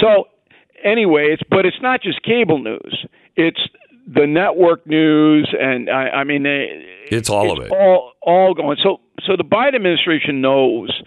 so 0.01 0.29
anyway, 0.83 1.29
it's 1.33 1.43
but 1.51 1.67
it's 1.67 1.81
not 1.83 2.03
just 2.03 2.23
cable 2.23 2.59
news. 2.59 3.07
It's 3.37 3.61
the 4.07 4.27
network 4.27 4.87
news, 4.87 5.55
and 5.59 5.91
I, 5.91 6.09
I 6.09 6.25
mean, 6.25 6.43
they, 6.43 6.85
It's 7.11 7.29
all 7.29 7.53
of 7.53 7.65
it. 7.65 7.71
All 7.71 8.13
all 8.23 8.55
going. 8.55 8.79
So 8.83 9.01
so 9.25 9.37
the 9.37 9.45
Biden 9.45 9.75
administration 9.77 10.41
knows 10.41 11.03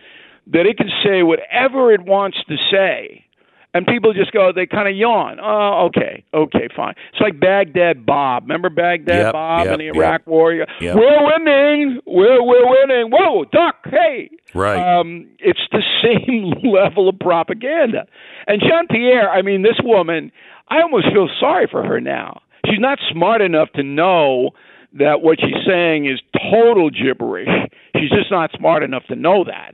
that 0.47 0.65
it 0.65 0.77
can 0.77 0.89
say 1.03 1.23
whatever 1.23 1.91
it 1.91 2.01
wants 2.01 2.37
to 2.47 2.55
say, 2.71 3.25
and 3.73 3.87
people 3.87 4.13
just 4.13 4.31
go, 4.31 4.51
they 4.53 4.65
kind 4.65 4.87
of 4.87 4.95
yawn. 4.95 5.39
Oh, 5.41 5.87
okay, 5.87 6.23
okay, 6.33 6.67
fine. 6.75 6.93
It's 7.11 7.21
like 7.21 7.39
Baghdad 7.39 8.05
Bob. 8.05 8.43
Remember 8.43 8.69
Baghdad 8.69 9.25
Yep, 9.25 9.33
Bob 9.33 9.65
yep, 9.65 9.73
in 9.73 9.79
the 9.79 9.85
yep. 9.85 9.95
Iraq 9.95 10.27
War? 10.27 10.53
Yep. 10.53 10.67
We're 10.95 11.25
winning. 11.25 11.99
We're 12.05 12.43
we're 12.43 12.67
winning. 12.69 13.11
Whoa, 13.11 13.45
duck! 13.45 13.75
Hey, 13.85 14.29
Right. 14.53 14.99
Um, 14.99 15.27
it's 15.39 15.59
the 15.71 15.83
same 16.03 16.71
level 16.71 17.09
of 17.09 17.19
propaganda. 17.19 18.05
And 18.47 18.61
Jean 18.61 18.87
Pierre, 18.89 19.29
I 19.29 19.41
mean, 19.41 19.63
this 19.63 19.79
woman, 19.83 20.31
I 20.69 20.81
almost 20.81 21.07
feel 21.13 21.29
sorry 21.39 21.67
for 21.69 21.83
her 21.83 21.99
now. 21.99 22.41
She's 22.65 22.79
not 22.79 22.99
smart 23.11 23.41
enough 23.41 23.69
to 23.75 23.83
know 23.83 24.51
that 24.93 25.21
what 25.21 25.39
she's 25.39 25.65
saying 25.67 26.05
is 26.05 26.21
total 26.51 26.89
gibberish. 26.89 27.49
She's 27.95 28.09
just 28.09 28.31
not 28.31 28.51
smart 28.57 28.83
enough 28.83 29.03
to 29.09 29.15
know 29.15 29.43
that. 29.43 29.73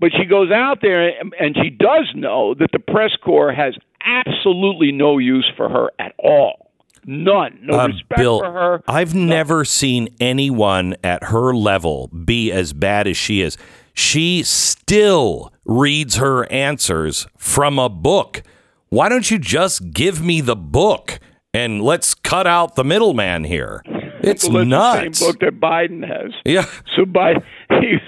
But 0.00 0.10
she 0.16 0.24
goes 0.26 0.50
out 0.52 0.78
there 0.80 1.08
and, 1.08 1.34
and 1.40 1.56
she 1.62 1.70
does 1.70 2.08
know 2.14 2.54
that 2.54 2.70
the 2.72 2.78
press 2.78 3.10
corps 3.24 3.52
has 3.52 3.74
absolutely 4.04 4.92
no 4.92 5.18
use 5.18 5.50
for 5.56 5.68
her 5.68 5.90
at 5.98 6.14
all. 6.18 6.70
None. 7.04 7.58
No 7.62 7.78
Um, 7.80 7.90
respect 7.92 8.18
Bill, 8.18 8.38
for 8.40 8.52
her. 8.52 8.82
I've 8.86 9.14
never 9.14 9.64
seen 9.64 10.08
anyone 10.20 10.94
at 11.02 11.24
her 11.24 11.54
level 11.54 12.08
be 12.08 12.52
as 12.52 12.72
bad 12.72 13.06
as 13.08 13.16
she 13.16 13.40
is. 13.40 13.56
She 13.94 14.42
still 14.44 15.52
reads 15.64 16.16
her 16.16 16.50
answers 16.52 17.26
from 17.36 17.78
a 17.78 17.88
book. 17.88 18.42
Why 18.90 19.08
don't 19.08 19.30
you 19.30 19.38
just 19.38 19.90
give 19.92 20.22
me 20.22 20.40
the 20.40 20.56
book 20.56 21.18
and 21.52 21.82
let's 21.82 22.14
cut 22.14 22.46
out 22.46 22.76
the 22.76 22.84
middleman 22.84 23.44
here? 23.44 23.82
It's 24.22 24.48
Well, 24.48 24.64
nuts. 24.64 25.18
The 25.18 25.24
same 25.24 25.28
book 25.32 25.40
that 25.40 25.60
Biden 25.60 26.06
has. 26.06 26.32
Yeah. 26.44 26.64
So 26.96 27.04
Biden, 27.04 27.42
he's 27.80 28.00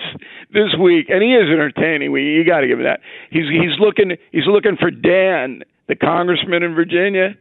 this 0.52 0.74
week, 0.80 1.06
and 1.08 1.22
he 1.22 1.34
is 1.34 1.48
entertaining. 1.50 2.12
We 2.12 2.22
you 2.22 2.44
got 2.44 2.60
to 2.60 2.66
give 2.68 2.78
him 2.78 2.84
that. 2.84 3.00
He's 3.30 3.48
he's 3.48 3.78
looking 3.78 4.16
he's 4.32 4.46
looking 4.46 4.76
for 4.76 4.90
Dan, 4.90 5.62
the 5.88 5.96
congressman 5.96 6.62
in 6.62 6.74
Virginia, 6.74 7.36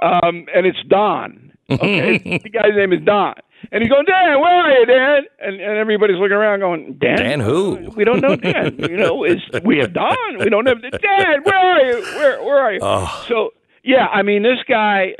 um, 0.00 0.46
and 0.54 0.66
it's 0.66 0.78
Don. 0.88 1.52
Okay, 1.70 2.18
the 2.42 2.50
guy's 2.50 2.74
name 2.76 2.92
is 2.92 3.00
Don, 3.04 3.34
and 3.70 3.82
he's 3.82 3.90
going, 3.90 4.04
Dan, 4.04 4.40
where 4.40 4.50
are 4.50 4.70
you, 4.70 4.86
Dan? 4.86 5.22
And 5.40 5.60
and 5.60 5.76
everybody's 5.78 6.18
looking 6.18 6.36
around, 6.36 6.60
going, 6.60 6.98
Dan, 7.00 7.16
Dan 7.16 7.40
who? 7.40 7.90
We 7.96 8.04
don't 8.04 8.20
know 8.20 8.36
Dan. 8.36 8.76
you 8.78 8.96
know, 8.96 9.24
is 9.24 9.38
we 9.64 9.78
have 9.78 9.92
Don. 9.92 10.38
We 10.38 10.50
don't 10.50 10.66
have 10.66 10.82
Dan. 10.82 11.42
Where 11.44 11.54
are 11.54 11.80
you? 11.80 12.02
Where 12.02 12.42
where 12.42 12.58
are 12.58 12.72
you? 12.72 12.80
So 13.28 13.50
yeah, 13.84 14.06
I 14.06 14.22
mean, 14.22 14.42
this 14.42 14.58
guy. 14.68 15.14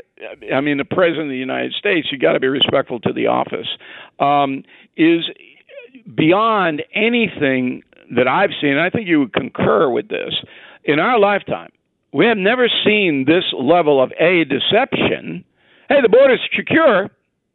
I 0.53 0.61
mean, 0.61 0.77
the 0.77 0.85
president 0.85 1.25
of 1.25 1.29
the 1.29 1.37
United 1.37 1.73
States. 1.73 2.07
You 2.11 2.17
got 2.17 2.33
to 2.33 2.39
be 2.39 2.47
respectful 2.47 2.99
to 3.01 3.11
the 3.11 3.27
office. 3.27 3.67
Um, 4.19 4.63
is 4.95 5.25
beyond 6.15 6.83
anything 6.93 7.83
that 8.15 8.27
I've 8.27 8.51
seen. 8.61 8.77
I 8.77 8.89
think 8.89 9.07
you 9.07 9.19
would 9.19 9.33
concur 9.33 9.89
with 9.89 10.09
this. 10.09 10.33
In 10.83 10.99
our 10.99 11.19
lifetime, 11.19 11.71
we 12.13 12.25
have 12.25 12.37
never 12.37 12.69
seen 12.85 13.25
this 13.25 13.43
level 13.57 14.01
of 14.01 14.11
a 14.19 14.43
deception. 14.43 15.43
Hey, 15.89 16.01
the 16.01 16.09
border's 16.09 16.41
secure. 16.55 17.09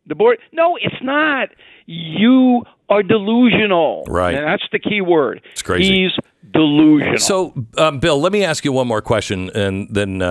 The 0.07 0.15
border. 0.15 0.41
No, 0.53 0.77
it's 0.77 1.03
not. 1.03 1.51
You 1.87 2.65
are 2.89 3.03
delusional. 3.03 4.05
Right. 4.09 4.35
And 4.35 4.47
that's 4.47 4.67
the 4.73 4.79
key 4.79 5.01
word. 5.01 5.43
It's 5.53 5.63
crazy. 5.63 6.03
He's 6.03 6.13
delusional. 6.51 7.19
So, 7.19 7.53
um, 7.77 7.99
Bill, 8.01 8.19
let 8.21 8.33
me 8.33 8.45
ask 8.45 8.65
you 8.65 8.73
one 8.73 8.89
more 8.89 9.03
question, 9.03 9.51
and 9.55 9.89
then 9.91 10.23
uh, 10.23 10.27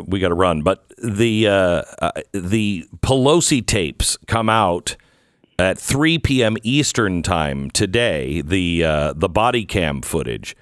uh, 0.00 0.02
we 0.06 0.20
got 0.20 0.28
to 0.28 0.34
run. 0.34 0.62
But 0.62 0.84
the 1.02 1.48
uh, 1.48 1.82
uh, 2.00 2.12
the 2.32 2.86
Pelosi 3.00 3.64
tapes 3.66 4.18
come 4.26 4.50
out 4.50 4.96
at 5.58 5.78
3 5.78 6.18
p.m. 6.18 6.56
Eastern 6.62 7.22
time 7.22 7.70
today. 7.70 8.40
The 8.42 8.84
uh, 8.84 9.12
the 9.14 9.28
body 9.28 9.64
cam 9.64 10.02
footage. 10.02 10.56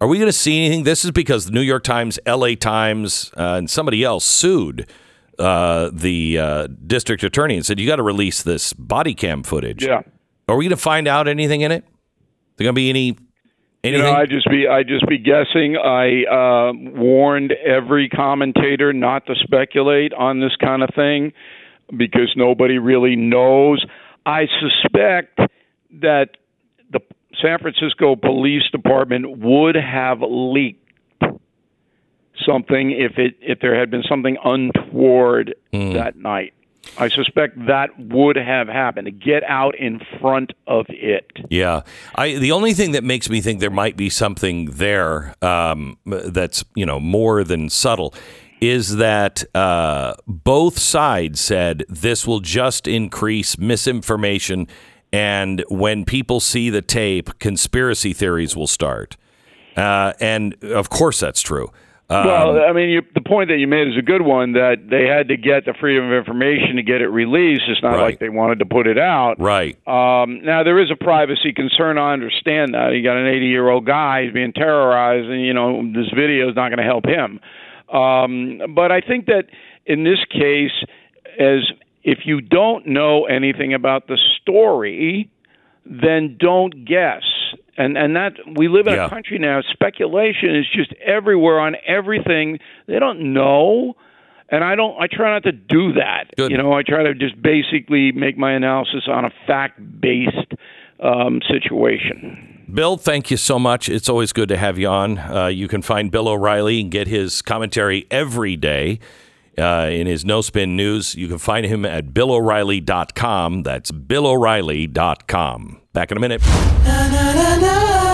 Are 0.00 0.08
we 0.08 0.18
going 0.18 0.28
to 0.28 0.32
see 0.32 0.66
anything? 0.66 0.84
This 0.84 1.04
is 1.04 1.10
because 1.10 1.46
the 1.46 1.52
New 1.52 1.62
York 1.62 1.82
Times, 1.82 2.18
L.A. 2.26 2.54
Times, 2.54 3.32
uh, 3.36 3.54
and 3.54 3.70
somebody 3.70 4.04
else 4.04 4.26
sued 4.26 4.86
uh, 5.38 5.90
the 5.92 6.38
uh, 6.38 6.66
district 6.86 7.22
attorney 7.24 7.56
and 7.56 7.64
said 7.64 7.80
you 7.80 7.86
got 7.86 7.96
to 7.96 8.02
release 8.02 8.42
this 8.42 8.72
body 8.74 9.14
cam 9.14 9.42
footage. 9.42 9.84
yeah. 9.84 10.02
Are 10.48 10.56
we 10.56 10.64
going 10.64 10.70
to 10.70 10.76
find 10.76 11.08
out 11.08 11.26
anything 11.26 11.62
in 11.62 11.72
it? 11.72 11.84
There 12.56 12.64
going 12.64 12.74
to 12.74 12.78
be 12.78 12.88
any 12.88 13.16
You 13.82 13.98
know, 13.98 14.12
I 14.12 14.26
just 14.26 14.48
be 14.48 14.66
I 14.68 14.82
just 14.82 15.06
be 15.08 15.18
guessing. 15.18 15.76
I 15.76 16.24
uh, 16.24 16.72
warned 16.74 17.52
every 17.52 18.08
commentator 18.08 18.92
not 18.92 19.26
to 19.26 19.34
speculate 19.42 20.12
on 20.12 20.40
this 20.40 20.54
kind 20.56 20.82
of 20.82 20.90
thing 20.94 21.32
because 21.96 22.32
nobody 22.36 22.78
really 22.78 23.16
knows. 23.16 23.84
I 24.26 24.48
suspect 24.60 25.38
that 26.00 26.36
the 26.90 27.00
San 27.40 27.60
Francisco 27.60 28.16
Police 28.16 28.64
Department 28.72 29.38
would 29.38 29.76
have 29.76 30.18
leaked 30.20 30.82
something 32.44 32.90
if 32.90 33.18
it 33.18 33.36
if 33.40 33.60
there 33.60 33.78
had 33.78 33.90
been 33.90 34.02
something 34.08 34.36
untoward 34.44 35.54
that 35.72 36.16
night. 36.16 36.52
I 36.98 37.08
suspect 37.08 37.66
that 37.66 37.90
would 37.98 38.36
have 38.36 38.68
happened 38.68 39.06
to 39.06 39.10
get 39.10 39.42
out 39.44 39.74
in 39.76 40.00
front 40.20 40.52
of 40.66 40.86
it. 40.88 41.30
Yeah, 41.50 41.82
I 42.14 42.34
the 42.34 42.52
only 42.52 42.74
thing 42.74 42.92
that 42.92 43.04
makes 43.04 43.30
me 43.30 43.40
think 43.40 43.60
there 43.60 43.70
might 43.70 43.96
be 43.96 44.10
something 44.10 44.66
there 44.72 45.34
um, 45.42 45.98
that's 46.04 46.64
you 46.74 46.86
know 46.86 46.98
more 46.98 47.44
than 47.44 47.68
subtle 47.68 48.12
is 48.60 48.96
that 48.96 49.44
uh, 49.54 50.14
both 50.26 50.78
sides 50.78 51.40
said 51.40 51.84
this 51.88 52.26
will 52.26 52.40
just 52.40 52.86
increase 52.88 53.58
misinformation, 53.58 54.66
and 55.12 55.64
when 55.68 56.04
people 56.04 56.40
see 56.40 56.70
the 56.70 56.82
tape, 56.82 57.38
conspiracy 57.38 58.12
theories 58.12 58.56
will 58.56 58.66
start, 58.66 59.16
uh, 59.76 60.12
and 60.20 60.62
of 60.64 60.88
course 60.90 61.20
that's 61.20 61.42
true. 61.42 61.70
Um, 62.08 62.24
Well, 62.24 62.64
I 62.64 62.72
mean, 62.72 62.88
you, 62.90 63.02
the 63.14 63.20
point 63.20 63.48
that 63.48 63.58
you 63.58 63.66
made 63.66 63.88
is 63.88 63.96
a 63.98 64.02
good 64.02 64.22
one. 64.22 64.52
That 64.52 64.88
they 64.88 65.06
had 65.06 65.26
to 65.26 65.36
get 65.36 65.64
the 65.64 65.74
freedom 65.80 66.04
of 66.06 66.12
information 66.12 66.76
to 66.76 66.82
get 66.84 67.00
it 67.00 67.08
released. 67.08 67.62
It's 67.66 67.82
not 67.82 67.94
Right. 67.96 68.02
like 68.02 68.18
they 68.20 68.28
wanted 68.28 68.60
to 68.60 68.64
put 68.66 68.86
it 68.86 68.96
out. 68.96 69.40
right. 69.40 69.74
Um, 69.88 70.40
now 70.44 70.62
there 70.62 70.78
is 70.78 70.88
a 70.92 70.96
privacy 70.96 71.52
concern. 71.52 71.98
I 71.98 72.12
understand 72.12 72.74
that. 72.74 72.92
You 72.94 73.02
got 73.02 73.16
an 73.16 73.26
80 73.26 73.46
year 73.46 73.68
old 73.68 73.86
guy 73.86 74.30
being 74.30 74.52
terrorized, 74.52 75.28
and 75.28 75.40
you 75.44 75.52
know 75.52 75.82
this 75.92 76.06
video 76.14 76.48
is 76.48 76.54
not 76.54 76.68
going 76.68 76.78
to 76.78 76.84
help 76.84 77.06
him. 77.06 77.40
Um, 77.92 78.60
but 78.74 78.90
I 78.92 79.00
think 79.00 79.26
that 79.26 79.44
in 79.86 80.04
this 80.04 80.18
case, 80.30 80.72
as 81.38 81.60
if 82.02 82.20
you 82.24 82.40
don't 82.40 82.86
know 82.86 83.24
anything 83.26 83.74
about 83.74 84.06
the 84.08 84.18
story, 84.40 85.30
then 85.84 86.36
don't 86.38 86.84
guess. 86.84 87.22
And 87.76 87.96
and 87.98 88.16
that 88.16 88.32
we 88.56 88.68
live 88.68 88.86
in 88.86 88.94
Yeah. 88.94 89.06
a 89.06 89.10
country 89.10 89.38
now. 89.38 89.60
Speculation 89.60 90.54
is 90.56 90.66
just 90.72 90.92
everywhere 91.04 91.60
on 91.60 91.76
everything. 91.86 92.58
They 92.86 92.98
don't 92.98 93.34
know, 93.34 93.96
and 94.48 94.64
I 94.64 94.74
don't. 94.76 94.98
I 95.00 95.06
try 95.08 95.32
not 95.32 95.42
to 95.44 95.52
do 95.52 95.92
that. 95.92 96.34
Good. 96.36 96.50
You 96.50 96.56
know, 96.56 96.72
I 96.72 96.82
try 96.82 97.02
to 97.02 97.14
just 97.14 97.40
basically 97.40 98.12
make 98.12 98.38
my 98.38 98.52
analysis 98.52 99.04
on 99.08 99.24
a 99.26 99.30
fact 99.46 99.78
based 100.00 100.54
um, 101.00 101.40
situation. 101.48 102.55
Bill, 102.72 102.96
thank 102.96 103.30
you 103.30 103.36
so 103.36 103.58
much. 103.58 103.88
It's 103.88 104.08
always 104.08 104.32
good 104.32 104.48
to 104.48 104.56
have 104.56 104.78
you 104.78 104.88
on. 104.88 105.18
Uh, 105.18 105.46
you 105.46 105.68
can 105.68 105.82
find 105.82 106.10
Bill 106.10 106.28
O'Reilly 106.28 106.80
and 106.80 106.90
get 106.90 107.06
his 107.06 107.40
commentary 107.42 108.06
every 108.10 108.56
day 108.56 108.98
uh, 109.58 109.88
in 109.90 110.06
his 110.06 110.24
No 110.24 110.40
Spin 110.40 110.76
News. 110.76 111.14
You 111.14 111.28
can 111.28 111.38
find 111.38 111.64
him 111.66 111.84
at 111.84 112.12
BillO'Reilly.com. 112.12 113.62
That's 113.62 113.90
BillO'Reilly.com. 113.92 115.80
Back 115.92 116.10
in 116.10 116.16
a 116.16 116.20
minute. 116.20 116.42
na 116.84 117.08
na 117.08 117.32
na 117.34 118.05